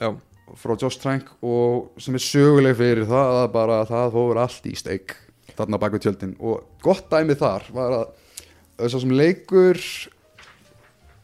Já, 0.00 0.14
frá 0.60 0.74
Josh 0.76 1.00
Trank 1.00 1.30
og 1.44 1.94
sem 2.02 2.16
er 2.16 2.24
söguleg 2.24 2.76
fyrir 2.78 3.06
það 3.08 3.38
að 3.42 3.46
bara 3.54 3.78
það 3.88 4.16
fóður 4.16 4.40
allt 4.44 4.66
í 4.68 4.74
steik 4.78 5.14
þarna 5.54 5.80
bak 5.80 5.94
við 5.96 6.06
tjöldin 6.06 6.34
og 6.42 6.66
gott 6.84 7.06
dæmi 7.12 7.36
þar 7.38 7.70
var 7.74 7.96
að 8.00 8.04
þess 8.82 9.04
sem 9.04 9.14
leikur 9.14 9.80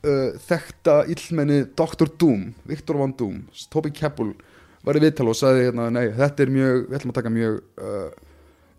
uh, 0.06 0.30
þekkta 0.46 1.02
illmenni 1.12 1.64
Dr. 1.76 2.08
Doom, 2.20 2.48
Viktor 2.68 3.00
Van 3.00 3.14
Doom 3.18 3.42
Toby 3.72 3.92
Keppel 3.94 4.32
var 4.86 4.96
í 4.96 5.04
viðtal 5.04 5.28
og 5.28 5.36
sagði 5.36 5.68
hérna, 5.68 5.90
nei, 5.92 6.06
þetta 6.16 6.46
er 6.46 6.54
mjög, 6.54 6.82
við 6.88 6.98
ætlum 6.98 7.12
að 7.12 7.20
taka 7.20 7.34
mjög 7.34 7.60
uh, 7.84 8.10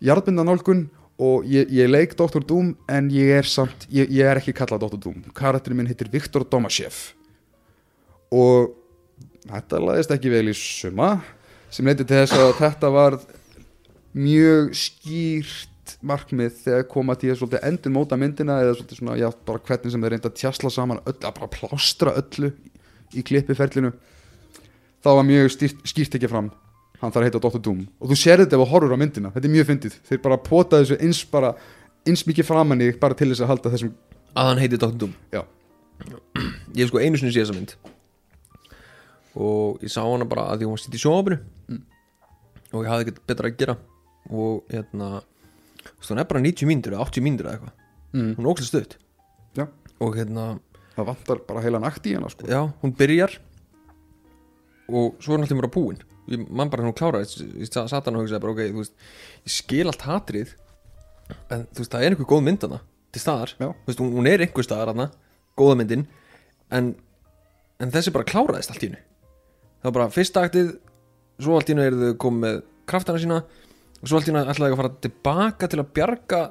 jarðbynda 0.02 0.46
nálgun 0.48 0.84
og 1.22 1.46
ég, 1.46 1.70
ég 1.70 1.90
leik 1.90 2.16
Dr. 2.18 2.42
Doom 2.42 2.72
en 2.90 3.10
ég 3.14 3.36
er 3.38 3.48
samt, 3.48 3.86
ég, 3.92 4.10
ég 4.10 4.26
er 4.26 4.40
ekki 4.40 4.56
kallað 4.56 4.88
Dr. 4.88 5.02
Doom 5.06 5.26
karakterinn 5.36 5.82
minn 5.82 5.90
heitir 5.92 6.10
Viktor 6.12 6.46
Domashev 6.48 7.12
og 8.32 8.72
þetta 9.48 9.80
laðist 9.82 10.14
ekki 10.14 10.32
vel 10.32 10.46
í 10.50 10.54
suma 10.56 11.16
sem 11.72 11.88
leiti 11.88 12.06
til 12.06 12.20
þess 12.20 12.38
að 12.38 12.54
þetta 12.60 12.90
var 12.92 13.18
mjög 14.12 14.72
skýrt 14.76 15.96
markmið 16.04 16.56
þegar 16.64 16.88
koma 16.90 17.16
til 17.18 17.32
að 17.34 17.58
endur 17.66 17.94
móta 17.94 18.18
myndina 18.20 18.60
eða 18.62 18.76
svona, 18.84 19.16
já, 19.18 19.28
bara 19.46 19.62
hvernig 19.66 19.92
sem 19.92 20.02
þeir 20.02 20.14
reynda 20.14 20.30
að 20.30 20.40
tjasla 20.40 20.72
saman 20.72 21.02
öll, 21.04 21.16
að 21.18 21.36
bara 21.38 21.52
plástra 21.52 22.14
öllu 22.20 22.52
í 23.12 23.24
klippiferlinu 23.26 23.92
þá 25.02 25.10
var 25.10 25.26
mjög 25.26 25.50
stýrt, 25.56 25.80
skýrt 25.88 26.18
ekki 26.18 26.30
fram. 26.30 26.52
Hann 27.02 27.10
þarf 27.10 27.24
að 27.24 27.26
heita 27.26 27.40
Dr. 27.42 27.62
Doom. 27.66 27.80
Og 27.98 28.12
þú 28.12 28.18
sér 28.20 28.44
þetta 28.44 28.54
ef 28.54 28.62
þú 28.62 28.68
horfur 28.70 28.94
á 28.94 28.98
myndina, 29.00 29.32
þetta 29.34 29.48
er 29.48 29.54
mjög 29.56 29.68
fyndið. 29.72 29.96
Þeir 30.06 30.20
bara 30.22 30.38
pota 30.38 30.78
þessu 30.78 30.98
eins 31.02 31.22
bara 31.32 31.50
eins 32.06 32.22
mikið 32.28 32.46
framann 32.46 32.84
í 32.84 32.92
bara 33.00 33.16
til 33.18 33.32
þess 33.32 33.42
að 33.42 33.50
halda 33.50 33.72
þessum 33.74 33.96
að 34.38 34.48
hann 34.50 34.62
heiti 34.62 34.78
Dr. 34.78 34.94
Doom? 35.02 35.16
Já, 35.34 35.42
ég 36.72 36.84
hef 36.84 36.92
sko 36.92 37.02
einu 37.02 37.20
sinni 37.20 37.34
séð 37.34 37.48
þessa 37.48 37.58
mynd 37.58 37.74
og 39.36 39.80
ég 39.82 39.90
sá 39.92 40.02
hana 40.04 40.26
bara 40.28 40.48
að 40.52 40.60
því 40.62 40.66
hún 40.68 40.74
var 40.76 40.82
stýtt 40.82 40.98
í 40.98 41.02
sjónvapinu 41.02 41.38
og 42.72 42.82
ég 42.84 42.90
hafði 42.92 43.04
ekkert 43.06 43.22
betra 43.28 43.48
að 43.50 43.56
gera. 43.60 43.76
Og 44.32 44.62
hérna 44.72 45.08
þú 45.82 45.94
veist, 45.98 46.10
hún 46.12 46.20
er 46.22 46.28
bara 46.30 46.40
90 46.44 46.68
mínútur 46.70 46.94
eða 46.96 47.06
80 47.08 47.24
mínútur 47.26 47.48
eða 47.48 47.54
eitthvað. 47.58 47.74
Mm. 48.12 48.34
hún 48.36 48.44
er 48.44 48.50
ókslega 48.52 48.68
stutt. 48.70 48.98
Já. 49.56 49.66
og 50.02 50.16
hérna, 50.16 50.44
það 50.96 51.06
vantar 51.12 51.40
bara 51.48 51.62
heila 51.64 51.78
nakt 51.80 52.06
í 52.08 52.14
hana 52.16 52.28
sko. 52.32 52.46
já, 52.48 52.60
hún 52.82 52.92
byrjar. 52.96 53.38
Og 54.92 55.14
svo 55.22 55.34
er 55.34 55.38
hún 55.38 55.46
alltaf 55.46 55.60
bara 55.62 55.72
búin. 55.72 56.00
Ég 56.30 56.42
mann 56.50 56.70
bara 56.70 56.84
hún 56.86 56.94
kláraði. 56.96 57.46
Ég 57.60 57.72
sa- 57.72 57.86
sat 57.88 58.04
hann 58.06 58.16
og 58.16 58.24
hugsaði 58.24 58.40
bara 58.40 58.52
ok, 58.52 58.62
þú 58.72 58.80
veist 58.82 58.94
ég 59.46 59.52
skil 59.56 59.86
allt 59.86 60.02
hatrið 60.06 60.54
en 61.50 61.66
þú 61.72 61.78
veist, 61.80 61.92
það 61.92 62.02
er 62.04 62.10
einhver 62.12 62.28
góð 62.28 62.42
mynd 62.44 62.62
hana 62.66 62.80
til 63.12 63.20
staðar, 63.22 63.52
veist, 63.86 63.98
hún, 64.00 64.12
hún 64.12 64.26
er 64.28 64.40
einhver 64.44 64.64
staðar 64.66 64.92
hana 64.92 65.10
góða 65.56 65.76
myndin 65.80 66.06
en, 66.70 66.94
en 67.80 67.90
þessi 67.92 68.12
bara 68.12 68.24
kláraðist 68.28 68.72
allt 68.72 68.82
í 68.84 68.88
hennu 68.90 69.00
það 69.82 69.88
var 69.88 69.96
bara 69.98 70.14
fyrsta 70.14 70.46
aktið 70.46 70.72
svo 71.42 71.58
allt 71.58 71.70
í 71.70 71.74
hennu 71.74 71.84
eru 71.88 72.00
þau 72.00 72.18
komið 72.22 72.42
með 72.46 72.58
kraftana 72.90 73.22
sína 73.22 73.42
og 73.42 74.06
svo 74.06 74.18
allt 74.18 74.28
í 74.28 74.32
hennu 74.32 74.42
ætlaði 74.52 74.74
að 74.76 74.80
fara 74.82 74.92
tilbaka 75.06 75.70
til 75.70 75.80
að 75.82 75.92
bjarga 75.98 76.42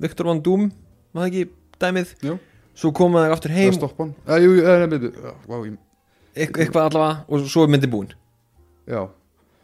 Viktor 0.00 0.30
Van 0.30 0.42
Doom 0.44 0.68
var 1.12 1.26
það 1.26 1.30
ekki 1.30 1.44
dæmið? 1.80 2.14
Jú. 2.24 2.38
svo 2.76 2.92
komaði 2.92 3.30
þau 3.30 3.34
aftur 3.36 3.54
heim. 3.56 3.76
Já, 3.80 4.36
jú, 4.42 4.56
eh, 4.60 4.86
nei, 4.90 4.98
já, 5.00 5.32
vá, 5.48 5.56
ég, 5.64 5.76
eitthvað, 6.36 6.62
eitthvað 6.64 6.88
allavega 6.90 7.24
og 7.28 7.46
svo 7.48 7.64
er 7.64 7.70
myndin 7.72 7.92
búin. 7.92 8.10
Já, 8.84 9.00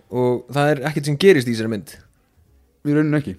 og 0.09 0.47
það 0.53 0.71
er 0.73 0.81
ekkert 0.89 1.11
sem 1.11 1.19
gerist 1.21 1.49
í 1.49 1.53
þessari 1.53 1.73
mynd. 1.75 1.93
Í 2.89 2.97
rauninni 2.97 3.21
ekki. 3.21 3.35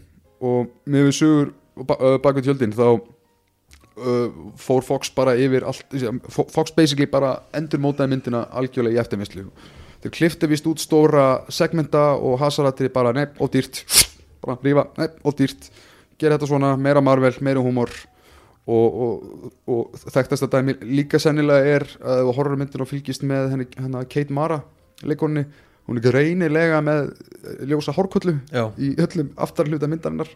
Og 0.46 0.70
með 0.86 1.08
við 1.10 1.18
sögur 1.18 1.54
ba 1.90 1.98
bak 2.22 2.38
við 2.38 2.52
tjöldin 2.52 2.76
þá 2.78 2.86
uh, 3.98 4.28
fór 4.60 4.84
Fox 4.86 5.12
bara 5.16 5.36
yfir 5.40 5.66
allt, 5.70 5.86
Fo- 6.30 6.48
Fox 6.52 6.74
basically 6.76 7.08
bara 7.10 7.36
endur 7.54 7.80
mótaði 7.84 8.16
myndina 8.16 8.46
algjörlega 8.52 8.98
í 8.98 9.02
eftirmislu 9.04 9.48
þeir 10.04 10.12
klifti 10.18 10.50
vist 10.52 10.66
út 10.68 10.82
stóra 10.84 11.28
segmenta 11.54 12.10
og 12.20 12.36
hasaratri 12.42 12.90
bara 12.92 13.14
nepp 13.16 13.38
og 13.40 13.54
dýrt. 13.54 13.84
Bara 14.44 14.58
rífa, 14.60 14.84
nepp 15.00 15.22
og 15.24 15.38
dýrt. 15.40 15.70
Gera 16.20 16.36
þetta 16.36 16.50
svona, 16.50 16.74
meira 16.76 17.00
marvel, 17.00 17.32
meira 17.40 17.62
húmor. 17.64 17.88
Og, 18.68 18.98
og, 19.06 19.46
og 19.72 19.96
þekktast 20.12 20.44
að 20.44 20.52
dæmi 20.58 20.76
líka 20.88 21.20
sennilega 21.24 21.72
er 21.78 21.86
að 22.04 22.20
ef 22.20 22.28
þú 22.28 22.34
horfður 22.36 22.56
á 22.56 22.60
myndin 22.62 22.84
og 22.84 22.90
fylgist 22.92 23.24
með 23.28 23.48
henni, 23.54 23.66
henni 23.80 24.04
Kate 24.12 24.36
Mara 24.36 24.58
leikonni, 25.08 25.46
hún 25.88 26.00
er 26.00 26.06
greinilega 26.06 26.80
með 26.84 27.10
eh, 27.12 27.64
ljósa 27.72 27.96
hárkullu 27.96 28.38
já, 28.52 28.66
í 28.80 28.94
öllum 29.04 29.32
aftarhluta 29.44 29.88
myndarinnar. 29.92 30.32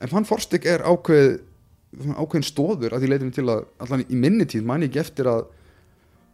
En 0.00 0.12
fann 0.12 0.28
Forstig 0.28 0.64
er 0.68 0.84
ákveð 0.88 1.38
ákveðin 1.98 2.46
stóður 2.46 2.94
að 2.94 3.02
því 3.02 3.10
leitum 3.10 3.30
til 3.34 3.46
að 3.50 3.62
allan 3.82 4.04
í 4.06 4.18
minni 4.18 4.46
tíð 4.46 4.66
man 4.68 4.84
ég 4.84 4.90
ekki 4.92 5.02
eftir 5.02 5.30
að 5.30 5.44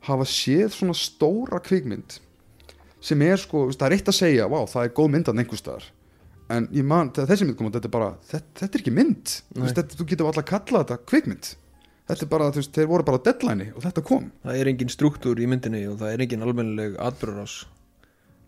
hafa 0.07 0.27
séð 0.29 0.71
svona 0.75 0.97
stóra 0.97 1.61
kvikmynd 1.64 2.19
sem 3.07 3.23
er 3.25 3.38
sko, 3.40 3.66
það 3.73 3.87
er 3.88 3.95
eitt 3.97 4.11
að 4.11 4.19
segja 4.19 4.49
wow, 4.51 4.66
það 4.69 4.88
er 4.88 4.97
góð 4.97 5.12
mynd 5.14 5.31
að 5.31 5.55
staðar. 5.61 5.87
En 6.53 6.66
ég 6.75 6.85
man, 6.87 7.11
þessi 7.11 7.47
mynd 7.47 7.57
kom 7.59 7.69
út, 7.69 7.75
þetta 7.75 7.88
er 7.88 7.95
bara 7.95 8.11
þetta, 8.31 8.51
þetta 8.61 8.79
er 8.79 8.83
ekki 8.83 8.95
mynd, 8.95 9.33
veist, 9.59 9.79
þetta, 9.79 9.99
þú 9.99 10.07
getur 10.11 10.29
alltaf 10.29 10.45
að 10.45 10.51
kalla 10.53 10.83
þetta 10.85 10.99
kvikmynd. 11.11 11.49
Þetta 12.07 12.23
er 12.23 12.31
bara, 12.31 12.51
þú 12.55 12.61
veist, 12.62 12.75
þeir 12.77 12.90
voru 12.90 13.07
bara 13.07 13.19
á 13.19 13.27
deadline 13.27 13.66
og 13.75 13.83
þetta 13.83 14.05
kom. 14.07 14.29
Það 14.47 14.61
er 14.61 14.71
engin 14.71 14.92
struktúr 14.95 15.42
í 15.42 15.49
myndinni 15.51 15.81
og 15.90 15.97
það 16.03 16.12
er 16.14 16.23
engin 16.23 16.45
almennileg 16.47 16.99
atbyrðarás 17.03 17.57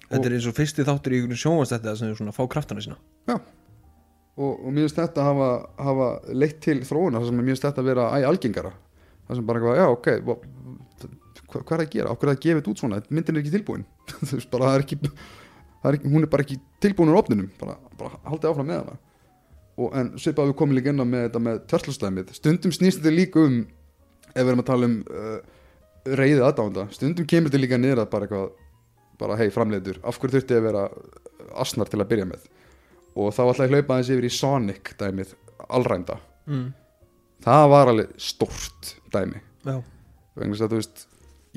þetta 0.08 0.20
Og- 0.22 0.26
er 0.30 0.36
eins 0.38 0.46
og 0.48 0.56
fyrsti 0.56 0.86
þáttur 0.88 1.16
í 1.16 1.22
sjónvastætti 1.36 1.90
að 1.90 2.32
fá 2.38 2.44
kraftana 2.48 2.84
sína 2.84 2.96
og, 4.38 4.52
og 4.62 4.70
mér 4.70 4.86
finnst 4.86 5.00
þetta 5.00 5.24
hafa, 5.26 5.48
hafa 5.82 6.08
leitt 6.30 6.60
til 6.62 6.78
þróuna 6.86 7.18
þar 7.18 7.30
sem 7.30 7.40
mér 7.40 7.50
finnst 7.50 7.66
þetta 7.66 7.84
vera 7.86 8.06
æ 8.14 8.22
algengara. 8.28 8.72
Þar 9.26 9.40
sem 9.40 9.48
bara 9.48 9.60
eitthvað, 9.60 9.80
já 9.80 9.86
ok 9.96 10.08
hva, 10.28 10.36
hva, 11.48 11.62
hvað 11.62 11.74
er 11.78 11.84
að 11.84 11.92
gera, 11.96 12.14
okkur 12.14 12.30
er 12.30 12.36
að 12.36 12.40
gefa 12.44 12.60
þetta 12.60 12.72
út 12.72 12.82
svona? 12.82 13.00
Myndin 13.10 13.36
er 13.36 13.42
ekki 13.42 13.54
tilbúin. 13.56 13.84
Bara 14.52 14.70
það 14.70 14.78
er 14.78 14.86
ekki, 14.86 15.00
það 15.82 15.90
er 15.90 16.00
hún 16.06 16.24
er 16.24 16.32
bara 16.32 16.46
ekki 16.46 16.60
tilbúin 16.84 17.12
úr 17.12 17.20
opninum 17.20 17.50
bara, 17.60 17.76
bara 17.98 18.22
haldið 18.28 18.52
áfram 18.52 18.70
með 18.70 18.80
hana. 18.82 18.96
Og 19.78 19.92
en 19.94 20.14
svipað 20.18 20.50
við 20.50 20.56
komum 20.58 20.78
líka 20.78 20.90
inn 20.94 21.02
á 21.02 21.06
með 21.06 21.28
þetta 21.28 21.42
með 21.44 21.60
törslustæmið 21.70 22.32
stundum 22.34 22.74
snýst 22.74 22.98
þetta 23.02 23.14
líka 23.14 23.44
um 23.46 23.60
ef 24.32 24.40
við 24.40 24.50
erum 24.50 24.62
að 24.64 24.70
tala 24.70 24.88
um 24.88 24.96
uh, 25.06 25.36
reyðið 26.18 26.46
aðdánda, 26.46 26.86
stundum 26.94 27.28
kemur 27.30 27.52
þetta 27.52 27.62
líka 27.62 27.78
niður 27.78 28.02
að 28.02 28.10
bara 28.14 28.26
eitthvað, 28.26 28.48
bara 29.20 29.38
hei 29.38 29.48
framleitur 29.54 30.00
af 30.02 30.18
hverju 30.18 30.38
þurfti 30.38 30.58
að 30.58 30.66
vera 30.66 30.84
asnar 31.62 31.90
til 31.90 32.00
að 32.02 32.10
byrja 32.10 32.26
með 32.32 32.48
og 33.18 33.34
þá 33.34 33.42
ætla 33.48 33.66
ég 33.66 33.68
að 33.68 33.76
hlaupa 33.76 33.96
aðeins 33.96 34.10
yfir 34.14 34.26
í 34.28 34.32
Sonic 34.32 34.94
dæmið 35.00 35.34
allrænda 35.68 36.18
mm. 36.48 36.66
það 37.44 37.68
var 37.74 37.92
alveg 37.92 38.12
stórt 38.22 38.94
dæmi. 39.12 39.40
Að 39.68 40.74
veist 40.76 41.06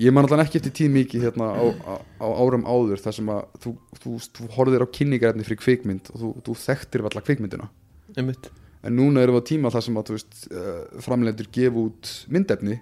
ég 0.01 0.13
man 0.13 0.25
alltaf 0.25 0.41
ekki 0.45 0.61
eftir 0.61 0.73
tíð 0.79 0.93
mikið 0.95 1.27
hérna 1.27 1.51
á, 1.53 1.65
á, 1.85 1.93
á 2.23 2.27
árum 2.41 2.65
áður 2.65 3.01
þar 3.03 3.17
sem 3.17 3.29
að 3.31 3.41
þú, 3.63 3.73
þú, 4.01 4.13
þú 4.37 4.47
horfðir 4.55 4.85
á 4.85 4.93
kynningarefni 4.97 5.45
fyrir 5.47 5.61
kvikmynd 5.61 6.11
og 6.13 6.23
þú, 6.23 6.31
þú 6.47 6.57
þekktir 6.63 7.05
alltaf 7.05 7.27
kvikmyndina. 7.27 7.67
Einmitt. 8.15 8.49
En 8.81 8.95
núna 8.97 9.21
erum 9.21 9.37
við 9.37 9.45
á 9.45 9.49
tíma 9.51 9.73
þar 9.73 9.85
sem 9.85 9.99
að 9.99 10.13
veist 10.15 10.39
uh, 10.49 10.79
framleitur 11.05 11.51
gefa 11.53 11.83
út 11.83 12.13
myndefni 12.33 12.79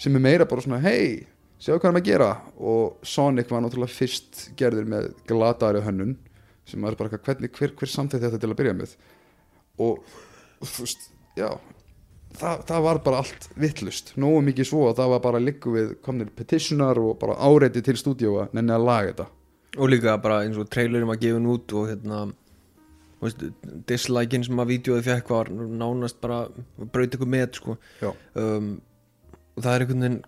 sem 0.00 0.18
er 0.18 0.24
meira 0.26 0.48
bara 0.50 0.64
svona 0.64 0.82
hei, 0.82 1.24
sjáu 1.62 1.78
hvað 1.78 1.88
erum 1.88 2.00
að 2.02 2.08
gera. 2.10 2.30
Og 2.60 2.98
Sonic 3.06 3.48
var 3.52 3.64
náttúrulega 3.64 3.94
fyrst 3.94 4.48
gerður 4.58 4.90
með 4.90 5.10
glataðari 5.30 5.84
hönnun 5.86 6.16
sem 6.68 6.84
er 6.84 6.96
bara 6.98 7.10
eitthvað, 7.10 7.24
hvernig, 7.28 7.54
hver, 7.58 7.74
hver 7.78 7.92
samþýtti 7.92 8.26
þetta 8.26 8.42
til 8.42 8.52
að 8.52 8.58
byrja 8.60 8.74
með? 8.78 8.96
Og, 9.84 10.12
og 10.60 10.70
þú 10.70 10.86
veist, 10.86 11.08
já 11.38 11.48
það, 12.38 12.62
það 12.68 12.84
var 12.86 13.00
bara 13.04 13.22
allt 13.22 13.48
vittlust 13.60 14.12
nógu 14.20 14.42
mikið 14.48 14.68
svo 14.68 14.84
að 14.88 15.00
það 15.00 15.12
var 15.14 15.24
bara 15.26 15.42
líku 15.42 15.74
við 15.74 15.92
komnir 16.04 16.30
petitionar 16.34 17.00
og 17.02 17.16
bara 17.20 17.38
áreiti 17.46 17.82
til 17.84 17.96
stúdíu 18.00 18.38
að 18.42 18.56
nenni 18.56 18.74
að 18.74 18.88
laga 18.88 19.10
þetta. 19.10 19.28
Og 19.74 19.90
líka 19.90 20.16
bara 20.22 20.42
eins 20.44 20.58
og 20.60 20.70
trailerum 20.70 21.12
að 21.14 21.22
gefa 21.24 21.38
hún 21.38 21.50
út 21.50 21.74
og 21.74 21.88
hérna 21.90 22.24
dislikein 23.88 24.44
sem 24.44 24.60
að 24.60 24.70
vídeoði 24.74 25.06
fekk 25.06 25.32
var 25.32 25.50
nánast 25.50 26.20
bara 26.22 26.44
braut 26.92 27.16
ykkur 27.16 27.30
með 27.30 27.58
sko. 27.58 27.76
Um, 28.36 28.76
og 29.54 29.64
það 29.64 29.74
er 29.74 29.84
einhvern 29.84 30.04
veginn 30.04 30.22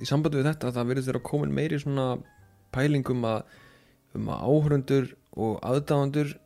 í 0.00 0.08
sambandi 0.08 0.40
við 0.40 0.48
þetta 0.48 0.72
það 0.72 0.90
verður 0.90 1.06
þeirra 1.08 1.24
komin 1.26 1.54
meiri 1.56 1.80
svona 1.82 2.06
pælingum 2.72 3.24
að 3.28 3.58
um 4.14 4.28
að 4.32 4.44
áhörundur 4.46 5.08
og 5.36 5.56
aðdáðandur 5.66 6.36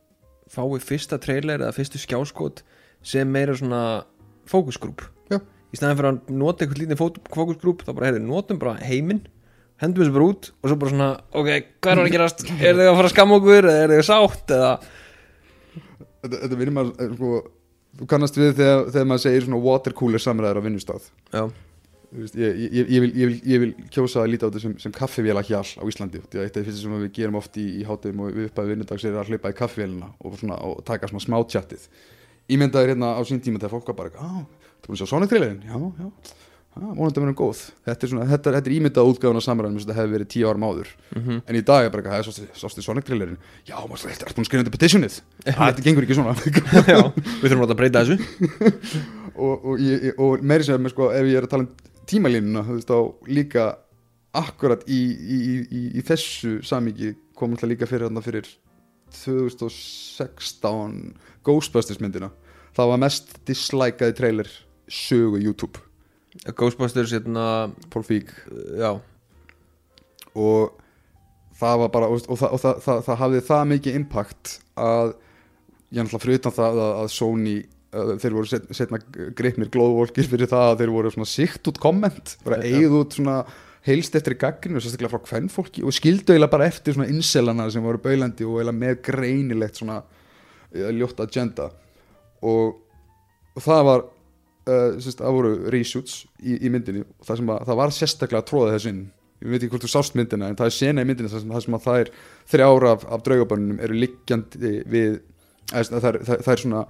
fái 0.51 0.81
fyrsta 0.83 1.19
trailer 1.23 1.61
eða 1.61 1.75
fyrstu 1.77 2.01
skjáskot 2.01 2.65
sem 3.07 3.29
meira 3.29 3.55
svona 3.57 4.05
fókusgrúp. 4.51 5.05
Í 5.71 5.79
staðin 5.79 5.99
fyrir 6.01 6.11
að 6.11 6.33
nota 6.35 6.65
eitthvað 6.65 6.81
lítið 6.83 6.99
fókusgrúp 7.31 7.85
þá 7.87 7.93
bara 7.93 8.09
heyrðu, 8.09 8.25
notum 8.27 8.59
bara 8.59 8.73
heiminn 8.83 9.21
hendum 9.81 10.05
þessu 10.05 10.15
bara 10.17 10.29
út 10.29 10.51
og 10.51 10.69
svo 10.69 10.79
bara 10.81 10.93
svona 10.93 11.09
ok, 11.31 11.51
hvað 11.81 11.93
er 11.93 12.03
að 12.03 12.13
gerast, 12.15 12.45
er 12.67 12.77
þau 12.77 12.87
að 12.89 12.99
fara 12.99 13.09
að 13.09 13.15
skamma 13.15 13.39
okkur 13.39 13.71
eða 13.71 13.85
er 13.85 13.95
þau 13.95 14.09
sátt 14.11 14.55
eða? 14.57 14.73
Þetta, 16.21 16.35
þetta 16.35 16.59
vinnir 16.61 16.77
maður 16.77 16.93
eh, 17.01 17.15
sko, 17.15 17.31
þú 18.01 18.09
kannast 18.11 18.41
við 18.41 18.53
þegar, 18.59 18.85
þegar 18.91 19.09
maður 19.13 19.25
segir 19.25 19.47
svona 19.47 19.63
watercooler 19.65 20.25
samræður 20.25 20.61
á 20.61 20.67
vinnustaf 20.67 21.09
já, 21.09 21.43
veist, 22.13 22.37
ég, 22.39 22.63
ég, 22.67 22.91
ég, 22.91 23.01
vil, 23.05 23.11
ég, 23.15 23.27
vil, 23.31 23.41
ég 23.53 23.65
vil 23.65 23.73
kjósa 23.95 24.25
að 24.25 24.33
líta 24.35 24.47
á 24.47 24.49
þetta 24.51 24.65
sem, 24.65 24.77
sem 24.83 24.95
kaffivéla 24.95 25.45
hjal 25.47 25.63
á 25.63 25.85
Íslandi. 25.87 26.23
Af 26.27 26.33
því 26.35 26.65
fyrst 26.67 26.83
sem 26.83 26.97
við 27.05 27.13
gerum 27.19 27.39
oft 27.39 27.59
í, 27.61 27.67
í 27.81 27.85
hátum 27.87 28.25
og 28.27 28.35
við 28.35 28.49
uppaði 28.51 28.75
vinnudags 28.75 29.05
er 29.07 29.19
að 29.21 29.31
hlaupa 29.31 29.53
í 29.53 29.59
kaffivélina 29.61 30.11
og, 30.19 30.39
svona, 30.41 30.59
og 30.67 30.83
taka 30.89 31.11
svona 31.11 31.23
smá 31.23 31.39
tjattið 31.47 31.87
ímyndaður 32.51 32.95
hérna 32.95 33.15
á 33.15 33.21
sín 33.27 33.41
tíma 33.43 33.61
þegar 33.61 33.77
fólk 33.77 33.91
var 33.93 33.99
bara 34.03 34.27
á, 34.27 34.31
þú 34.83 34.91
búin 34.91 34.97
að 34.97 35.03
sjá 35.03 35.11
Sonic 35.13 35.31
trailerin? 35.31 35.61
Já, 35.67 35.77
já 35.77 36.07
ah, 36.79 36.95
að 36.95 37.19
vera 37.21 37.35
góð. 37.37 37.61
Þetta 37.87 38.07
er, 38.07 38.11
svona, 38.13 38.27
þetta, 38.31 38.53
þetta 38.57 38.71
er 38.71 38.75
ímyndað 38.77 39.11
útgáðan 39.11 39.43
á 39.43 39.47
samræðum 39.47 39.79
sem 39.79 39.89
þetta 39.91 39.99
hefði 39.99 40.15
verið 40.15 40.31
tíu 40.35 40.51
árum 40.51 40.67
áður. 40.67 40.91
Mhm. 41.17 41.41
en 41.47 41.59
í 41.59 41.63
dag 41.67 41.85
er 41.85 41.91
bara 41.91 42.03
eitthvað, 42.03 42.17
"Hæ, 42.17 42.29
sástu- 42.29 42.59
sástu 42.63 42.83
Sonic 42.83 43.05
trailerin 43.07 43.39
já, 43.67 43.77
maður 43.87 44.07
þetta 44.07 44.27
er 44.27 44.35
búin 44.35 44.45
að 44.45 44.51
skrifa 44.51 44.63
þetta 44.65 44.77
petitionið? 44.77 45.21
Ah, 45.47 45.71
þetta 45.71 45.87
gengur 45.87 46.07
ekki 46.07 46.19
svona. 46.19 46.35
Já, 46.95 47.01
við 47.43 47.47
þurfum 47.51 47.65
alltaf 47.67 47.77
að 47.77 47.81
breyta 47.83 48.05
þessu. 48.05 48.19
Og, 49.41 49.63
og, 49.65 49.79
og 50.21 50.43
meiri 50.45 50.65
sem 50.67 50.89
sko, 50.91 51.07
ef 51.17 51.25
ég 51.25 51.39
er 51.39 51.47
að 51.47 51.53
tala 51.55 51.65
um 51.65 51.90
tímalínuna 52.09 52.65
þú 52.67 52.73
veist, 52.79 52.91
þá 52.91 52.99
líka 53.29 53.65
akkurat 54.37 54.83
í, 54.87 55.01
í, 55.11 55.37
í, 55.37 55.67
í, 55.67 55.81
í 55.99 56.01
þessu 56.07 56.61
samíki 56.67 57.15
kom 57.37 57.53
alltaf 57.55 57.69
líka 57.71 57.87
fyrir 57.89 58.07
þarna 58.07 58.23
fyrir 58.25 58.47
2016 59.11 61.15
Ghostbusters 61.47 62.01
myndina. 62.03 62.29
Það 62.77 62.91
var 62.93 62.99
mest 63.03 63.27
dislikeaði 63.49 64.15
trailer 64.17 64.49
sögu 64.91 65.39
YouTube. 65.41 65.77
Ghostbusters, 66.55 67.13
hérna, 67.17 67.45
Paul 67.91 68.05
Feig 68.07 68.29
já. 68.79 68.93
Og 70.39 70.63
það 71.59 71.75
var 71.83 71.91
bara 71.97 72.07
og, 72.13 72.19
og, 72.29 72.37
það, 72.39 72.51
og 72.55 72.61
það, 72.63 72.75
það, 72.85 72.99
það 73.09 73.21
hafði 73.25 73.41
það 73.49 73.63
mikið 73.75 73.93
impact 73.99 74.45
að 74.79 75.09
ég 75.91 75.99
náttúrulega 76.05 76.25
fyrir 76.25 76.41
utan 76.41 76.59
það 76.61 76.75
að, 76.85 76.93
að 77.01 77.09
Sony 77.17 77.59
þeir 77.91 78.37
voru 78.37 78.47
set, 78.47 78.69
setna 78.77 79.01
greipnir 79.37 79.71
glóðvolkir 79.73 80.29
fyrir 80.31 80.51
það 80.51 80.69
að 80.69 80.83
þeir 80.83 80.93
voru 80.95 81.11
svona 81.15 81.31
síkt 81.31 81.71
út 81.73 81.81
komment 81.83 82.37
bara 82.47 82.61
eigið 82.63 82.97
út 83.01 83.17
svona 83.19 83.41
heilst 83.87 84.17
eftir 84.19 84.37
gaggrinni 84.39 84.79
og 84.79 84.85
sérstaklega 84.85 85.15
frá 85.15 85.25
kvennfólki 85.25 85.85
og 85.87 85.95
skildu 85.97 86.35
eiginlega 86.35 86.53
bara 86.53 86.69
eftir 86.69 86.97
svona 86.97 87.09
inselana 87.11 87.69
sem 87.73 87.85
voru 87.85 88.01
baulandi 88.03 88.47
og 88.47 88.59
eiginlega 88.59 88.81
með 88.83 88.99
greinilegt 89.09 89.81
svona 89.81 90.01
uh, 90.03 90.91
ljótt 90.95 91.23
agenda. 91.25 91.71
Og, 92.47 92.77
og 93.57 93.65
það 93.65 93.87
var 93.89 94.05
uh, 94.05 95.01
sérst, 95.01 95.23
það 95.23 95.39
voru 95.39 95.55
reshoots 95.73 96.21
í, 96.45 96.59
í 96.61 96.73
myndinni 96.73 97.07
og 97.07 97.27
það 97.27 97.43
að 97.57 97.73
það 97.73 97.81
var 97.83 97.97
sérstaklega 97.97 98.45
að 98.45 98.51
tróða 98.53 98.77
þess 98.77 98.93
inn. 98.93 99.03
Ég 99.41 99.49
veit 99.55 99.63
ekki 99.63 99.73
hvort 99.73 99.87
þú 99.87 99.93
sást 99.95 100.17
myndina 100.19 100.51
en 100.53 100.61
það 100.61 100.69
er 100.69 100.77
sena 100.77 101.03
í 101.03 101.09
myndinni 101.09 101.33
þar 101.33 101.43
sem, 101.47 101.53
þar 101.57 101.65
sem 101.65 101.77
að 101.79 101.85
það 101.87 102.03
er 102.03 102.15
þrjára 102.53 102.95
af, 102.99 103.07
af 103.09 103.23
draugabörnunum 103.25 103.81
eru 103.87 103.97
liggjandi 103.97 104.73
við 104.85 105.23
það 105.71 105.81
er, 105.81 106.19
það, 106.27 106.43
það 106.45 106.53
er 106.53 106.63
svona 106.67 106.83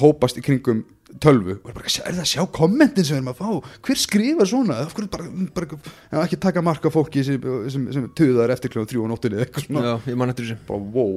hópast 0.00 0.38
í 0.40 0.44
kringum 0.44 0.82
tölvu. 1.22 1.56
Og 1.64 1.70
er 1.72 1.76
bara, 1.76 1.90
er 1.90 2.16
það 2.16 2.22
að 2.24 2.30
sjá 2.32 2.44
kommentin 2.54 3.06
sem 3.06 3.16
við 3.16 3.20
erum 3.20 3.32
að 3.32 3.40
fá? 3.40 3.72
Hver 3.86 4.00
skrifar 4.00 4.50
svona? 4.50 4.78
Bara, 4.94 5.48
bara 5.56 6.24
ekki 6.24 6.38
taka 6.42 6.62
marka 6.64 6.92
fólki 6.94 7.24
sem, 7.26 7.48
sem, 7.72 7.88
sem 7.96 8.06
tuðar 8.18 8.52
eftir 8.54 8.72
kljóðum 8.72 8.90
þrjú 8.92 9.06
og 9.06 9.10
nóttinni 9.14 9.40
eitthvað 9.42 9.66
svona? 9.66 9.86
Já, 9.86 10.12
ég 10.12 10.20
man 10.20 10.32
eftir 10.32 10.46
þessu. 10.46 10.60
Bara 10.68 10.86
wow. 10.94 11.16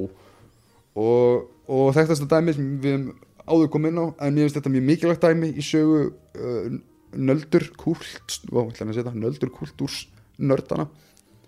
Og, 1.04 1.46
og 1.68 1.86
þekktasta 1.96 2.30
dæmi 2.30 2.56
sem 2.56 2.74
við 2.82 2.98
höfum 2.98 3.12
áður 3.44 3.70
komið 3.74 3.92
inn 3.92 4.00
á 4.00 4.06
en 4.08 4.34
mér 4.34 4.46
finnst 4.46 4.58
þetta 4.58 4.72
mjög 4.72 4.86
mikilvægt 4.88 5.24
dæmi 5.24 5.50
í 5.52 5.64
sögu 5.64 6.02
uh, 6.08 6.76
nöldur 7.14 7.66
kult 7.78 8.38
ó, 8.50 8.64
að 8.64 9.18
nöldur 9.20 9.52
kultúrs 9.54 10.04
nördana 10.40 10.88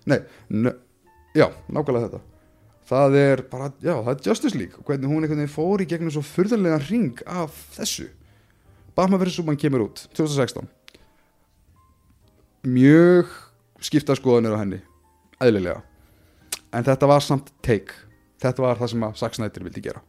nei, 0.06 0.20
já, 1.34 1.48
nákvæmlega 1.72 2.10
þetta 2.10 2.20
það 2.86 3.18
er 3.20 3.42
bara, 3.50 3.72
já, 3.82 3.94
það 3.94 4.12
er 4.14 4.30
Justice 4.30 4.58
League. 4.58 4.78
Og 4.78 4.88
hvernig 4.88 5.10
hún 5.10 5.24
einhvern 5.24 5.42
veginn 5.42 5.52
fór 5.56 5.82
í 5.82 5.88
gegnum 5.90 6.14
svo 6.14 6.22
furðarlega 6.26 6.80
ring 6.86 7.22
af 7.26 7.54
þessu. 7.76 8.08
Batman 8.96 9.20
vs. 9.20 9.38
Superman 9.38 9.60
kemur 9.60 9.88
út 9.88 10.06
2016 10.16 10.70
mjög 12.66 13.30
skipta 13.84 14.16
skoðanir 14.18 14.56
á 14.56 14.60
henni 14.60 14.80
eðlilega. 15.42 15.82
En 16.74 16.84
þetta 16.86 17.08
var 17.08 17.24
samt 17.24 17.52
take. 17.64 17.94
Þetta 18.42 18.64
var 18.64 18.80
það 18.80 18.92
sem 18.92 19.04
að 19.06 19.18
Zack 19.20 19.36
Snyder 19.38 19.66
vildi 19.66 19.84
gera. 19.84 20.02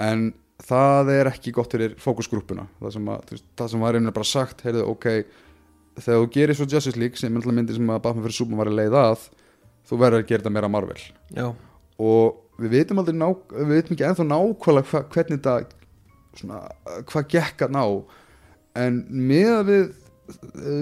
En 0.00 0.28
það 0.64 1.10
er 1.16 1.30
ekki 1.32 1.52
gott 1.56 1.72
fyrir 1.74 1.96
fókusgrúpuna 2.00 2.66
það 2.80 2.94
sem, 2.94 3.10
að, 3.12 3.32
veist, 3.34 3.48
það 3.58 3.72
sem 3.72 3.82
var 3.84 3.98
einnig 3.98 4.14
bara 4.16 4.28
sagt 4.28 4.62
heyrðu, 4.64 4.86
ok, 4.92 5.08
þegar 5.98 6.22
þú 6.22 6.30
gerir 6.36 6.56
svo 6.56 6.68
Justice 6.68 7.00
League 7.00 7.20
sem 7.20 7.32
er 7.32 7.42
alltaf 7.42 7.56
myndi 7.58 7.76
sem 7.76 7.92
að 7.92 8.02
Batman 8.06 8.24
fyrir 8.24 8.38
Superman 8.38 8.62
var 8.62 8.70
að 8.72 8.78
leiða 8.80 9.02
að 9.10 9.26
þú 9.86 9.98
verður 10.00 10.22
að 10.24 10.30
gera 10.30 10.44
þetta 10.44 10.54
meira 10.56 10.72
Marvel. 10.72 10.98
Já, 11.36 11.46
og 11.98 12.42
við 12.60 12.72
veitum 12.78 12.98
aldrei 13.02 13.16
ná, 13.16 13.28
við 13.52 13.72
veitum 13.74 13.96
ekki 13.96 14.06
ennþá 14.08 14.26
nákvæmlega 14.30 14.90
hva, 14.90 15.02
hvernig 15.12 15.38
þetta 15.40 15.54
svona, 16.36 16.60
hvað 17.10 17.28
gekk 17.34 17.64
að 17.66 17.76
ná. 17.76 17.84
En 18.76 18.98
með 19.08 19.52
að 19.54 19.70
við 19.70 19.86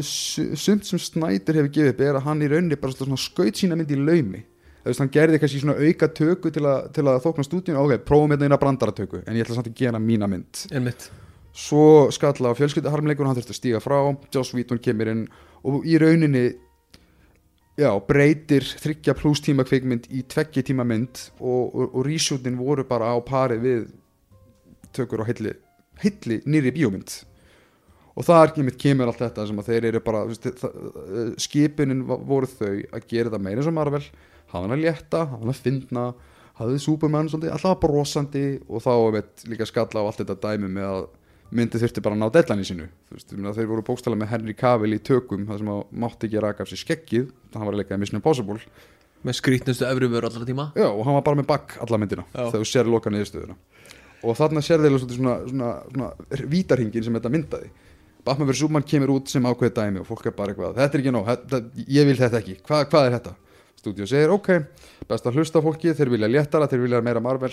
su- 0.03 0.57
sumt 0.57 0.87
sem 0.89 0.99
Snyder 0.99 1.61
hefur 1.61 1.73
gefið 1.75 1.93
upp 1.95 2.01
er 2.01 2.19
að 2.19 2.27
hann 2.29 2.43
í 2.43 2.49
rauninni 2.51 2.79
bara 2.81 2.93
svona 2.97 3.19
skaut 3.21 3.55
sína 3.61 3.77
myndi 3.79 3.95
í 3.95 4.01
laumi. 4.01 4.43
Þú 4.85 4.91
veist, 4.91 5.01
hann 5.01 5.13
gerði 5.15 5.39
kannski 5.41 5.61
svona 5.63 5.77
auka 5.81 6.09
töku 6.13 6.51
til 6.53 6.65
til 6.93 7.05
að 7.09 7.21
þókna 7.25 7.45
stúdíun, 7.47 7.79
ok, 7.81 8.03
prófum 8.05 8.35
þetta 8.35 8.49
eina 8.49 8.59
brandaratöku 8.61 9.23
en 9.25 9.37
ég 9.37 9.45
ætla 9.47 9.57
samt 9.57 9.71
að 9.71 9.79
gera 9.79 9.99
mína 10.03 10.29
mynd. 10.29 10.67
Einmitt. 10.73 11.11
Svo 11.55 12.11
skalla 12.11 12.51
á 12.53 12.59
fjölskyldaharmleikur 12.59 13.25
hann 13.29 13.37
þurfti 13.39 13.55
að 13.55 13.61
stíga 13.61 13.81
frá, 13.81 13.97
Joss 14.35 14.53
Whedon 14.53 14.81
kemur 14.83 15.09
inn 15.13 15.29
og 15.65 15.87
í 15.87 15.97
rauninni 16.03 16.49
já, 17.81 17.91
breytir 18.09 18.67
þryggja 18.81 19.15
pluss 19.19 19.43
tíma 19.45 19.65
kvikmynd 19.67 20.09
í 20.15 20.23
tveggja 20.31 20.63
tíma 20.67 20.85
mynd 20.87 21.25
og, 21.41 21.75
og, 21.75 21.87
og 21.95 22.05
reshootin 22.07 22.59
voru 22.61 22.85
bara 22.89 23.13
á 23.13 23.19
pari 23.27 23.59
við 23.63 23.87
tökur 24.95 25.25
á 25.25 25.29
heilli, 25.29 25.55
heilli 26.05 26.41
nýri 26.47 26.71
bíómynd. 26.77 27.17
Og 28.15 28.23
þar 28.29 28.53
kemur, 28.55 28.77
kemur 28.79 29.11
allt 29.11 29.25
þetta 29.25 29.49
sem 29.49 29.59
að 29.59 29.69
þeir 29.73 29.89
eru 29.91 30.01
bara 30.07 30.21
það, 30.31 30.77
va- 32.07 32.21
voru 32.23 32.47
þau 32.47 32.77
að 32.95 33.09
gera 33.11 33.33
það 33.35 33.43
meira 33.49 33.65
og 33.67 33.75
Marvel. 33.75 34.05
Hafa 34.53 34.63
hann 34.69 34.77
að 34.77 34.85
létta, 34.85 35.25
hafa 35.27 35.41
hann 35.41 35.51
að 35.51 35.63
finna 35.65 36.05
hafði 36.55 36.79
Superman 36.85 37.27
svolítið, 37.33 37.51
alltaf 37.57 37.81
brosandi 37.83 38.45
og 38.71 38.85
þá 38.85 38.93
veit 39.17 39.43
líka 39.51 39.67
skalla 39.67 40.05
á 40.05 40.07
allt 40.07 40.21
þetta 40.23 40.37
dæmi 40.45 40.71
með 40.77 40.87
að 40.93 41.07
myndi 41.55 41.81
þurfti 41.83 42.03
bara 42.05 42.17
að 42.17 42.23
ná 42.23 42.31
deadline 42.33 42.65
í 42.65 42.77
meina, 43.37 43.53
þeir 43.55 43.69
voru 43.71 43.85
bókstala 43.87 44.19
með 44.19 44.33
Henry 44.33 44.55
Cavill 44.59 44.97
í 44.97 45.03
tökum 45.05 45.47
það 45.49 45.61
sem 45.61 45.71
að 45.75 45.83
mátti 46.05 46.29
ekki 46.29 46.43
raka 46.43 46.65
af 46.65 46.71
sér 46.71 46.81
skeggið. 46.83 47.31
Hann 47.55 47.67
var 47.69 47.77
að 47.77 47.83
leika 47.83 47.99
í 47.99 48.03
Mission 48.03 48.19
Impossible. 48.19 48.59
Með 49.25 49.39
skrýtnustu 49.39 49.87
efruvör 49.89 50.27
allra 50.29 50.49
tíma. 50.49 50.69
Já, 50.77 50.89
og 50.91 51.05
hann 51.07 51.17
var 51.17 51.25
bara 51.25 51.41
með 51.41 51.49
bakk 51.53 51.79
alla 51.85 52.01
myndina 52.01 52.27
Já. 52.27 52.51
þegar 52.51 52.61
þú 52.61 52.69
sér 52.69 52.91
loka 52.91 53.13
niðurstöðuna. 53.13 53.57
Og 54.25 54.37
þarna 54.37 54.63
sér 54.65 54.85
þeir 54.85 54.99
svona, 54.99 55.15
svona, 55.17 55.37
svona, 55.49 55.71
svona 55.93 56.51
vítarhingin 56.53 57.07
sem 57.07 57.17
þetta 57.17 57.33
myndaði. 57.33 57.71
Batman 58.25 58.49
vs. 58.49 58.59
Superman 58.63 58.87
kemur 58.89 59.13
út 59.19 59.29
sem 59.29 59.45
ákveðið 59.45 59.75
dæmi 59.77 60.01
og 60.01 60.09
fólk 60.09 60.29
er 60.31 60.37
bara 60.37 60.53
eitthvað, 60.55 60.79
þetta 60.79 60.97
er 60.97 61.03
ekki 61.03 61.13
nóg 61.13 61.27
þetta, 61.29 61.59
ég 61.93 62.07
vil 62.09 62.17
þetta 62.17 62.39
ekki, 62.41 62.55
Hva, 62.65 62.79
hvað 62.89 63.09
er 63.09 63.17
þetta? 63.19 63.33
Stúdíu 63.83 64.07
segir, 64.09 64.33
ok, 64.33 64.49
best 65.11 65.27
að 65.29 65.37
hlusta 65.37 65.61
fólki 65.61 65.93
þeir 65.93 66.13
vilja 66.15 66.31
léttara, 66.31 66.69
þeir 66.71 66.87
vilja 66.87 67.03
meira 67.05 67.21
Marvel. 67.21 67.53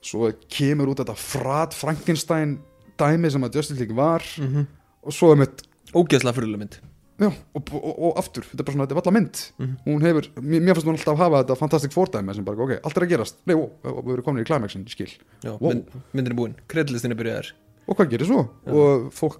Svo 0.00 0.30
kemur 0.48 0.88
út 0.94 1.02
þetta 1.02 1.16
frat 1.20 1.76
Frankenstein 1.76 2.56
dæmi 3.00 3.30
sem 3.32 3.44
að 3.48 3.58
Justice 3.60 3.80
League 3.80 3.96
var 3.96 4.22
mm 4.38 4.46
-hmm. 4.54 4.66
og 5.02 5.12
svo 5.16 5.32
er 5.32 5.42
mitt 5.44 5.62
Ógeðslega 5.94 6.36
fyrirlega 6.36 6.58
mynd 6.64 6.80
Já, 7.20 7.28
og, 7.54 7.68
og, 7.76 7.98
og 8.00 8.16
aftur, 8.18 8.44
þetta 8.48 8.60
er 8.62 8.64
bara 8.64 8.72
svona, 8.74 8.84
þetta 8.86 8.96
er 8.96 9.00
valla 9.00 9.12
mynd 9.18 9.40
Mhm. 9.58 9.76
hún 9.86 10.02
hefur, 10.02 10.24
mér, 10.40 10.60
mér 10.64 10.74
fannst 10.74 10.86
hún 10.88 10.96
alltaf 10.96 11.18
hafa 11.18 11.42
þetta 11.42 11.56
fantastic 11.58 11.92
fordæmi 11.92 12.34
sem 12.34 12.44
bara, 12.44 12.56
ok, 12.56 12.80
allt 12.84 12.96
er 12.96 13.02
að 13.04 13.08
gerast 13.10 13.34
nei, 13.46 13.56
ó, 13.56 13.68
við 13.84 14.12
erum 14.12 14.24
komin 14.24 14.44
í 14.44 14.48
ég 14.48 14.88
skil 14.88 15.10
Já, 15.44 15.50
Wow. 15.60 15.72
mynd, 15.74 15.84
myndin 16.14 16.32
er 16.32 16.36
búin, 16.36 16.54
kreddlistin 16.68 17.10
er 17.12 17.16
byrjaðar 17.16 17.52
og 17.86 17.96
hvað 17.96 18.10
gerir 18.10 18.26
svo? 18.26 18.48
Já. 18.66 18.72
og 18.72 19.12
fólk 19.12 19.36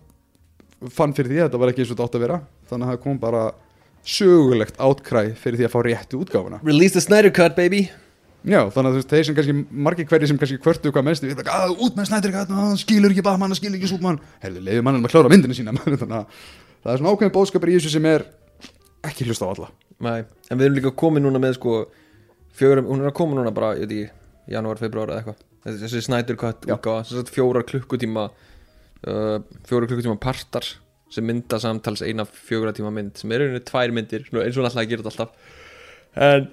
fann 0.88 1.12
fyrir 1.12 1.30
því 1.30 1.38
að 1.40 1.48
þetta 1.48 1.58
var 1.60 1.68
ekki 1.72 1.82
eins 1.84 1.90
og 1.90 1.96
þetta 1.96 2.06
átt 2.08 2.14
að 2.18 2.24
vera 2.24 2.40
þannig 2.70 2.86
að 2.86 2.92
það 2.92 3.02
kom 3.02 3.18
bara 3.18 3.42
sögulegt 4.04 4.76
átkræ 4.80 5.24
fyrir 5.36 5.58
því 5.60 5.66
að 5.68 5.74
fá 5.74 5.80
réttu 5.84 6.20
útgáfuna 6.24 6.60
Release 6.64 6.92
the 6.96 7.00
Snyder 7.00 7.30
Cut 7.30 7.56
baby 7.56 7.90
já, 8.44 8.60
þannig 8.72 8.88
að 8.88 8.94
þú 8.94 9.00
veist, 9.00 9.10
þeir 9.12 9.26
sem 9.28 9.36
kannski 9.38 9.54
margir 9.88 10.08
hverju 10.10 10.30
sem 10.30 10.40
kannski 10.40 10.58
kvörtu 10.62 10.92
hvað 10.94 11.06
mennst 11.08 11.24
við 11.26 11.42
að 11.44 11.74
út 11.76 11.98
með 11.98 12.08
snættir 12.10 12.36
hann 12.38 12.78
skilur 12.80 13.12
ekki 13.14 13.24
Batman, 13.26 13.52
hann 13.52 13.58
skilur 13.58 13.76
ekki 13.78 13.90
Superman. 13.90 14.20
Heyrðu, 14.44 14.62
leiður 14.68 14.86
mannum 14.86 15.08
að 15.08 15.14
klára 15.14 15.32
myndinu 15.32 15.56
sína 15.58 15.74
þannig 15.80 16.04
að 16.06 16.40
það 16.80 16.92
er 16.94 17.02
svona 17.02 17.14
ákveðin 17.14 17.34
bóðskapur 17.36 17.72
í 17.72 17.76
þessu 17.78 17.92
sem 17.96 18.08
er 18.10 18.26
ekki 19.10 19.26
hlusta 19.28 19.48
á 19.48 19.52
alla. 19.52 19.70
Nei, 20.00 20.20
en 20.48 20.60
við 20.60 20.66
erum 20.68 20.78
líka 20.78 20.94
komið 21.02 21.26
núna 21.26 21.42
með 21.42 21.58
sko 21.58 21.74
fjögur, 22.56 22.84
hún 22.88 23.02
er 23.04 23.10
að 23.10 23.16
koma 23.20 23.36
núna 23.36 23.52
bara, 23.56 23.74
ég 23.76 23.84
veit 23.88 23.96
ekki, 23.96 24.14
janúar, 24.54 24.80
februar 24.80 25.12
eða 25.12 25.20
eitthvað. 25.20 25.42
Þessi- 25.66 25.90
sem 26.00 27.18
sagt 27.20 27.34
fjórar 27.34 27.66
klukkutíma 27.68 28.30
uh, 28.30 29.36
fjórar 29.68 29.90
klukkutíma 29.90 30.16
partar 30.20 30.64
sem 31.12 31.26
mynda 31.26 31.58
samtals 31.60 32.00
eina 32.06 32.24
fjóra 32.24 32.72
tíma 32.72 32.92
mynd 32.94 33.18
sem 33.20 33.32
er 33.34 33.44
einu 33.48 33.60
tvær 33.66 33.92
myndir, 33.92 34.24
eins 34.30 34.56
og 34.56 34.64
alltaf 34.64 34.80
að 34.80 34.90
gera 34.92 35.04
þetta 35.04 35.12
alltaf. 35.12 35.56
En 36.16 36.48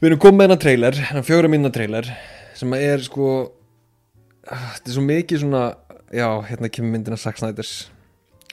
við 0.00 0.10
erum 0.10 0.20
komið 0.20 0.38
með 0.38 0.46
hennar 0.48 0.60
trailer, 0.64 1.00
hennar 1.10 1.26
fjóra 1.28 1.52
mynda 1.52 1.70
trailer 1.74 2.10
sem 2.56 2.72
er 2.76 3.02
sko 3.04 3.30
ah, 4.48 4.74
þetta 4.76 4.88
er 4.88 4.96
svo 4.96 5.04
mikið 5.04 5.42
svona 5.44 5.64
já, 6.10 6.26
hérna 6.48 6.70
kemur 6.72 6.94
myndina 6.94 7.18
Zack 7.20 7.38
Snyders. 7.38 7.90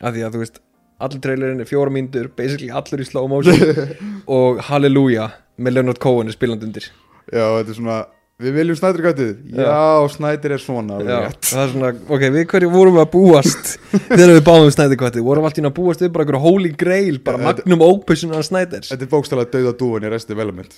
Af 0.02 0.14
því 0.14 0.26
að 0.26 0.36
þú 0.36 0.42
veist 0.44 0.60
allir 1.02 1.22
trailerin 1.22 1.62
er 1.62 1.70
fjóra 1.70 1.94
myndur, 1.94 2.30
basically 2.38 2.70
allur 2.74 3.02
í 3.02 3.08
slow 3.08 3.30
motion. 3.32 3.58
Og 4.38 4.62
Hallelujah 4.68 5.34
með 5.58 5.78
Leonard 5.78 6.02
Cohen 6.02 6.30
er 6.30 6.38
spilandi 6.38 6.68
undir. 6.70 6.90
Já, 7.32 7.46
þetta 7.58 7.74
er 7.74 7.80
svona 7.80 7.98
við 8.38 8.54
viljum 8.60 8.78
snættir 8.78 9.08
gætið 9.08 9.32
Já. 9.56 9.64
já, 9.66 10.10
snættir 10.14 10.54
er 10.58 10.62
svona 10.62 11.00
Já, 11.02 11.18
það 11.42 11.64
er 11.64 11.72
svona, 11.74 11.94
ok, 12.06 12.28
við 12.36 12.46
hverju 12.52 12.70
vorum 12.74 13.00
við 13.00 13.06
að 13.06 13.10
búast 13.16 13.74
þegar 14.12 14.36
við 14.36 14.44
báðum 14.46 14.76
Snyder 14.76 15.02
Cut 15.02 15.18
vorum 15.26 15.50
alltaf 15.50 15.72
að 15.72 15.76
búast 15.80 16.06
við 16.06 16.14
bara 16.14 16.28
einhverju 16.28 16.44
holy 16.46 16.76
grail 16.78 17.18
bara 17.26 17.42
magnum 17.42 17.88
ópussunar 17.88 18.46
Snyders 18.46 18.94
þetta 18.94 19.08
er 19.08 19.12
bókstæðlega 19.16 19.58
dauða 19.58 19.76
dúan 19.82 20.06
í 20.06 20.14
resti 20.14 20.38
velament 20.38 20.78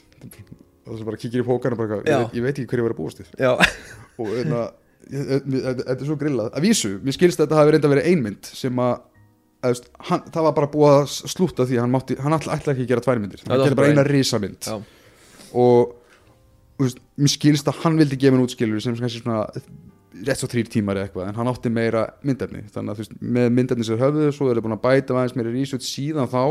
og 0.89 0.95
þess 0.95 1.03
að 1.03 1.09
bara 1.11 1.21
kíkir 1.21 1.43
í 1.43 1.45
pókan 1.45 1.75
og 1.75 1.81
bara, 1.83 1.99
ég, 2.07 2.31
ég 2.39 2.45
veit 2.45 2.55
ekki 2.55 2.69
hverju 2.71 2.87
var 2.87 2.95
að 2.95 2.99
búast 2.99 3.21
við. 3.21 3.29
Og 4.19 4.31
hérna, 4.33 4.63
þetta 5.09 5.95
er 5.95 6.07
svo 6.07 6.17
grillað. 6.19 6.49
Að 6.57 6.65
vísu, 6.65 6.91
mér 7.05 7.15
skilst 7.15 7.39
að 7.39 7.45
þetta 7.47 7.59
hafi 7.59 7.75
reynda 7.75 7.91
verið 7.93 8.09
einmynd 8.09 8.49
sem 8.49 8.81
að 8.83 8.95
veist, 9.67 9.89
hann, 10.09 10.25
það 10.33 10.47
var 10.47 10.55
bara 10.57 10.71
búið 10.73 10.95
að 10.95 11.13
slúta 11.35 11.67
því 11.69 11.77
að 11.77 11.83
hann, 11.85 11.93
mátti, 11.93 12.17
hann 12.23 12.37
ætla, 12.39 12.57
ekki 12.57 12.87
að 12.87 12.91
gera 12.93 13.05
tvær 13.05 13.21
myndir. 13.21 13.43
Það 13.43 13.53
hann 13.53 13.65
gerði 13.67 13.79
bara 13.81 13.93
eina 13.93 14.07
risamynd 14.07 14.69
og 15.59 15.95
veist, 16.87 16.99
mér 17.19 17.33
skilst 17.33 17.69
að 17.69 17.79
hann 17.83 17.97
vildi 17.99 18.19
gefa 18.19 18.37
hann 18.37 18.45
útskilur 18.45 18.83
sem 18.83 18.97
kannski 18.97 19.23
svona 19.23 19.45
rétt 20.19 20.41
svo 20.41 20.49
þrýr 20.51 20.69
tímar 20.71 20.99
eða 20.99 21.09
eitthvað 21.09 21.29
en 21.29 21.39
hann 21.39 21.49
átti 21.51 21.71
meira 21.73 22.05
myndefni. 22.25 22.65
Þannig 22.73 22.93
að 22.93 22.99
þú 22.99 23.05
veist, 23.05 23.17
með 23.37 23.49
myndefni 23.55 23.87
sér 23.87 24.01
höfðu 24.01 24.29
svo 24.35 24.49
er 24.49 24.59
það 24.59 24.67
búin 24.67 24.77
að 24.77 24.85
bæta 24.85 25.15
aðeins 25.15 25.37
meira 25.37 25.53
research 25.53 25.87
síðan 25.87 26.31
þá. 26.31 26.43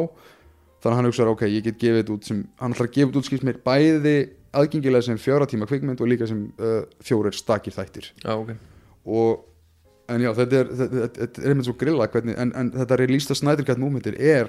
Þannig 0.79 0.93
að 0.93 0.99
hann 1.01 1.11
hugsaður 1.11 1.33
ok, 1.35 1.45
ég 1.51 1.67
get 1.67 1.81
gefið 1.83 2.01
þetta 2.03 2.15
út 2.15 2.29
sem 2.29 2.43
hann 2.61 2.75
ætlar 2.77 2.89
að 2.89 2.97
gefa 2.97 3.19
út 3.19 3.29
skilst 3.29 3.47
mér 3.49 3.61
bæði 3.65 4.17
aðgengilega 4.59 5.07
sem 5.09 5.21
fjóra 5.21 5.49
tíma 5.51 5.67
kvikmynd 5.69 6.01
og 6.01 6.11
líka 6.11 6.29
sem 6.31 6.47
uh, 6.63 6.81
fjórir 7.05 7.37
stakir 7.37 7.75
þættir. 7.75 8.13
Já, 8.23 8.33
ok. 8.37 8.53
Og 9.09 9.45
en 10.09 10.25
já, 10.25 10.31
þetta 10.39 10.63
er, 10.63 10.71
þetta, 10.79 11.05
þetta, 11.19 11.43
er 11.43 11.53
einmitt 11.53 11.69
svo 11.69 11.77
grilla 11.81 12.09
hvernig, 12.13 12.39
en, 12.41 12.53
en 12.57 12.73
þetta 12.77 12.99
released 13.01 13.37
Snyder 13.37 13.67
Cut 13.67 13.81
movementir 13.81 14.17
er, 14.17 14.49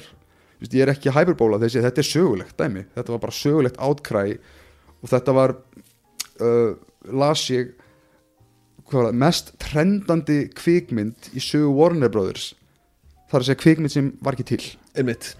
þú 0.55 0.63
veist, 0.63 0.77
ég 0.77 0.85
er 0.85 0.93
ekki 0.93 1.13
hyperbóla 1.15 1.59
þessi, 1.61 1.83
þetta 1.83 2.03
er 2.03 2.07
sögulegt 2.07 2.55
dæmi, 2.59 2.85
þetta 2.95 3.15
var 3.15 3.23
bara 3.25 3.35
sögulegt 3.35 3.81
átkræ 3.89 4.23
og 4.99 5.11
þetta 5.11 5.35
var 5.35 5.55
uh, 5.55 6.73
las 7.09 7.45
ég 7.51 7.75
var 8.89 9.09
það, 9.09 9.19
mest 9.21 9.53
trendandi 9.61 10.39
kvikmynd 10.57 11.31
í 11.37 11.43
sögu 11.43 11.71
Warner 11.77 12.11
Brothers. 12.11 12.53
Það 13.29 13.37
er 13.37 13.43
að 13.43 13.49
segja 13.49 13.61
kvikmynd 13.63 13.93
sem 13.93 14.11
var 14.25 14.35
ekki 14.35 14.47
til. 14.55 14.63
Einmitt. 14.97 15.33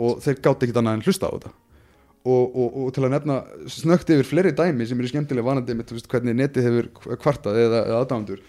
Og 0.00 0.18
þeir 0.24 0.40
gátt 0.42 0.64
ekkert 0.64 0.80
annað 0.80 0.98
en 0.98 1.04
hlusta 1.06 1.30
á 1.30 1.34
þetta. 1.36 1.52
Og, 2.20 2.42
og, 2.50 2.72
og 2.82 2.88
til 2.92 3.04
að 3.06 3.14
nefna 3.14 3.36
snögt 3.70 4.10
yfir 4.12 4.26
fleiri 4.28 4.50
dæmi 4.52 4.84
sem 4.88 4.98
eru 5.00 5.08
skemmtilega 5.08 5.46
vanandi 5.46 5.76
með 5.76 5.94
veist, 5.94 6.08
hvernig 6.10 6.34
netið 6.36 6.66
hefur 6.66 6.88
kvartað 7.22 7.60
eða, 7.62 7.78
eða 7.86 8.00
aðdæmandur 8.02 8.42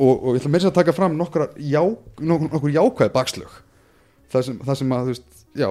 og, 0.00 0.14
og 0.14 0.28
ég 0.32 0.40
ætla 0.40 0.52
meira 0.54 0.70
að 0.70 0.78
taka 0.78 0.94
fram 0.96 1.18
nokkra 1.18 1.50
já, 1.60 1.82
nokkur, 2.16 2.48
nokkur 2.48 2.72
jákvæði 2.72 3.12
bakslög. 3.12 3.58
Það 4.32 4.46
sem, 4.46 4.58
það 4.64 4.78
sem 4.80 4.94
að 4.96 5.02
þú 5.02 5.12
veist, 5.12 5.42
já 5.60 5.68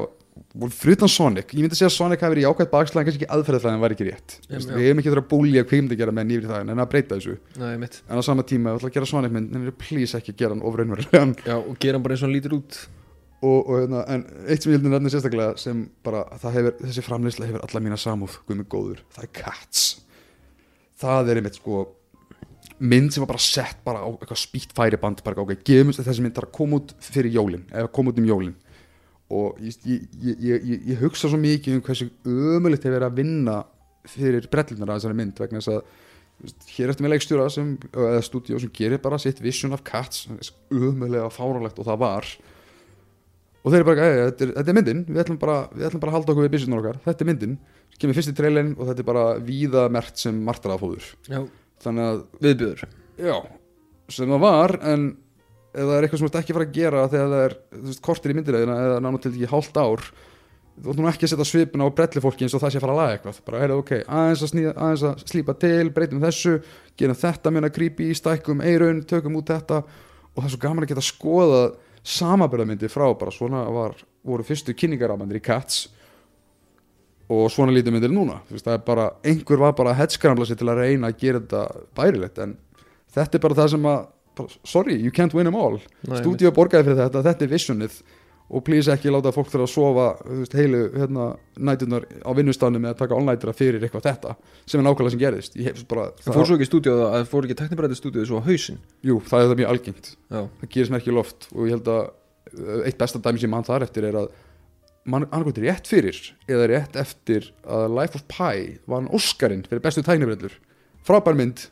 voru 0.54 0.74
frutan 0.74 1.10
Sonic, 1.12 1.54
ég 1.54 1.64
myndi 1.64 1.76
að 1.76 1.80
segja 1.80 1.90
að 1.90 1.96
Sonic 1.96 2.24
hafi 2.24 2.34
verið 2.36 2.46
jákvæð 2.46 2.70
bakslag 2.72 3.02
en 3.02 3.08
kannski 3.10 3.22
ekki 3.24 3.34
aðferðafræðin 3.36 3.82
var 3.84 3.96
ekki 3.96 4.08
rétt. 4.08 4.36
Já. 4.48 4.60
við 4.60 4.86
hefum 4.86 5.02
ekki 5.02 5.12
þurfa 5.12 5.24
að 5.24 5.32
búlja 5.34 5.66
kvikmyndi 5.68 5.98
gera 6.00 6.14
menn 6.16 6.32
yfir 6.36 6.48
í 6.48 6.52
það 6.52 6.72
en 6.74 6.84
að 6.84 6.90
breyta 6.94 7.18
þessu. 7.18 7.36
Nei, 7.60 7.74
en 7.76 8.22
á 8.22 8.24
sama 8.26 8.46
tíma, 8.48 8.74
þú 8.74 8.82
ætla 8.82 8.92
að 8.92 8.96
gera 8.98 9.10
Sonic 9.10 9.36
mynd 9.36 9.60
en 9.60 9.68
please 9.82 10.18
ekki 10.20 10.36
gera 10.40 10.56
hann 10.56 10.66
ofraunverulegan 10.66 11.36
og 11.58 11.78
gera 11.82 12.00
hann 12.00 12.06
bara 12.06 12.18
eins 12.18 12.24
og 12.24 12.30
hann 12.30 12.36
lítur 12.38 12.58
út. 12.60 12.80
Og, 13.40 13.60
og 13.60 13.76
hérna, 13.80 14.02
en 14.12 14.26
eitt 14.52 14.66
sem 14.66 14.74
ég 14.74 14.80
heldur 14.80 14.92
nefnir 14.92 15.14
sérstaklega 15.14 15.54
sem 15.62 15.86
bara, 16.04 16.26
hefur, 16.44 16.74
þessi 16.82 17.04
framleysla 17.06 17.48
hefur 17.48 17.64
alla 17.64 17.82
mína 17.86 18.00
samúð, 18.00 18.42
guð 18.48 18.60
mig 18.60 18.68
góður 18.72 19.06
það 19.16 19.30
er 19.30 19.32
Cats. 19.38 19.86
Það 21.00 21.32
er 21.32 21.40
einmitt 21.40 21.62
sko 21.62 21.86
mynd 22.80 23.14
sem 23.14 23.24
var 23.24 23.32
bara 23.32 23.44
sett 23.44 23.80
bara 23.88 24.04
á 24.04 24.08
eitthvað 24.12 24.42
spýtt 24.42 24.76
færiband 24.76 25.24
bara 25.24 25.44
ok, 25.44 25.56
gefum 25.68 25.96
þessi 25.96 26.24
mynd 26.24 26.36
þarf 26.36 26.50
að 26.50 26.58
koma 26.60 26.80
út 26.80 26.92
fyrir 27.04 27.32
jólin, 27.36 27.64
eða 27.72 27.92
koma 27.96 28.12
út 28.12 28.20
um 28.20 28.28
jólin 28.28 28.58
og 29.30 29.58
ég, 29.62 29.78
ég, 29.86 30.06
ég, 30.20 30.38
ég, 30.44 30.86
ég 30.94 31.02
hugsa 31.04 31.30
svo 31.30 31.40
mikið 31.42 31.78
um 31.78 31.84
hversu 31.86 32.10
ömulegt 32.26 32.86
hefur 32.86 32.98
verið 32.98 33.10
að 33.10 33.20
vinna 33.22 33.58
fyrir 34.10 34.48
brellunar 34.50 34.94
að 34.94 35.02
þessari 35.02 35.20
mynd 35.20 35.42
vegna 35.44 35.62
þess 35.62 35.74
að 35.76 35.82
veist, 36.44 36.70
hér 36.76 36.94
eftir 36.94 37.06
með 37.06 37.14
leikstjóra 37.16 37.50
sem, 37.54 37.74
eða 37.92 38.22
stúdíó 38.26 38.62
sem 38.62 38.74
gerir 38.74 39.04
bara 39.04 39.20
sitt 39.22 39.42
vision 39.44 39.76
of 39.76 39.84
cats 39.86 40.28
ömulega 40.74 41.30
fárálegt 41.34 41.82
og 41.82 41.90
það 41.90 42.02
var. 42.06 42.30
Og 43.60 43.74
þeir 43.74 43.82
eru 43.82 43.90
bara, 43.90 44.08
"Jæja, 44.08 44.28
þetta 44.32 44.46
er, 44.46 44.52
þetta 44.58 44.72
er 44.72 44.78
myndin 44.80 45.06
við 45.06 45.22
ætlum, 45.24 45.40
bara, 45.40 45.58
við 45.76 45.90
ætlum 45.90 46.02
bara 46.02 46.12
að 46.12 46.18
halda 46.18 46.32
okkur 46.34 46.46
við 46.48 46.54
businessun 46.56 46.80
okkar. 46.80 47.00
Þetta 47.06 47.26
er 47.26 47.30
myndin, 47.30 47.58
svo 47.92 48.00
kemur 48.00 48.16
fyrst 48.16 48.32
í 48.32 48.36
trailerin 48.38 48.76
og 48.78 48.88
þetta 48.88 49.04
er 49.04 49.10
bara 49.10 49.26
víða 49.44 49.90
mert 49.92 50.18
sem 50.18 50.38
martraðafóður 50.46 51.10
þannig 51.84 52.06
að, 52.06 52.22
viðbjöður 52.44 52.84
já 53.20 53.36
sem 54.10 54.32
það 54.32 54.42
var, 54.42 54.74
en 54.90 55.04
ef 55.70 55.84
það 55.84 55.96
er 55.96 56.08
eitthvað 56.08 56.20
sem 56.20 56.26
þú 56.26 56.32
ert 56.32 56.42
ekki 56.42 56.54
að 56.54 56.60
fara 56.60 56.68
að 56.70 56.78
gera 56.80 57.06
þegar 57.14 57.32
það 57.34 57.46
er 57.46 57.56
veist, 57.86 58.02
kortir 58.06 58.34
í 58.34 58.38
myndiræðina 58.38 58.78
eða 58.88 59.00
nánu 59.06 59.22
til 59.22 59.34
ekki 59.34 59.52
hálft 59.54 59.80
ár 59.80 60.10
þú 60.80 60.94
ætlum 60.94 61.06
nú 61.06 61.12
ekki 61.12 61.28
að 61.28 61.32
setja 61.34 61.48
svipuna 61.48 61.88
á 61.88 61.96
brelli 61.96 62.24
fólki 62.24 62.46
eins 62.46 62.56
og 62.56 62.64
það 62.64 62.72
sé 62.72 62.80
að 62.80 62.84
fara 62.86 62.94
að 62.94 63.00
laga 63.00 63.16
eitthvað. 63.16 63.40
Bara, 63.48 63.62
heyrðu, 63.64 63.78
ok, 63.84 63.92
aðeins 64.08 64.44
að, 64.44 64.52
sníða, 64.54 64.74
aðeins 64.86 65.06
að 65.10 65.24
slípa 65.32 65.56
til 65.60 65.92
breytum 65.96 66.24
þessu, 66.24 66.54
gerum 67.00 67.20
þetta 67.20 67.54
minna 67.54 67.72
creepy, 67.76 68.10
stækkum 68.16 68.64
eirun, 68.64 69.02
tökum 69.10 69.40
út 69.40 69.52
þetta. 69.52 69.82
Og 70.32 70.40
það 70.40 70.48
er 70.48 70.54
svo 70.54 70.62
gaman 70.64 70.86
að 70.86 70.94
geta 70.94 71.06
skoða 71.06 71.64
samabörðamyndi 72.10 72.92
frá 72.92 73.06
bara 73.20 73.34
svona 73.36 73.66
var, 73.76 73.98
voru 74.24 74.46
fyrstu 74.48 74.76
kynningaramandir 74.78 75.42
í 75.42 75.44
Cats 75.44 75.90
og 77.30 77.50
svona 77.54 77.76
lítið 77.76 77.98
myndir 77.98 78.14
núna. 78.14 78.40
Veist, 78.50 78.70
bara, 78.88 79.12
einhver 79.28 79.60
var 79.62 79.76
bara 79.78 79.92
að 79.94 80.06
headskramla 80.06 80.48
sig 80.48 80.58
til 80.62 80.70
að 80.72 80.86
reyna 80.86 81.12
að 81.12 81.20
gera 81.20 81.44
þetta 81.44 81.84
bærilegt 81.98 82.40
en 82.46 82.56
þetta 83.14 83.38
er 83.38 83.44
bara 83.44 83.60
það 83.60 83.74
sem 83.76 83.90
að 83.92 84.08
sorry, 84.64 84.96
you 85.00 85.12
can't 85.12 85.34
win 85.34 85.50
them 85.50 85.58
all. 85.60 85.80
Stúdíu 86.08 86.52
borgaði 86.56 86.90
fyrir 86.90 87.04
þetta, 87.04 87.24
þetta 87.28 87.46
er 87.46 87.54
visionið 87.54 88.02
og 88.50 88.64
please 88.66 88.90
ekki 88.90 89.12
láta 89.14 89.32
fólk 89.34 89.52
þurfa 89.52 89.66
að 89.68 89.72
sofa 89.72 90.06
veist, 90.26 90.56
heilu 90.58 90.82
hérna, 90.96 91.26
nætunar 91.62 92.06
á 92.26 92.32
vinnustafnum 92.34 92.82
með 92.82 92.96
að 92.96 93.02
taka 93.04 93.18
online 93.18 93.54
fyrir 93.54 93.84
eitthvað 93.86 94.08
þetta 94.08 94.36
sem 94.66 94.82
er 94.82 94.88
nákvæmlega 94.88 95.14
sem 95.14 95.22
gerðist. 95.22 95.58
Hef 95.68 95.84
bara, 95.90 96.08
Það 96.24 96.40
fór 96.40 96.50
svo 96.50 96.58
ekki 96.58 96.70
stúdíu 96.70 96.96
að 97.06 97.28
fór 97.30 97.46
ekki 97.46 97.58
teknibræði 97.60 98.00
stúdíu 98.00 98.26
svo 98.26 98.42
á 98.42 98.48
hausinn? 98.48 98.80
Jú, 99.06 99.20
það 99.30 99.44
er 99.44 99.52
það 99.52 99.62
mjög 99.62 99.74
algengt. 99.76 100.12
Já, 100.34 100.42
það 100.62 100.72
gerist 100.76 100.94
mér 100.94 101.04
ekki 101.04 101.16
loft 101.16 101.50
og 101.54 101.68
ég 101.68 101.76
held 101.78 101.92
að 101.94 102.02
uh, 102.10 102.80
eitt 102.90 103.02
besta 103.02 103.22
dæmi 103.22 103.44
sem 103.44 103.54
mann 103.54 103.68
þar 103.70 103.86
eftir 103.86 104.10
er 104.10 104.22
að 104.24 104.32
mann 105.10 105.28
annarkvæmt 105.30 105.62
rétt 105.64 105.90
fyrir 105.90 106.18
eða 106.50 106.70
rétt 106.74 106.98
eftir 107.00 107.52
að 107.70 107.86
Life 108.00 108.18
of 108.18 108.26
Pi 108.32 108.80
vann 108.90 109.10
Óskarinn 109.14 109.66
fyrir 109.70 109.86
bestu 109.86 110.02
tæknibrellur. 110.06 110.58
Frábær 111.06 111.38
mynd, 111.38 111.70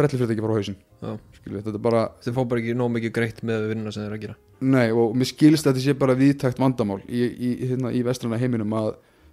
ekki 0.00 0.44
bara 0.44 0.54
á 0.54 0.58
hausinn. 0.58 0.78
Já. 1.02 1.12
Skilju, 1.38 1.62
þetta 1.62 1.78
er 1.78 1.84
bara, 1.84 2.02
Þeir 2.22 2.34
fá 2.36 2.42
bara 2.48 2.60
ekki 2.62 2.74
nóg 2.78 2.92
mikið 2.96 3.14
greitt 3.16 3.40
með 3.46 3.68
vinnuna 3.72 3.92
sem 3.94 4.04
þeir 4.06 4.16
að 4.16 4.24
gera. 4.26 4.36
Nei 4.62 4.92
og 4.94 5.16
mér 5.18 5.26
skilst 5.26 5.66
að 5.66 5.74
þetta 5.74 5.84
sé 5.88 5.94
bara 5.98 6.14
viðtækt 6.18 6.60
vandamál 6.62 7.00
í, 7.08 7.22
í, 7.26 7.50
hérna, 7.66 7.90
í 7.90 8.02
vestrana 8.06 8.38
heiminum 8.38 8.76
að 8.78 8.92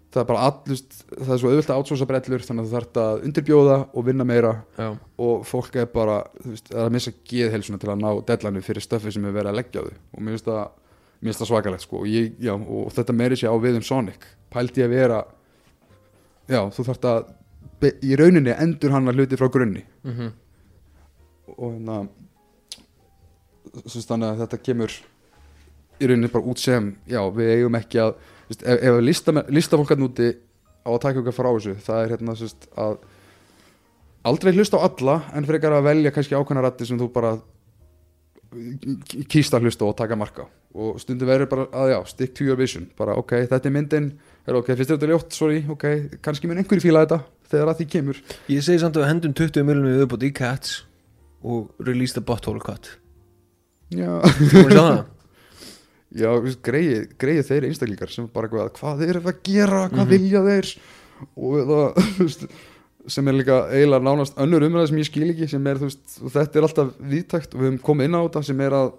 það 0.09 0.21
er 0.23 0.27
bara 0.31 0.45
allust, 0.49 0.95
það 1.11 1.33
er 1.35 1.41
svo 1.41 1.51
auðvitað 1.51 1.73
að 1.75 1.83
átsosa 1.83 2.07
brellur 2.09 2.45
þannig 2.45 2.63
að 2.63 2.71
það 2.71 2.75
þarf 2.79 2.99
að 3.03 3.25
undirbjóða 3.27 3.77
og 3.93 4.05
vinna 4.07 4.25
meira 4.25 4.53
Já, 4.79 4.87
og 5.21 5.43
fólk 5.45 5.77
er 5.77 5.89
bara 5.93 6.15
þú 6.39 6.53
veist, 6.55 6.71
er 6.73 6.81
að 6.87 6.95
missa 6.95 7.13
geðhelsuna 7.29 7.81
til 7.81 7.91
að 7.93 8.01
ná 8.01 8.09
deadline 8.31 8.65
fyrir 8.65 8.85
stöfi 8.85 9.13
sem 9.13 9.27
er 9.29 9.35
verið 9.37 9.51
að 9.53 9.59
leggja 9.59 9.83
á 9.85 9.85
þau. 9.85 9.99
Og 10.17 10.23
mér 10.25 10.35
finnst 10.35 10.49
það, 10.49 10.63
mér 11.19 11.29
finnst 11.29 11.43
það 11.43 11.51
svakalegt 11.51 11.85
sko. 11.85 12.01
og, 12.01 12.09
ég, 12.09 12.31
já, 12.41 12.53
og 12.57 12.89
þetta 12.97 13.17
meiri 13.21 13.37
sér 13.37 13.53
á 13.53 13.57
við 13.61 13.77
um 13.77 13.85
Sonic. 13.85 14.25
Pældi 14.49 14.81
ég 14.81 14.89
að 14.89 14.95
vera 14.97 15.21
já, 16.49 16.61
þú 16.73 16.87
þarft 16.89 17.09
að 17.13 17.33
í 18.01 18.17
rauninni 18.17 18.57
endur 18.57 18.97
hann 18.97 19.13
að 19.13 19.21
hluti 19.21 19.37
frá 19.37 19.51
grunni. 19.53 19.85
Mhm 20.09 20.33
og 21.57 21.73
hérna 21.73 22.01
þannig 23.89 24.27
að 24.29 24.43
þetta 24.43 24.61
kemur 24.65 24.97
í 25.99 26.07
rauninni 26.09 26.31
bara 26.31 26.51
út 26.51 26.61
sem 26.61 26.93
já, 27.09 27.21
við 27.35 27.53
eigum 27.57 27.77
ekki 27.79 28.01
að 28.01 28.13
ef, 28.55 28.63
ef 28.65 28.99
lista, 29.03 29.35
listafólk 29.51 29.93
að 29.95 30.03
núti 30.03 30.29
á 30.85 30.89
að 30.89 31.01
taka 31.05 31.21
okkar 31.21 31.35
frá 31.35 31.49
þessu 31.51 31.75
það 31.85 32.03
er 32.03 32.13
hérna 32.15 32.35
veist, 32.39 32.69
að 32.79 32.97
aldrei 34.29 34.53
hlusta 34.55 34.79
á 34.79 34.87
alla 34.87 35.21
en 35.35 35.47
frekar 35.47 35.75
að 35.75 35.87
velja 35.89 36.13
kannski 36.15 36.37
ákveðna 36.37 36.65
rætti 36.65 36.87
sem 36.89 36.99
þú 36.99 37.09
bara 37.13 37.37
kýst 39.29 39.53
að 39.53 39.67
hlusta 39.67 39.85
á 39.85 39.89
og 39.91 39.97
taka 39.97 40.17
marka 40.17 40.45
á. 40.45 40.47
Og 40.79 40.99
stundum 41.01 41.29
verður 41.29 41.49
bara 41.49 41.65
að 41.73 41.91
já, 41.93 41.99
stick 42.09 42.33
to 42.37 42.45
your 42.45 42.57
vision. 42.57 42.87
Bara 42.97 43.15
ok, 43.17 43.35
þetta 43.49 43.69
er 43.69 43.73
myndin. 43.73 44.09
Er 44.45 44.57
ok, 44.57 44.71
finnst 44.73 44.91
þér 44.91 44.97
þetta 44.97 45.09
ljótt, 45.11 45.35
sorry, 45.37 45.61
ok 45.69 45.85
kannski 46.25 46.49
mun 46.49 46.61
einhverju 46.61 46.81
fíla 46.81 47.05
þetta 47.05 47.19
þegar 47.51 47.71
að 47.71 47.81
því 47.81 47.87
kemur. 47.95 48.21
Ég 48.49 48.65
segi 48.65 48.81
samt 48.81 48.97
að 48.97 49.05
við 49.05 49.11
hendum 49.13 49.35
20 49.37 49.67
miljonum 49.67 49.93
við 49.93 50.05
uppátt 50.05 50.25
í 50.25 50.31
Cats 50.39 50.77
og 51.43 51.69
release 51.79 52.13
the 52.17 52.21
butthole 52.25 52.59
cut. 52.63 52.89
Já, 53.89 54.09
já 56.15 56.31
greið, 56.65 57.43
þeir 57.47 57.67
einstaklingar 57.69 58.11
sem 58.13 58.27
bara 58.33 58.47
eitthvað, 58.49 58.71
hvað 58.79 59.03
þeir 59.03 59.11
eru 59.15 59.21
að 59.31 59.39
gera 59.45 59.83
hvað 59.89 60.03
Mhm. 60.03 60.09
vilja 60.09 60.41
þeir? 60.47 60.71
Og 61.35 61.53
það, 61.69 62.49
sem 63.09 63.27
er 63.27 63.33
líka 63.39 63.57
eiginlega 63.73 64.05
nánast 64.05 64.37
önnur 64.39 64.65
umræð 64.67 64.87
sem 64.91 64.97
ég 65.01 65.07
skil 65.09 65.29
ekki 65.33 65.47
sem 65.49 65.67
er, 65.67 65.79
þú 65.81 65.87
veist, 65.89 66.17
og 66.23 66.31
þetta 66.35 66.59
er 66.59 66.67
alltaf 66.67 66.91
viðtækt 67.13 67.53
og 67.55 67.61
við 67.61 67.69
höfum 67.69 67.79
komið 67.89 68.09
inn 68.09 68.17
á 68.17 68.21
þetta 68.27 68.43
sem 68.49 68.61
er 68.65 68.75
að 68.77 68.91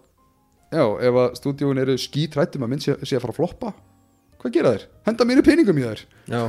já, 0.70 0.84
ef 1.10 1.20
að 1.24 1.28
stúdíun 1.40 1.80
eru 1.82 1.96
skítrættum 1.98 2.64
að 2.66 2.72
mynd 2.74 2.82
sé, 2.86 2.96
sé 3.04 3.16
að 3.18 3.24
fara 3.26 3.34
að 3.34 3.40
floppa 3.40 3.72
hvað 4.40 4.54
gera 4.56 4.72
þeir? 4.74 4.84
Henda 5.06 5.26
mér 5.28 5.42
í 5.42 5.46
peningum 5.46 5.78
í 5.78 5.84
þær. 5.84 6.02
Já, 6.30 6.42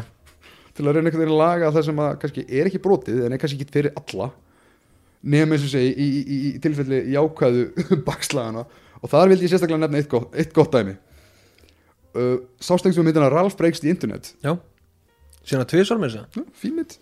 til 0.77 0.85
að 0.87 0.93
reyna 0.95 1.09
einhvern 1.09 1.23
veginn 1.25 1.35
að 1.35 1.41
laga 1.41 1.71
það 1.75 1.85
sem 1.89 1.99
að 2.05 2.13
kannski 2.21 2.45
er 2.47 2.69
ekki 2.69 2.79
brotið 2.85 3.25
en 3.25 3.33
er 3.35 3.41
kannski 3.41 3.59
ekki 3.59 3.73
fyrir 3.75 3.91
alla 3.99 4.29
nema 5.21 5.55
eins 5.55 5.65
og 5.67 5.73
segi 5.73 5.91
í, 5.91 6.07
í, 6.07 6.21
í, 6.21 6.39
í 6.51 6.61
tilfelli 6.63 7.01
jákvæðu 7.13 7.65
bakslagana 8.07 8.65
og 9.01 9.11
þar 9.11 9.31
vildi 9.31 9.47
ég 9.47 9.53
sérstaklega 9.53 9.83
nefna 9.83 10.01
eitt 10.01 10.11
gott, 10.11 10.33
eitt 10.37 10.53
gott 10.55 10.73
dæmi. 10.75 10.97
Uh, 12.11 12.37
sástengsum 12.61 13.05
myndina 13.07 13.29
Ralph 13.31 13.55
Breaks 13.59 13.81
the 13.83 13.91
Internet? 13.93 14.33
Já. 14.43 14.55
Síðan 15.41 15.65
að 15.65 15.71
tvisvar 15.73 16.01
með 16.01 16.15
þess 16.17 16.41
Já, 16.41 16.43
fín 16.61 16.75
mynd, 16.77 16.97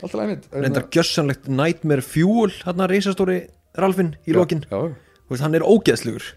alltaf 0.00 0.16
læg 0.18 0.30
mynd. 0.32 0.46
Reyndar 0.64 0.86
gjössanlegt 0.94 1.50
Nightmare 1.52 2.02
Fuel 2.02 2.54
Hann 2.64 2.82
að 2.82 2.94
reisastóri 2.96 3.36
Ralfin 3.78 4.14
í 4.26 4.34
lokin. 4.34 4.64
veist, 4.70 5.44
Hann 5.44 5.54
er 5.58 5.66
ógeðslugur 5.66 6.32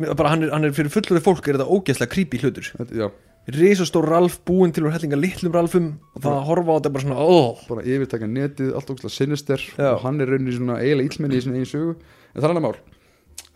bara, 0.00 0.30
hann, 0.32 0.44
er, 0.46 0.52
hann 0.54 0.64
er 0.64 0.74
fyrir 0.76 0.92
fullurði 0.92 1.22
fólk 1.24 1.48
er 1.48 1.58
þetta 1.58 1.68
ógeðslega 1.76 2.12
creepy 2.14 2.40
hlutur. 2.40 2.70
Já, 2.96 3.08
Reisastór 3.54 4.06
Ralf 4.08 4.38
búinn 4.46 4.72
til 4.74 4.84
úr 4.86 4.94
hellinga 4.94 5.18
litlum 5.18 5.54
Ralfum 5.54 5.86
og 6.14 6.22
það 6.22 6.36
að 6.36 6.46
horfa 6.48 6.70
á 6.70 6.76
þetta 6.76 6.92
bara 6.94 7.04
svona 7.06 7.24
oh. 7.24 7.62
bara 7.68 7.84
yfirtaka 7.86 8.28
netið 8.30 8.74
allt 8.76 8.92
ógæslega 8.92 9.14
sinister 9.14 9.64
Já. 9.74 9.94
og 9.94 10.02
hann 10.04 10.20
er 10.20 10.30
rauninni 10.30 10.56
svona 10.56 10.80
eiginlega 10.82 11.14
illmenni 11.14 11.38
í 11.40 11.44
sinni 11.44 11.60
eigin 11.60 11.70
sögu. 11.70 11.94
En 12.34 12.40
það 12.40 12.48
er 12.48 12.54
annar 12.54 12.66
mál. 12.66 12.76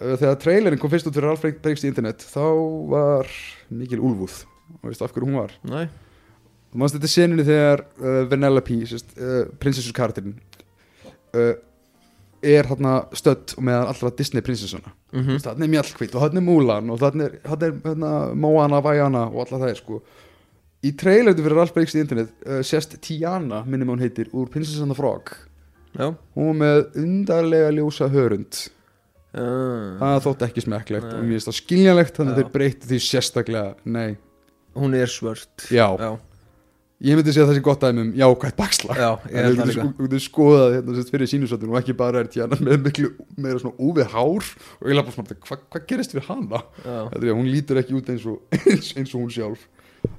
Þegar 0.04 0.40
trailerin 0.42 0.80
kom 0.82 0.90
fyrst 0.90 1.10
út 1.10 1.14
fyrir 1.14 1.30
Ralf 1.30 1.44
Breaks 1.44 1.84
í 1.84 1.90
internet 1.90 2.24
þá 2.26 2.46
var 2.90 3.30
mikil 3.70 4.02
úlfúð. 4.02 4.40
Og 4.80 4.88
veist 4.88 5.04
af 5.04 5.12
hverju 5.12 5.28
hún 5.28 5.38
var? 5.38 5.52
Nei, 5.68 5.84
þú 6.72 6.80
mannst 6.80 6.96
þetta 6.96 7.12
senunni 7.12 7.46
þegar 7.46 7.84
uh, 8.00 8.24
Vanellope, 8.30 8.80
uh, 8.80 9.36
prinsessus 9.60 9.94
karakterin 9.94 10.34
uh, 11.36 11.54
er 12.44 12.68
þarna 12.68 12.92
stödd 13.16 13.54
meðan 13.58 13.88
allra 13.92 14.12
Disney 14.18 14.44
prinsessuna 14.44 14.92
mm 15.14 15.40
þannig 15.44 15.66
er 15.66 15.72
Mjallkvít 15.72 16.14
og 16.14 16.24
þannig 16.26 16.42
er 16.42 16.46
Mulan 16.48 16.92
og 16.92 17.00
þannig 17.02 17.26
er, 17.26 17.38
er 17.54 17.74
hérna, 17.86 18.12
Moana, 18.34 18.82
Vajana 18.84 19.24
og 19.30 19.44
alla 19.44 19.62
það 19.64 19.72
er 19.72 19.80
sko. 19.80 20.02
Í 20.84 20.92
traileru 21.00 21.40
fyrir 21.40 21.56
Ralf 21.56 21.72
Breaks 21.72 21.96
í 21.96 22.02
internet 22.02 22.32
uh, 22.44 22.60
sérst 22.66 22.98
Tiana, 23.04 23.62
minnum 23.64 23.94
hún 23.94 24.02
heitir 24.04 24.28
úr 24.36 24.50
Princess 24.52 24.82
and 24.84 24.92
the 24.92 24.98
Frog. 24.98 25.32
Já. 25.94 26.10
Hún 26.36 26.50
var 26.50 26.58
með 26.60 26.98
undarlega 27.00 27.70
ljósa 27.72 28.10
hörund. 28.12 28.58
Uh, 29.34 29.96
það 30.02 30.20
þótti 30.26 30.46
ekki 30.48 30.62
smekklegt 30.66 31.08
og 31.08 31.22
mér 31.24 31.38
finnst 31.38 31.48
það 31.48 31.58
skiljanlegt 31.62 32.18
þannig 32.18 32.34
að 32.34 32.42
þeir 32.42 32.52
breytti 32.58 32.90
því 32.90 33.00
sérstaklega. 33.06 33.72
Nei, 33.88 34.18
Hún 34.74 34.94
er 34.98 35.10
svört. 35.10 35.68
Já, 35.70 35.86
Já, 35.98 36.18
ég 37.04 37.18
myndi 37.18 37.34
segja 37.34 37.46
það 37.48 37.58
sé 37.58 37.62
gott 37.64 37.84
dæmi 37.84 38.02
um 38.02 38.12
jákvætt 38.16 38.56
bakslag. 38.58 38.98
Já 38.98 39.10
það 39.28 39.72
Þú 39.74 40.06
getur 40.06 40.22
skoðað 40.24 40.76
hérna 40.78 41.04
fyrir 41.10 41.30
sínusöndun 41.30 41.74
og 41.74 41.78
ekki 41.80 41.96
bara 41.98 42.22
er 42.24 42.30
Tiana 42.32 42.58
með 42.60 42.80
miklu 42.86 43.10
meira 43.36 43.60
svona 43.60 43.76
úfið 43.84 44.10
hár 44.14 44.48
og 44.80 44.88
ég 44.88 44.96
lafa 44.98 45.10
bara 45.10 45.16
svona, 45.18 45.38
hvað 45.44 45.64
hva 45.74 45.82
gerist 45.90 46.16
við 46.16 46.28
hana? 46.30 46.62
Þetta 46.82 47.22
er, 47.22 47.30
hún 47.34 47.50
lítur 47.50 47.80
ekki 47.82 47.98
út 47.98 48.10
eins 48.14 48.26
og, 48.30 48.40
eins, 48.70 48.92
eins 48.96 49.12
og 49.12 49.24
hún 49.24 49.34
sjálf. 49.34 49.66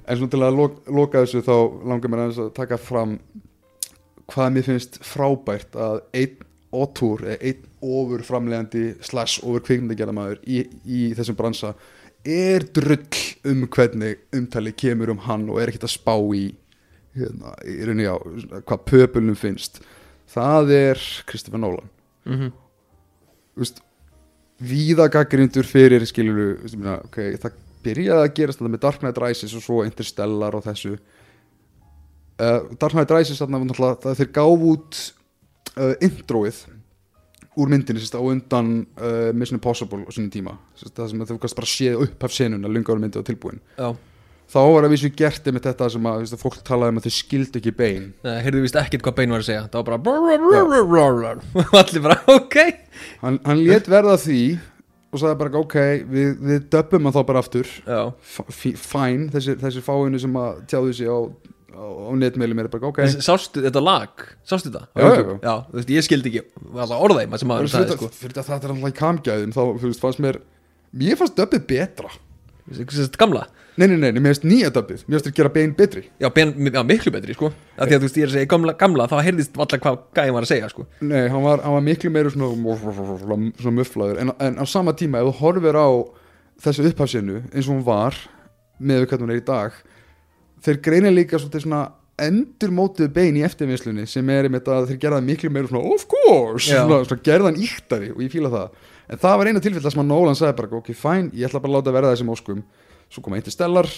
En 0.06 0.18
svona 0.18 0.32
til 0.34 0.42
að 0.42 0.60
loka, 0.60 0.96
loka 1.00 1.24
þessu 1.24 1.42
þá 1.46 1.56
langar 1.90 2.12
mér 2.12 2.24
aðeins 2.24 2.42
að 2.46 2.52
taka 2.56 2.78
fram 2.82 3.16
hvað 4.30 4.52
mér 4.54 4.66
finnst 4.66 5.00
frábært 5.06 5.78
að 5.78 6.00
einn 6.18 6.44
otur 6.76 7.22
eða 7.24 7.38
einn 7.46 7.66
ofur 7.86 8.24
framlegandi 8.26 8.84
slash 9.06 9.42
ofur 9.46 9.62
kvikmyndagerðamaður 9.66 10.40
í, 10.42 10.64
í 10.86 11.02
þessum 11.16 11.38
bransa 11.38 11.74
er 12.26 12.66
drull 12.74 12.98
um 13.46 13.66
hvernig 13.70 14.24
umtali 14.34 14.72
kemur 14.74 15.12
um 15.14 15.22
hann 15.28 15.46
og 15.50 15.60
er 15.62 15.70
ekkert 15.70 15.86
að 15.86 15.94
spá 15.94 16.14
í 16.34 16.48
hérna, 17.16 17.54
í 17.64 17.76
rauninni 17.86 18.08
á 18.08 18.16
hvað 18.66 18.84
pöpulnum 18.90 19.38
finnst. 19.38 19.80
Það 20.32 20.72
er 20.76 21.02
Kristoffer 21.28 21.62
Nolan. 21.62 21.90
Mhm. 22.26 22.52
Þú 23.56 23.64
veist, 23.64 23.82
víða 24.60 25.08
gaggrindur 25.12 25.64
fyrir 25.64 26.04
minna, 26.76 27.00
okay, 27.04 27.36
það 27.40 27.52
byrjaði 27.86 28.24
að 28.24 28.34
gerast 28.34 28.60
þetta 28.60 28.72
með 28.72 28.82
Dark 28.82 29.02
Knight 29.02 29.20
Rises 29.22 29.54
og 29.56 29.62
svo 29.64 29.84
Interstellar 29.84 30.56
og 30.58 30.64
þessu. 30.64 30.96
Uh, 32.36 32.72
Dark 32.76 32.92
Knight 32.92 33.12
Rises 33.14 33.38
það 33.40 34.16
þeir 34.18 34.32
gáf 34.36 34.66
út 34.70 34.98
uh, 35.76 35.94
introið 36.04 36.64
úr 37.56 37.70
myndinni 37.72 38.02
sérst, 38.02 38.16
á 38.16 38.20
undan 38.20 38.82
uh, 39.00 39.32
Mission 39.32 39.56
Impossible 39.56 40.04
á 40.04 40.10
sínum 40.12 40.28
tíma. 40.32 40.58
Sérst, 40.76 40.92
það 40.98 41.12
sem 41.12 41.24
þú 41.30 41.38
kannst 41.40 41.56
bara 41.56 41.70
séð 41.70 42.02
upp 42.04 42.26
af 42.28 42.34
senuna 42.36 42.68
lunga 42.68 42.92
ára 42.92 43.00
myndið 43.00 43.24
á 43.24 43.28
tilbúin 43.30 43.62
Já, 43.78 43.88
þá 44.50 44.60
var 44.62 44.86
að 44.86 44.94
vísu 44.94 45.10
gert 45.16 45.48
með 45.50 45.66
þetta 45.66 45.88
sem 45.92 46.06
að 46.08 46.22
veist, 46.22 46.38
fólk 46.40 46.60
talaði 46.66 46.94
um 46.94 47.00
að 47.00 47.08
þau 47.08 47.16
skildu 47.16 47.60
ekki 47.60 47.72
bein. 47.76 48.06
Nei, 48.26 48.36
heyrðu 48.44 48.62
víst 48.66 48.78
ekkert 48.80 49.04
hvað 49.06 49.18
Bein 49.18 49.34
var 49.34 49.42
að 49.42 49.48
segja. 49.48 49.64
Það 49.72 49.80
var 49.80 49.88
bara 49.88 49.98
Og 51.56 51.74
allir 51.80 52.04
bara, 52.04 52.18
ok. 52.36 52.56
Hann, 53.24 53.40
hann 53.48 53.64
lét 53.64 53.90
verða 53.90 54.16
því 54.22 54.40
og 55.10 55.22
sagði 55.22 55.40
bara 55.40 55.60
ok, 55.62 55.76
við, 56.12 56.30
við 56.46 56.70
döppum 56.72 57.08
hann 57.08 57.16
þá 57.16 57.20
bara 57.28 57.42
aftur. 57.42 57.74
Fæn, 58.52 59.28
þessi, 59.34 59.58
þessi 59.62 59.84
fáinu 59.84 60.22
sem 60.22 60.40
að 60.40 60.62
tjáðu 60.70 60.96
sig 60.98 61.10
á, 61.10 61.18
á, 61.72 61.84
á 62.06 62.10
netmeilum 62.22 62.62
er 62.62 62.70
bara 62.72 62.90
ok. 62.92 63.02
Sástu 63.24 63.64
þetta 63.66 63.82
lag? 63.82 64.26
Sástu 64.46 64.70
þetta? 64.70 64.86
Já, 64.94 65.08
já. 65.16 65.36
já 65.80 65.94
ég 65.96 66.06
skildi 66.06 66.32
ekki. 66.32 66.64
Orðaði 66.76 67.30
maður 67.32 67.42
sem 67.42 67.54
sagði, 67.54 67.82
þetta 67.82 67.98
sko. 67.98 68.12
fyrir 68.20 68.36
þetta 68.36 68.48
þetta 68.52 68.70
er 68.70 68.76
alltaf 68.76 68.92
í 68.94 68.98
kamgæðum 69.02 69.56
þá 69.56 69.62
fannst 70.04 70.22
mér 70.22 70.40
mér 70.96 71.20
fannst 71.20 71.38
döppið 71.38 71.70
betra. 71.74 72.12
Gamla 73.16 73.46
nei, 73.76 73.86
nei, 73.92 73.96
nei, 74.00 74.20
mér 74.20 74.34
finnst 74.34 74.46
nýja 74.48 74.70
döppið 74.74 75.02
mér 75.06 75.16
finnst 75.16 75.28
þér 75.28 75.34
gera 75.38 75.52
bein 75.56 75.74
betri. 75.76 76.04
Já, 76.22 76.28
ben, 76.34 76.52
já, 76.72 76.82
miklu 76.86 77.12
betri, 77.14 77.36
sko. 77.36 77.50
Því 77.76 77.86
að 77.86 77.96
þú 77.96 78.06
veist, 78.06 78.20
ég 78.20 78.26
er 78.26 78.30
að 78.30 78.36
segja 78.38 78.50
gamla, 78.52 78.76
gamla 78.80 79.08
þá 79.10 79.16
heyrðist 79.26 79.58
alltaf 79.60 79.82
hvað 79.84 79.98
gæði 80.16 80.36
var 80.36 80.46
að 80.46 80.52
segja, 80.52 80.70
sko. 80.72 80.86
Nei, 81.04 81.26
hann 81.32 81.44
var, 81.44 81.64
hann 81.64 81.76
var 81.76 81.84
miklu 81.84 82.12
meira 82.14 82.32
svona, 82.32 82.78
svona 83.60 83.76
mufflaður 83.80 84.22
en, 84.22 84.32
en 84.48 84.56
á 84.60 84.64
sama 84.70 84.96
tíma 84.96 85.20
ef 85.20 85.28
þú 85.28 85.36
horfir 85.42 85.76
á 85.76 85.88
þessu 86.64 86.88
upphafsinu 86.88 87.42
eins 87.52 87.68
og 87.68 87.74
hún 87.74 87.84
var 87.86 88.16
með 88.80 89.02
við 89.02 89.10
hvernig 89.12 89.26
hún 89.26 89.34
er 89.34 89.42
í 89.42 89.46
dag 89.46 89.78
þeir 90.64 90.82
greina 90.84 91.12
líka 91.12 91.40
svona 91.40 91.84
endur 92.16 92.72
mótið 92.72 93.10
bein 93.12 93.36
í 93.36 93.44
eftirvinnslunni 93.44 94.06
sem 94.08 94.28
er 94.32 94.48
einmitt 94.48 94.68
að 94.72 94.90
þeir 94.90 95.00
gerða 95.02 95.22
miklu 95.24 95.50
meira 95.52 95.68
svona 95.68 95.92
of 95.92 96.06
course, 96.08 96.70
svona, 96.70 97.02
svona 97.04 97.24
gerðan 97.26 97.58
íktari 97.60 98.08
og 98.14 98.22
ég 98.24 98.32
fíla 98.32 98.52
það, 98.52 98.78
en 99.12 99.20
það 99.20 99.36
var 99.40 99.50
eina 99.50 99.62
tilfell 99.66 99.92
sem 99.92 100.02
að 100.02 100.08
Nolan 100.08 100.38
sagði 100.38 100.56
bara, 100.62 100.80
ok, 100.80 100.88
fæn, 100.96 101.28
ég 101.36 101.50
ætla 101.50 101.60
bara 101.60 101.74
að 101.74 101.76
láta 101.76 101.94
verða 101.96 102.14
þessum 102.14 102.32
óskum, 102.32 102.62
svo 103.12 103.22
koma 103.24 103.38
Interstellar 103.40 103.88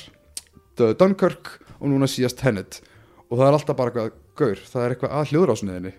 The 0.78 0.92
Dunkirk 0.98 1.54
og 1.78 1.88
núna 1.90 2.08
síðast 2.10 2.38
Tenet. 2.40 2.80
Og 3.28 3.36
það 3.38 3.46
er 3.50 3.56
alltaf 3.58 3.76
bara 3.78 3.92
eitthvað 3.92 4.12
gaur, 4.38 4.60
það 4.72 4.84
er 4.84 4.94
eitthvað 4.94 5.16
að 5.18 5.32
hljóðrásniðinni 5.32 5.94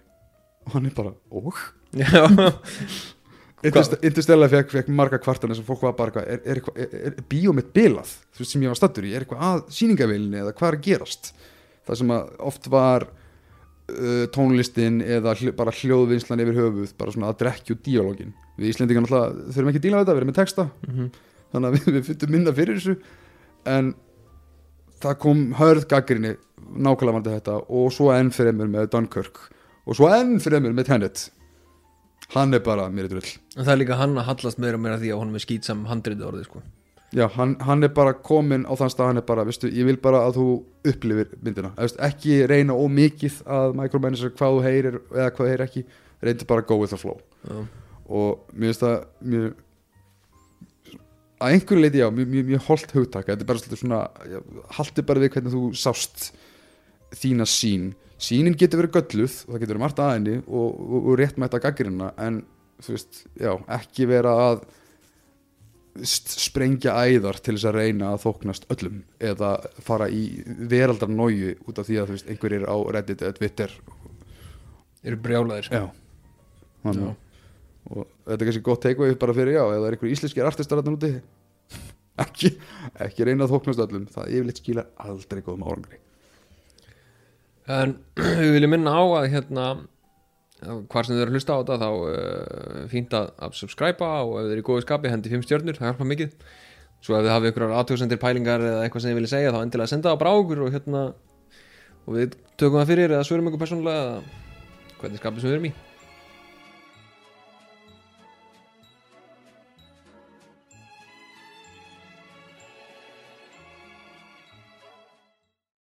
og 0.69 0.73
hann 0.75 0.85
er 0.89 0.93
bara, 0.97 1.11
Interst- 3.59 3.97
Interstellar 4.05 4.47
fekk, 4.51 4.69
fekk 4.71 4.89
marga 4.95 5.17
kvartanir 5.19 5.57
sem 5.57 5.65
fólk 5.67 5.81
var 5.83 5.95
bara 5.97 6.11
eitthvað, 6.13 6.27
er, 6.31 6.43
er, 6.47 6.61
er, 6.79 7.07
er 7.09 7.23
bíómið 7.31 7.71
bilað, 7.75 8.11
þú 8.35 8.43
veist 8.43 8.53
sem 8.55 8.63
ég 8.63 8.71
var 8.71 8.79
stattur 8.79 9.07
í 9.07 9.11
er 9.17 9.25
eitthvað 9.25 9.41
að 9.49 9.63
sýningavilni 9.75 10.39
eða 10.43 10.53
hvað 10.55 10.69
er 10.69 10.77
að 10.77 10.85
gerast? 10.85 11.31
Það 11.89 11.99
sem 12.01 12.13
að 12.15 12.29
oft 12.51 12.69
var 12.71 13.07
uh, 13.09 14.23
tónlistin 14.35 15.01
eða 15.03 15.33
hljó, 15.41 15.51
bara 15.59 15.73
hljóðvinnslan 15.75 16.43
yfir 16.45 16.59
höfuð 16.61 16.93
bara 17.01 17.15
svona 17.15 17.31
að 17.33 17.39
drekja 17.41 17.75
út 17.75 17.83
díalógin. 17.89 18.31
Við 18.59 18.71
Íslendingar 18.71 19.03
náttúrulega 19.07 19.49
þurfum 19.57 19.73
ekki 19.73 19.81
að 19.81 19.87
díla 19.89 20.01
þetta, 20.03 20.15
við 20.15 20.21
erum 20.23 20.31
með 20.31 20.39
texta. 20.39 20.67
Mhm. 20.87 21.09
Þannig 21.53 21.69
að 21.69 21.77
við, 21.77 21.89
við 21.95 22.05
fyndum 22.09 22.33
minna 22.35 22.53
fyrir 22.55 22.79
þessu. 22.79 22.95
En 23.69 23.93
það 25.03 25.19
kom 25.23 25.43
hörð 25.59 25.87
gaggrinni 25.91 26.35
nákvæmlega 26.69 27.15
varandi 27.15 27.35
þetta 27.37 27.59
og 27.79 27.91
svo 27.95 28.09
enn 28.13 28.31
fremur 28.35 28.69
með 28.69 28.89
Dunkirk 28.93 29.39
og 29.89 29.97
svo 29.97 30.09
enn 30.13 30.37
fremur 30.43 30.75
með 30.75 30.89
Tenet. 30.91 31.29
Hann 32.35 32.53
er 32.53 32.61
bara 32.61 32.89
mér 32.93 33.07
er 33.07 33.15
drull. 33.15 33.29
En 33.57 33.63
það 33.63 33.71
er 33.73 33.79
líka 33.81 33.97
hann 33.97 34.17
að 34.21 34.27
hallast 34.27 34.59
meira 34.61 34.77
og 34.77 34.83
meira 34.83 34.99
því 35.01 35.13
að 35.15 35.21
honum 35.23 35.39
er 35.39 35.43
skýt 35.43 35.65
sem 35.65 35.79
handriði 35.89 36.27
orðið, 36.27 36.45
sko. 36.45 36.61
Já, 37.15 37.23
hann, 37.33 37.55
hann 37.65 37.81
er 37.81 37.89
bara 37.89 38.13
komin 38.13 38.67
á 38.69 38.73
þann 38.77 38.91
stað 38.93 39.07
hann 39.09 39.21
er 39.23 39.25
bara, 39.25 39.45
veistu, 39.47 39.71
ég 39.73 39.87
vil 39.87 39.97
bara 39.97 40.19
að 40.27 40.35
þú 40.37 40.43
upplifir 40.91 41.31
myndina, 41.41 41.71
Eða, 41.73 41.87
veist, 41.87 42.01
ekki 42.05 42.35
reyna 42.51 42.75
ómikið 42.77 43.39
að 43.49 43.73
micromanage 43.79 44.29
hvað 44.37 44.57
þú 44.57 44.61
heyrir 44.67 44.99
eða 44.99 45.31
hvað 45.31 45.39
þú 45.39 45.47
heyrir 45.49 45.65
ekki, 45.65 45.83
reyndu 46.21 46.47
bara 46.51 46.67
go 46.69 46.77
with 46.77 46.93
the 46.93 46.99
flow. 47.01 47.17
Já, 47.49 47.63
og 48.13 48.53
mér 48.53 48.69
finnst 48.69 48.85
það 48.85 48.99
mjög 49.33 49.57
að 51.39 51.55
einhverju 51.55 51.83
leiti 51.83 52.01
já, 52.01 52.09
mjög, 52.11 52.29
mjög, 52.33 52.45
mjög 52.51 52.67
holt 52.67 52.93
hugtaka 52.95 53.31
þetta 53.31 53.45
er 53.45 53.49
bara 53.49 53.61
svolítið 53.63 53.81
svona, 53.83 53.99
haldi 54.77 55.05
bara 55.07 55.23
við 55.23 55.33
hvernig 55.35 55.55
þú 55.55 55.63
sást 55.79 56.29
þína 57.19 57.47
sín 57.49 57.93
sínin 58.19 58.57
getur 58.59 58.83
verið 58.83 58.97
gölluð 58.97 59.37
og 59.45 59.53
það 59.53 59.61
getur 59.61 59.73
verið 59.73 59.83
margt 59.85 60.01
að 60.03 60.11
henni 60.17 60.35
og, 60.43 60.67
og, 60.67 60.99
og 60.99 61.19
rétt 61.19 61.39
mætt 61.39 61.55
að 61.55 61.63
gaggrina 61.67 62.11
en 62.19 62.41
þú 62.83 62.95
veist, 62.95 63.23
já, 63.39 63.53
ekki 63.79 64.07
vera 64.09 64.35
að 64.49 64.67
sprengja 65.99 66.93
æðar 66.95 67.39
til 67.43 67.55
þess 67.55 67.67
að 67.71 67.79
reyna 67.79 68.11
að 68.13 68.21
þóknast 68.23 68.67
öllum 68.71 68.99
eða 69.31 69.53
fara 69.83 70.07
í 70.11 70.23
veraldar 70.71 71.11
nóju 71.11 71.55
út 71.65 71.81
af 71.81 71.87
því 71.87 71.97
að 71.99 72.11
þú 72.11 72.15
veist, 72.17 72.29
einhverjir 72.29 72.67
á 72.67 72.75
Reddit 72.95 73.23
eða 73.25 73.37
Twitter 73.39 73.73
eru 75.03 75.19
brjálaðir 75.23 75.71
já, 75.71 75.83
Þannig. 76.83 77.17
Og 77.87 78.07
þetta 78.25 78.39
er 78.39 78.49
kannski 78.49 78.65
gott 78.65 78.81
takeaway 78.83 79.15
bara 79.19 79.35
fyrir 79.37 79.55
já, 79.55 79.63
það 79.63 79.85
er 79.87 79.95
einhver 79.95 80.13
íslenskir 80.13 80.49
artistar 80.49 80.81
þarna 80.81 80.97
úti. 80.97 81.13
Ekki, 82.23 82.51
ekki 82.99 83.25
reyna 83.27 83.45
að 83.45 83.53
þóknast 83.53 83.81
öllum. 83.85 84.09
Það 84.11 84.33
yfirleitt 84.33 84.59
skilar 84.59 84.89
aldrei 84.99 85.39
góðum 85.45 85.63
árangri. 85.63 86.01
En 87.71 87.95
við 88.41 88.53
viljum 88.57 88.73
minna 88.75 88.91
á 88.91 89.03
að 89.21 89.29
hérna 89.31 89.69
hvar 90.59 91.07
sem 91.07 91.15
þið 91.15 91.21
eru 91.23 91.31
að 91.31 91.37
hlusta 91.37 91.55
á 91.55 91.59
þetta 91.61 91.77
þá 91.79 91.89
uh, 91.95 92.81
fínt 92.91 93.15
að, 93.15 93.29
að 93.39 93.55
subscriba 93.61 94.09
og 94.25 94.33
ef 94.41 94.49
þið 94.49 94.55
eru 94.57 94.63
í 94.65 94.67
góðu 94.67 94.83
skapi 94.83 95.13
hendi 95.13 95.31
5 95.31 95.45
stjörnur, 95.47 95.79
það 95.79 95.93
hjálpa 95.93 96.09
mikið. 96.11 96.33
Svo 96.99 97.15
ef 97.15 97.23
þið 97.23 97.35
hafið 97.37 97.53
ykkur 97.53 97.75
aðtjóðsendir 97.79 98.19
pælingar 98.19 98.65
eða 98.67 98.81
eitthvað 98.83 99.05
sem 99.05 99.13
þið 99.13 99.21
viljið 99.21 99.35
segja 99.37 99.53
þá 99.55 99.61
endilega 99.61 99.93
senda 99.93 100.11
það 100.11 100.27
á 100.27 100.35
okkur 100.35 100.65
og 100.65 100.73
hérna 100.75 101.03
og 102.03 102.17
við 102.17 102.35
tökum 102.59 102.81
það 102.81 102.91
fyrir 102.91 103.13
eða 103.15 103.27
svörum 103.29 103.47
ykkur 103.47 103.63
persónulega 103.63 104.01
eða 104.09 104.97
hvernig 104.99 105.23
skapið 105.23 105.45
sem 105.45 105.53
við 105.53 105.55
erum 105.55 105.69
í 105.69 105.77